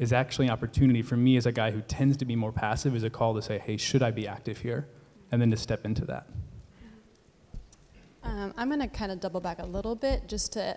[0.01, 2.97] is actually an opportunity for me as a guy who tends to be more passive
[2.97, 4.89] is a call to say, hey, should I be active here?
[5.31, 6.27] And then to step into that.
[8.25, 10.77] Um, I'm going to kind of double back a little bit just to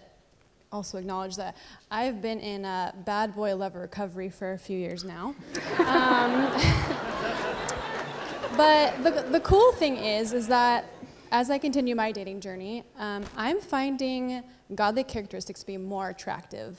[0.73, 1.55] also acknowledge that
[1.89, 5.35] I've been in a bad boy lover recovery for a few years now.
[5.79, 6.51] um,
[8.57, 10.85] but the, the cool thing is, is that
[11.31, 14.43] as I continue my dating journey, um, I'm finding
[14.75, 16.77] godly characteristics to be more attractive.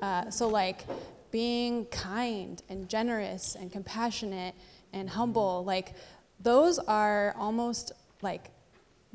[0.00, 0.84] Uh, so, like,
[1.30, 4.54] being kind and generous and compassionate
[4.92, 5.94] and humble, like
[6.40, 7.92] those are almost
[8.22, 8.50] like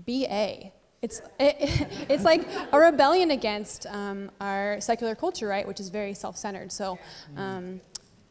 [0.06, 0.72] BA.
[1.02, 6.14] It's, it, it's like a rebellion against um, our secular culture, right, which is very
[6.14, 6.72] self centered.
[6.72, 7.00] So
[7.38, 7.82] um,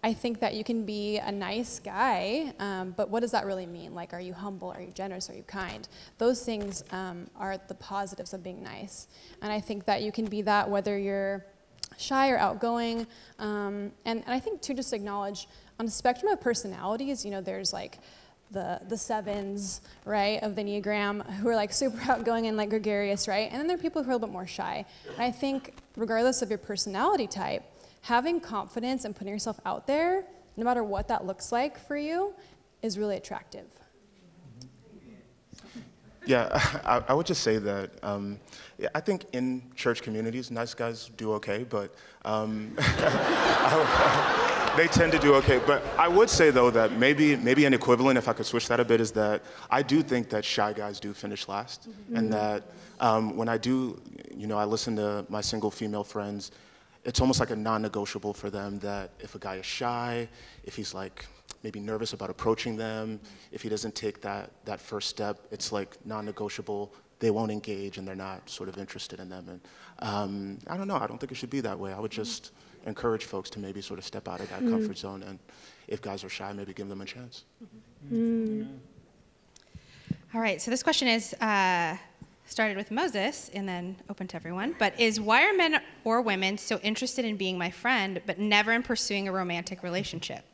[0.02, 3.66] I think that you can be a nice guy, um, but what does that really
[3.66, 3.94] mean?
[3.94, 4.70] Like, are you humble?
[4.70, 5.28] Are you generous?
[5.28, 5.86] Are you kind?
[6.16, 9.09] Those things um, are the positives of being nice.
[9.43, 11.44] And I think that you can be that whether you're
[12.01, 13.07] shy or outgoing.
[13.39, 15.49] Um, and, and I think, too, just acknowledge
[15.79, 17.99] on the spectrum of personalities, you know, there's like
[18.51, 23.29] the, the sevens, right, of the Enneagram who are like super outgoing and like gregarious,
[23.29, 23.49] right?
[23.51, 24.85] And then there are people who are a little bit more shy.
[25.09, 27.63] And I think, regardless of your personality type,
[28.03, 30.25] having confidence and putting yourself out there,
[30.57, 32.35] no matter what that looks like for you,
[32.83, 33.67] is really attractive.
[36.31, 36.48] Yeah,
[36.85, 38.39] I, I would just say that um,
[38.78, 41.93] yeah, I think in church communities, nice guys do okay, but
[42.24, 42.73] um,
[44.77, 45.61] they tend to do okay.
[45.66, 48.78] But I would say though that maybe maybe an equivalent, if I could switch that
[48.78, 52.16] a bit, is that I do think that shy guys do finish last, mm-hmm.
[52.16, 52.62] and that
[53.01, 54.01] um, when I do,
[54.32, 56.52] you know, I listen to my single female friends.
[57.02, 60.28] It's almost like a non-negotiable for them that if a guy is shy,
[60.65, 61.24] if he's like
[61.62, 63.20] maybe nervous about approaching them.
[63.53, 66.95] If he doesn't take that, that first step, it's like non negotiable.
[67.19, 69.47] They won't engage and they're not sort of interested in them.
[69.49, 69.61] And
[69.99, 71.93] um, I don't know, I don't think it should be that way.
[71.93, 72.53] I would just
[72.87, 74.70] encourage folks to maybe sort of step out of that mm.
[74.70, 75.23] comfort zone.
[75.23, 75.39] And
[75.87, 77.45] if guys are shy, maybe give them a chance.
[78.11, 78.78] Mm.
[80.35, 81.35] All right, so this question is.
[81.35, 81.97] Uh,
[82.51, 84.74] started with Moses and then open to everyone.
[84.78, 88.73] But is why are men or women so interested in being my friend but never
[88.73, 90.45] in pursuing a romantic relationship?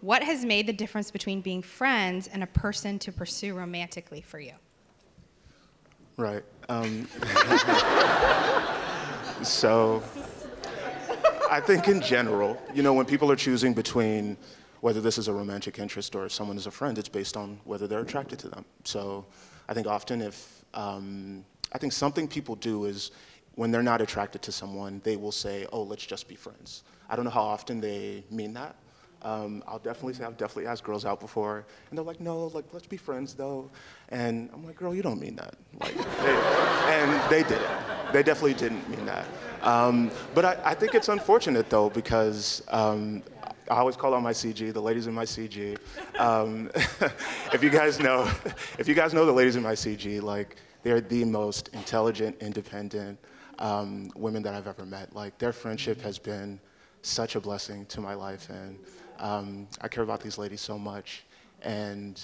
[0.00, 4.40] What has made the difference between being friends and a person to pursue romantically for
[4.40, 4.54] you?
[6.16, 6.42] Right.
[6.70, 7.06] Um,
[9.42, 10.02] so,
[11.50, 14.38] I think in general, you know, when people are choosing between
[14.80, 17.86] whether this is a romantic interest or someone is a friend, it's based on whether
[17.86, 18.64] they're attracted to them.
[18.84, 19.26] So,
[19.68, 23.10] I think often if um, I think something people do is
[23.56, 27.16] when they're not attracted to someone, they will say, "Oh, let's just be friends." I
[27.16, 28.76] don't know how often they mean that.
[29.22, 32.64] Um, I'll definitely say I've definitely asked girls out before, and they're like, "No, like
[32.72, 33.70] let's be friends though,"
[34.08, 36.34] and I'm like, "Girl, you don't mean that." Like, they,
[36.88, 38.12] and they didn't.
[38.12, 39.26] They definitely didn't mean that.
[39.62, 43.22] Um, but I, I think it's unfortunate though because um,
[43.70, 45.78] I always call out my CG, the ladies in my CG.
[46.18, 46.70] Um,
[47.52, 48.30] if you guys know,
[48.78, 53.18] if you guys know the ladies in my CG, like they're the most intelligent, independent
[53.60, 55.14] um, women that I've ever met.
[55.14, 56.58] Like their friendship has been
[57.02, 58.78] such a blessing to my life, and
[59.20, 61.24] um, I care about these ladies so much.
[61.62, 62.20] And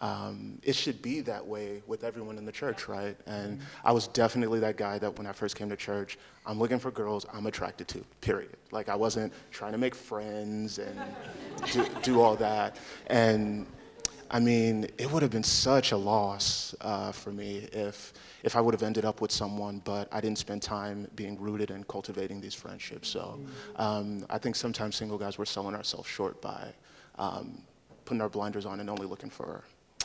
[0.00, 3.16] um, it should be that way with everyone in the church, right?
[3.26, 6.78] And I was definitely that guy that when I first came to church, I'm looking
[6.78, 8.56] for girls I'm attracted to, period.
[8.72, 11.00] Like I wasn't trying to make friends and
[11.72, 12.76] do, do all that.
[13.06, 13.66] And
[14.30, 18.60] I mean, it would have been such a loss uh, for me if, if I
[18.60, 22.40] would have ended up with someone, but I didn't spend time being rooted and cultivating
[22.40, 23.08] these friendships.
[23.08, 23.40] So
[23.76, 26.72] um, I think sometimes single guys, we're selling ourselves short by
[27.18, 27.62] um,
[28.04, 29.64] putting our blinders on and only looking for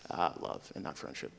[0.10, 1.32] uh, love and not friendship.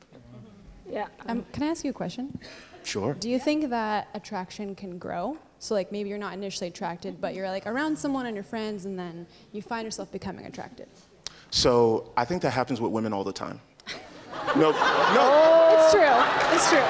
[0.89, 1.07] Yeah.
[1.27, 2.37] Um, can I ask you a question?
[2.83, 3.13] Sure.
[3.13, 5.37] Do you think that attraction can grow?
[5.59, 8.85] So like maybe you're not initially attracted, but you're like around someone and your friends,
[8.85, 10.87] and then you find yourself becoming attracted.
[11.51, 13.61] So I think that happens with women all the time.
[14.55, 15.25] No, no.
[15.75, 16.15] It's true.
[16.53, 16.87] It's true.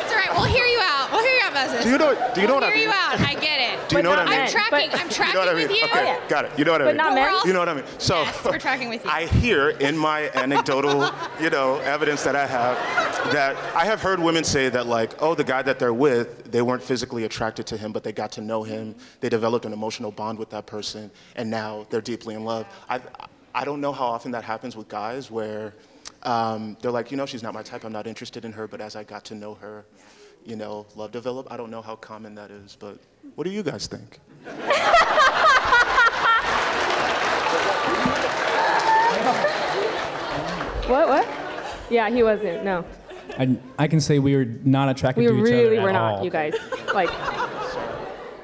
[0.00, 0.30] It's all right.
[0.34, 1.10] We'll hear you out.
[1.12, 1.84] We'll hear you out, Moses.
[1.84, 2.14] Do you know?
[2.34, 3.20] Do you know we'll what I hear you out.
[3.20, 3.88] I get it.
[3.88, 4.40] Do you know what I mean?
[4.40, 4.90] I'm tracking.
[4.90, 5.68] but- I'm You tracking know what I mean?
[5.68, 5.84] with you.
[5.84, 6.28] Okay, yeah.
[6.28, 6.52] got it.
[6.58, 6.96] You know what I mean?
[6.96, 7.40] But we're men?
[7.44, 7.84] You know what I mean?
[7.98, 9.10] So Yes, we're tracking with you.
[9.10, 11.10] I hear in my anecdotal,
[11.40, 12.76] you know, evidence that I have
[13.32, 16.62] that I have heard women say that like, oh, the guy that they're with, they
[16.62, 18.94] weren't physically attracted to him, but they got to know him.
[19.20, 22.66] They developed an emotional bond with that person, and now they're deeply in love.
[22.88, 23.00] I,
[23.54, 25.74] I don't know how often that happens with guys where
[26.22, 27.84] um, they're like, you know, she's not my type.
[27.84, 28.68] I'm not interested in her.
[28.68, 29.84] But as I got to know her,
[30.44, 31.50] you know, love developed.
[31.50, 32.98] I don't know how common that is, but
[33.34, 34.20] what do you guys think?
[40.88, 41.06] What?
[41.08, 41.28] What?
[41.90, 42.64] Yeah, he wasn't.
[42.64, 42.84] No.
[43.38, 45.92] I, I can say we were not attracted We to each really other were at
[45.92, 46.24] not, all.
[46.24, 46.54] you guys.
[46.92, 47.10] Like,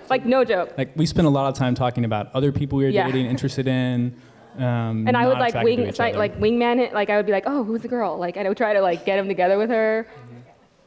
[0.08, 0.72] like no joke.
[0.78, 3.06] Like we spent a lot of time talking about other people we were Yeah.
[3.06, 4.14] dating, interested in.
[4.58, 6.92] Um, And I would like wing, each like, like wingman it.
[6.92, 8.16] Like I would be like, oh, who's the girl?
[8.18, 10.06] Like I would try to like get him together with her.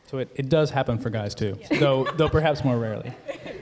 [0.07, 3.13] So it, it does happen for guys too, though though perhaps more rarely.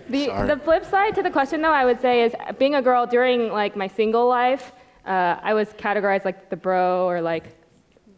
[0.10, 0.48] The Sorry.
[0.48, 3.52] the flip side to the question though, I would say is being a girl during
[3.52, 4.72] like my single life,
[5.06, 7.44] uh, I was categorized like the bro or like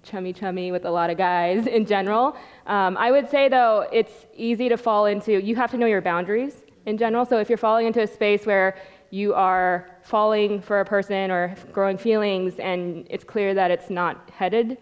[0.03, 2.37] chummy chummy with a lot of guys in general.
[2.67, 5.41] Um, I would say though, it's easy to fall into.
[5.41, 7.25] You have to know your boundaries in general.
[7.25, 8.77] So if you're falling into a space where
[9.11, 14.29] you are falling for a person or growing feelings, and it's clear that it's not
[14.29, 14.77] headed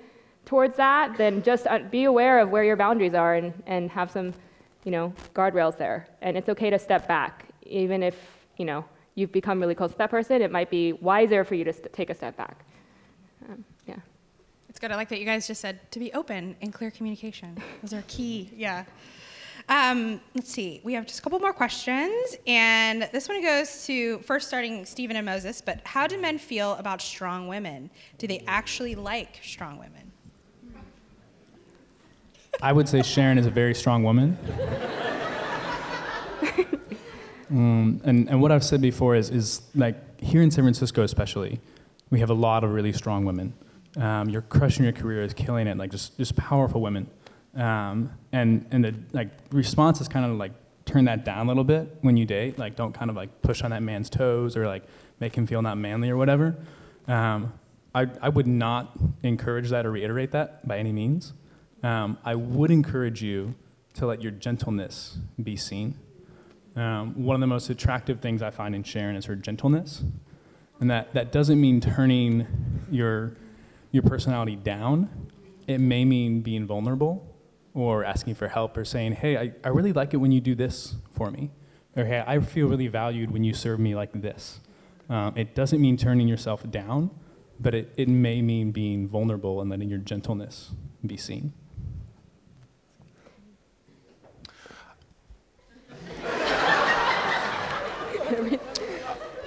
[0.46, 4.10] towards that, then just uh, be aware of where your boundaries are and, and have
[4.10, 4.34] some,
[4.86, 6.08] you know, guardrails there.
[6.22, 8.16] And it's okay to step back, even if,
[8.58, 8.86] you know,
[9.16, 10.42] you've become really close to that person.
[10.42, 12.64] It might be wiser for you to st- take a step back.
[13.50, 13.98] Um, yeah.
[14.70, 14.92] It's good.
[14.92, 17.58] I like that you guys just said to be open and clear communication.
[17.82, 18.50] Those are key.
[18.56, 18.86] Yeah.
[19.70, 20.80] Um, let's see.
[20.84, 25.18] We have just a couple more questions, and this one goes to first starting Stephen
[25.18, 25.62] and Moses.
[25.62, 27.90] But how do men feel about strong women?
[28.18, 30.12] Do they actually like strong women?
[32.62, 34.38] I would say Sharon is a very strong woman.
[37.50, 41.60] Um, and, and what I've said before is, is like here in San Francisco, especially,
[42.10, 43.54] we have a lot of really strong women.
[43.96, 47.08] Um, you're crushing your career, is killing it, like just, just powerful women.
[47.58, 50.52] Um, and and the like response is kind of like
[50.86, 52.58] turn that down a little bit when you date.
[52.58, 54.84] Like don't kind of like push on that man's toes or like
[55.20, 56.56] make him feel not manly or whatever.
[57.08, 57.54] Um,
[57.94, 61.34] I, I would not encourage that or reiterate that by any means.
[61.84, 63.56] Um, I would encourage you
[63.96, 65.96] to let your gentleness be seen.
[66.76, 70.04] Um, one of the most attractive things I find in Sharon is her gentleness.
[70.80, 72.46] And that, that doesn't mean turning
[72.92, 73.36] your,
[73.92, 75.10] your personality down.
[75.66, 77.26] It may mean being vulnerable
[77.78, 80.56] or asking for help or saying, hey, I, I really like it when you do
[80.56, 81.52] this for me.
[81.96, 84.60] Or hey, I feel really valued when you serve me like this.
[85.10, 87.12] Um, it doesn't mean turning yourself down,
[87.60, 90.72] but it, it may mean being vulnerable and letting your gentleness
[91.06, 91.54] be seen.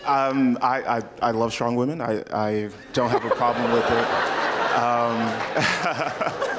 [0.07, 2.01] Um, I, I, I love strong women.
[2.01, 4.07] I, I don't have a problem with it.
[4.79, 6.47] Um,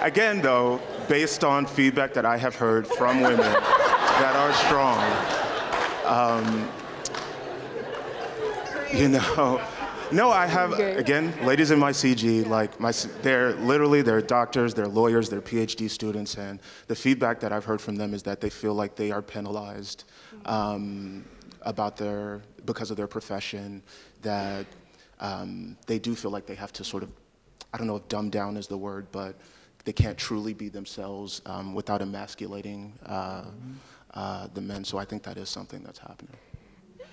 [0.00, 4.98] again, though, based on feedback that I have heard from women that are strong,
[6.06, 6.68] um,
[8.92, 9.60] you know,
[10.12, 12.90] No, I have again, ladies in my CG, like my,
[13.22, 16.58] they're literally they're doctors, they're lawyers, they're PhD students, and
[16.88, 20.04] the feedback that I've heard from them is that they feel like they are penalized
[20.46, 21.24] um,
[21.62, 23.82] about their because of their profession,
[24.22, 24.66] that
[25.20, 27.10] um, they do feel like they have to sort of,
[27.72, 29.36] I don't know if dumb down is the word, but
[29.84, 33.44] they can't truly be themselves um, without emasculating uh,
[34.14, 34.84] uh, the men.
[34.84, 36.36] So I think that is something that's happening.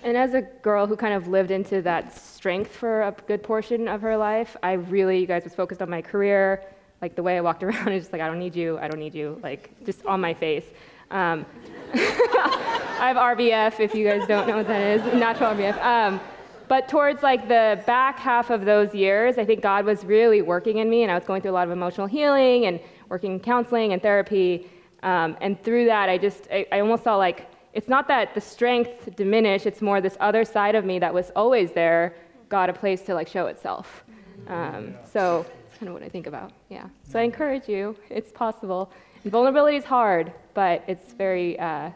[0.02, 3.88] And as a girl who kind of lived into that strength for a good portion
[3.88, 6.62] of her life, I really, you guys, was focused on my career.
[7.02, 9.00] Like the way I walked around is just like, I don't need you, I don't
[9.00, 10.64] need you, like just on my face.
[11.10, 11.46] Um,
[11.94, 15.82] I have RBF, if you guys don't know what that is, natural RBF.
[15.82, 16.20] Um,
[16.68, 20.78] but towards like the back half of those years, I think God was really working
[20.78, 23.40] in me, and I was going through a lot of emotional healing and working in
[23.40, 24.68] counseling and therapy.
[25.02, 28.40] Um, and through that, I just, I, I almost saw like, it's not that the
[28.40, 32.16] strength diminished, it's more this other side of me that was always there
[32.48, 34.04] got a place to like show itself.
[34.48, 36.88] Um, so that's kind of what I think about, yeah.
[37.04, 38.90] So I encourage you, it's possible.
[39.22, 41.90] And vulnerability is hard, but it's very uh,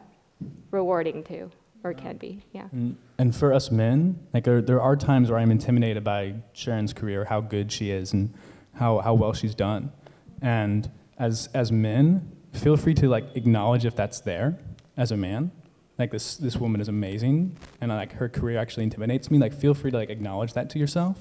[0.70, 1.50] rewarding too,
[1.82, 2.68] or can be, yeah.
[2.72, 6.92] And, and for us men, like there, there are times where I'm intimidated by Sharon's
[6.92, 8.34] career, how good she is, and
[8.74, 9.92] how, how well she's done.
[10.40, 10.90] And
[11.20, 14.58] as as men, feel free to like acknowledge if that's there
[14.96, 15.52] as a man.
[16.00, 19.38] Like this this woman is amazing, and like her career actually intimidates me.
[19.38, 21.16] Like feel free to like acknowledge that to yourself,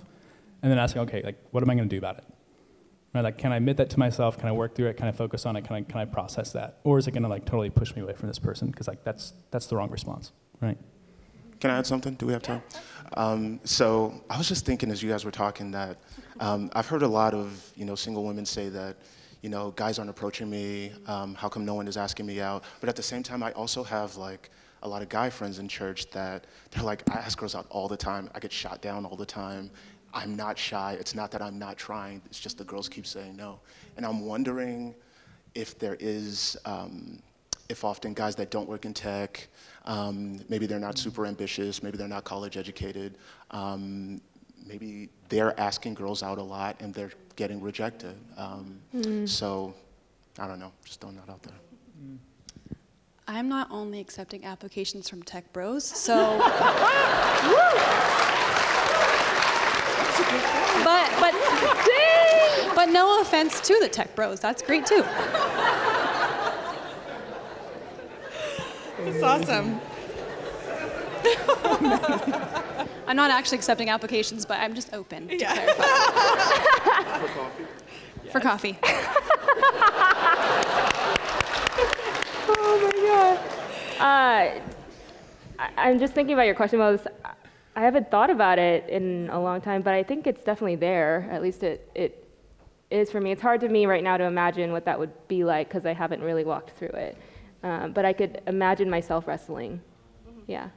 [0.63, 2.23] and then ask, okay, like what am I going to do about it?
[3.13, 4.39] Right, like can I admit that to myself?
[4.39, 4.97] Can I work through it?
[4.97, 5.65] Can I focus on it?
[5.65, 6.79] Can I can I process that?
[6.83, 8.71] Or is it going to like totally push me away from this person?
[8.71, 10.79] Because like that's that's the wrong response, right?
[11.61, 12.15] Can I add something?
[12.15, 12.63] Do we have time?
[13.17, 15.97] Um, so I was just thinking as you guys were talking that
[16.39, 18.97] um, I've heard a lot of you know single women say that
[19.43, 20.91] you know guys aren't approaching me.
[21.05, 22.63] Um, how come no one is asking me out?
[22.79, 24.49] But at the same time, I also have like
[24.81, 27.87] a lot of guy friends in church that they're like I ask girls out all
[27.87, 28.27] the time.
[28.33, 29.69] I get shot down all the time.
[30.15, 30.97] I'm not shy.
[30.99, 32.23] It's not that I'm not trying.
[32.25, 33.59] It's just the girls keep saying no.
[33.97, 34.95] And I'm wondering
[35.53, 37.21] if there is, um,
[37.69, 39.47] if often guys that don't work in tech,
[39.85, 43.17] um, maybe they're not super ambitious, maybe they're not college educated,
[43.51, 44.21] um,
[44.65, 48.15] maybe they're asking girls out a lot and they're getting rejected.
[48.37, 48.79] Um,
[49.27, 49.73] So
[50.39, 51.55] I don't know, just throwing that out there.
[53.27, 56.37] I'm not only accepting applications from tech bros, so.
[60.83, 61.33] but but
[62.75, 65.03] but no offense to the tech bros, that's great too.
[69.05, 69.81] That's awesome.
[73.07, 75.53] I'm not actually accepting applications, but I'm just open to Yeah.
[75.53, 75.83] clarify.
[77.19, 77.65] For coffee.
[78.31, 78.77] For coffee.
[82.63, 83.37] Oh my god.
[83.99, 84.61] Uh,
[85.59, 87.05] I, I'm just thinking about your question, Moses.
[87.75, 91.27] I haven't thought about it in a long time, but I think it's definitely there.
[91.31, 92.27] At least it, it
[92.89, 93.31] is for me.
[93.31, 95.93] It's hard to me right now to imagine what that would be like because I
[95.93, 97.17] haven't really walked through it.
[97.63, 99.81] Um, but I could imagine myself wrestling.
[100.47, 100.69] Yeah.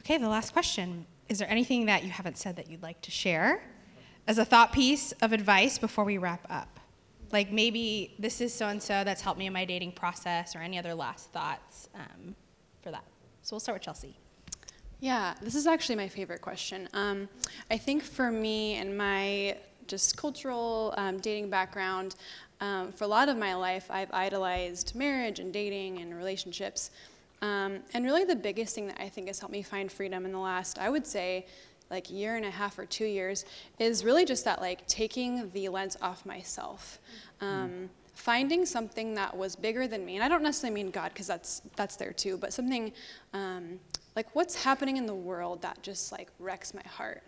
[0.00, 1.06] Okay, the last question.
[1.28, 3.62] Is there anything that you haven't said that you'd like to share
[4.26, 6.80] as a thought piece of advice before we wrap up?
[7.30, 10.60] Like maybe this is so and so that's helped me in my dating process, or
[10.60, 12.34] any other last thoughts um,
[12.82, 13.04] for that.
[13.42, 14.16] So we'll start with Chelsea.
[15.00, 16.88] Yeah, this is actually my favorite question.
[16.94, 17.28] Um,
[17.70, 22.16] I think for me and my just cultural um, dating background,
[22.60, 26.90] um, for a lot of my life, I've idolized marriage and dating and relationships.
[27.40, 30.32] Um, and really, the biggest thing that I think has helped me find freedom in
[30.32, 31.46] the last, I would say,
[31.90, 33.44] like year and a half or two years,
[33.78, 36.98] is really just that like taking the lens off myself.
[37.40, 41.28] Um, finding something that was bigger than me and i don't necessarily mean god because
[41.28, 42.92] that's that's there too but something
[43.32, 43.78] um,
[44.16, 47.22] like what's happening in the world that just like wrecks my heart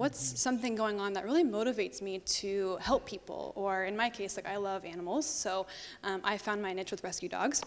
[0.00, 3.52] what's something going on that really motivates me to help people?
[3.54, 5.66] Or in my case like i love animals so
[6.04, 7.60] um, i found my niche with rescue dogs.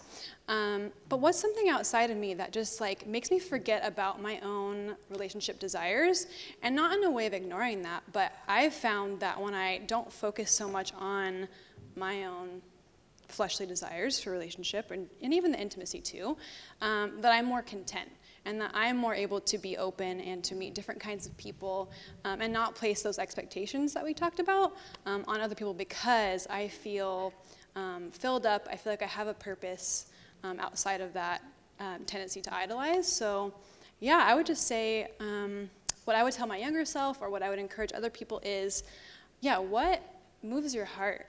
[0.48, 4.40] Um, but what's something outside of me that just like makes me forget about my
[4.40, 6.26] own relationship desires?
[6.62, 10.12] And not in a way of ignoring that but i've found that when i don't
[10.12, 11.46] focus so much on
[11.94, 12.60] my own
[13.28, 16.36] fleshly desires for relationship and, and even the intimacy too,
[16.80, 18.08] um, that I'm more content
[18.44, 21.90] and that I'm more able to be open and to meet different kinds of people
[22.24, 24.76] um, and not place those expectations that we talked about
[25.06, 27.32] um, on other people because I feel
[27.76, 28.68] um, filled up.
[28.70, 30.06] I feel like I have a purpose
[30.42, 31.42] um, outside of that
[31.80, 33.10] um, tendency to idolize.
[33.10, 33.54] So,
[34.00, 35.08] yeah, I would just say
[36.04, 38.84] what I would tell my younger self or what I would encourage other people is
[39.40, 40.00] yeah, what
[40.42, 41.26] moves your heart?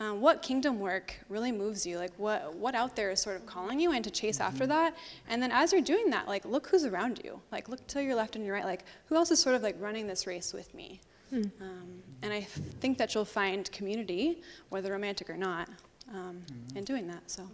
[0.00, 1.98] Um, what kingdom work really moves you?
[1.98, 4.96] Like what what out there is sort of calling you and to chase after that?
[5.28, 7.40] And then as you're doing that, like look who's around you.
[7.52, 8.64] Like look to your left and your right.
[8.64, 11.00] Like who else is sort of like running this race with me?
[11.32, 15.68] Um, and I think that you'll find community, whether romantic or not,
[16.12, 16.42] um,
[16.76, 17.28] in doing that.
[17.28, 17.48] So.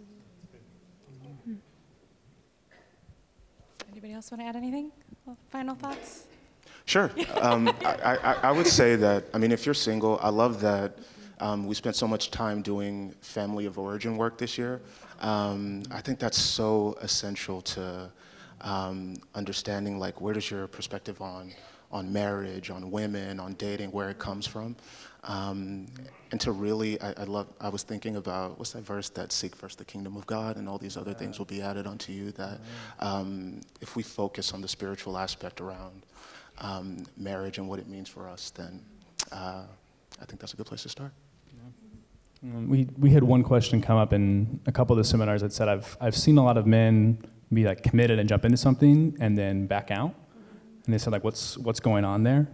[3.91, 4.91] Anybody else want to add anything?
[5.49, 6.25] Final thoughts?
[6.85, 7.11] Sure.
[7.41, 10.97] Um, I, I, I would say that, I mean, if you're single, I love that
[11.41, 14.79] um, we spent so much time doing family of origin work this year.
[15.19, 18.11] Um, I think that's so essential to
[18.61, 21.51] um, understanding, like, where does your perspective on,
[21.91, 24.75] on marriage, on women, on dating, where it comes from.
[25.23, 25.87] Um,
[26.31, 29.55] and to really, I, I love, I was thinking about, what's that verse that seek
[29.55, 32.31] first the kingdom of God and all these other things will be added unto you
[32.33, 32.59] that
[32.99, 36.05] um, if we focus on the spiritual aspect around
[36.59, 38.79] um, marriage and what it means for us, then
[39.31, 39.63] uh,
[40.21, 41.11] I think that's a good place to start.
[42.43, 45.53] Um, we, we had one question come up in a couple of the seminars that
[45.53, 47.23] said, I've, I've seen a lot of men
[47.53, 50.15] be like committed and jump into something and then back out.
[50.85, 52.47] And they said, like, what's, what's going on there?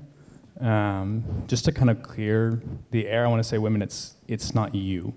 [0.60, 2.62] Um, just to kind of clear
[2.92, 5.14] the air, I want to say, women, it's, it's not you.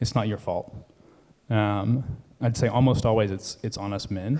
[0.00, 0.72] It's not your fault.
[1.50, 2.04] Um,
[2.40, 4.38] I'd say almost always it's, it's on us men.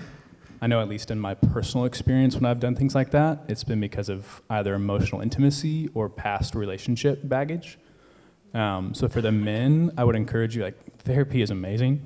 [0.61, 3.63] I know, at least in my personal experience, when I've done things like that, it's
[3.63, 7.77] been because of either emotional intimacy or past relationship baggage.
[8.55, 12.01] Um, so for the men, I would encourage you, like, therapy is amazing.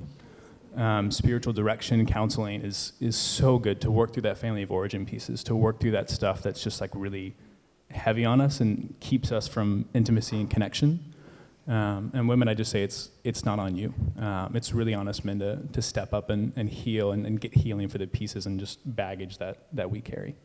[0.76, 5.06] Um, spiritual direction, counseling is, is so good to work through that family of origin
[5.06, 7.36] pieces, to work through that stuff that's just like really
[7.92, 11.14] heavy on us and keeps us from intimacy and connection.
[11.68, 13.94] Um, and women, I just say it's, it's not on you.
[14.20, 17.40] Um, it's really on us men to, to step up and, and heal and, and
[17.40, 20.36] get healing for the pieces and just baggage that, that we carry.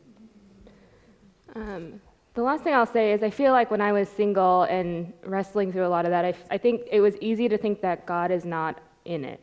[1.55, 1.99] Um,
[2.35, 5.71] the last thing I'll say is I feel like when I was single and wrestling
[5.71, 8.43] through a lot of that, I, think it was easy to think that God is
[8.43, 9.41] not in it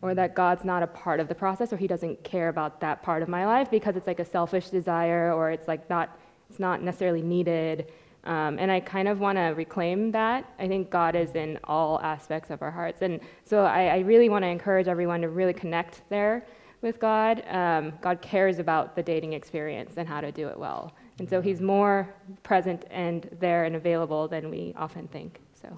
[0.00, 3.02] or that God's not a part of the process or he doesn't care about that
[3.02, 6.16] part of my life because it's like a selfish desire or it's like not,
[6.48, 7.90] it's not necessarily needed.
[8.22, 10.48] Um, and I kind of want to reclaim that.
[10.60, 13.02] I think God is in all aspects of our hearts.
[13.02, 16.46] And so I, I really want to encourage everyone to really connect there
[16.80, 17.42] with God.
[17.48, 20.94] Um, God cares about the dating experience and how to do it well.
[21.18, 22.12] And so he's more
[22.42, 25.40] present and there and available than we often think.
[25.60, 25.68] So,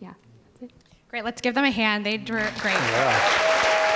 [0.00, 0.14] yeah,
[0.52, 0.72] that's it.
[1.08, 1.24] Great.
[1.24, 2.04] Let's give them a hand.
[2.04, 3.86] They were great.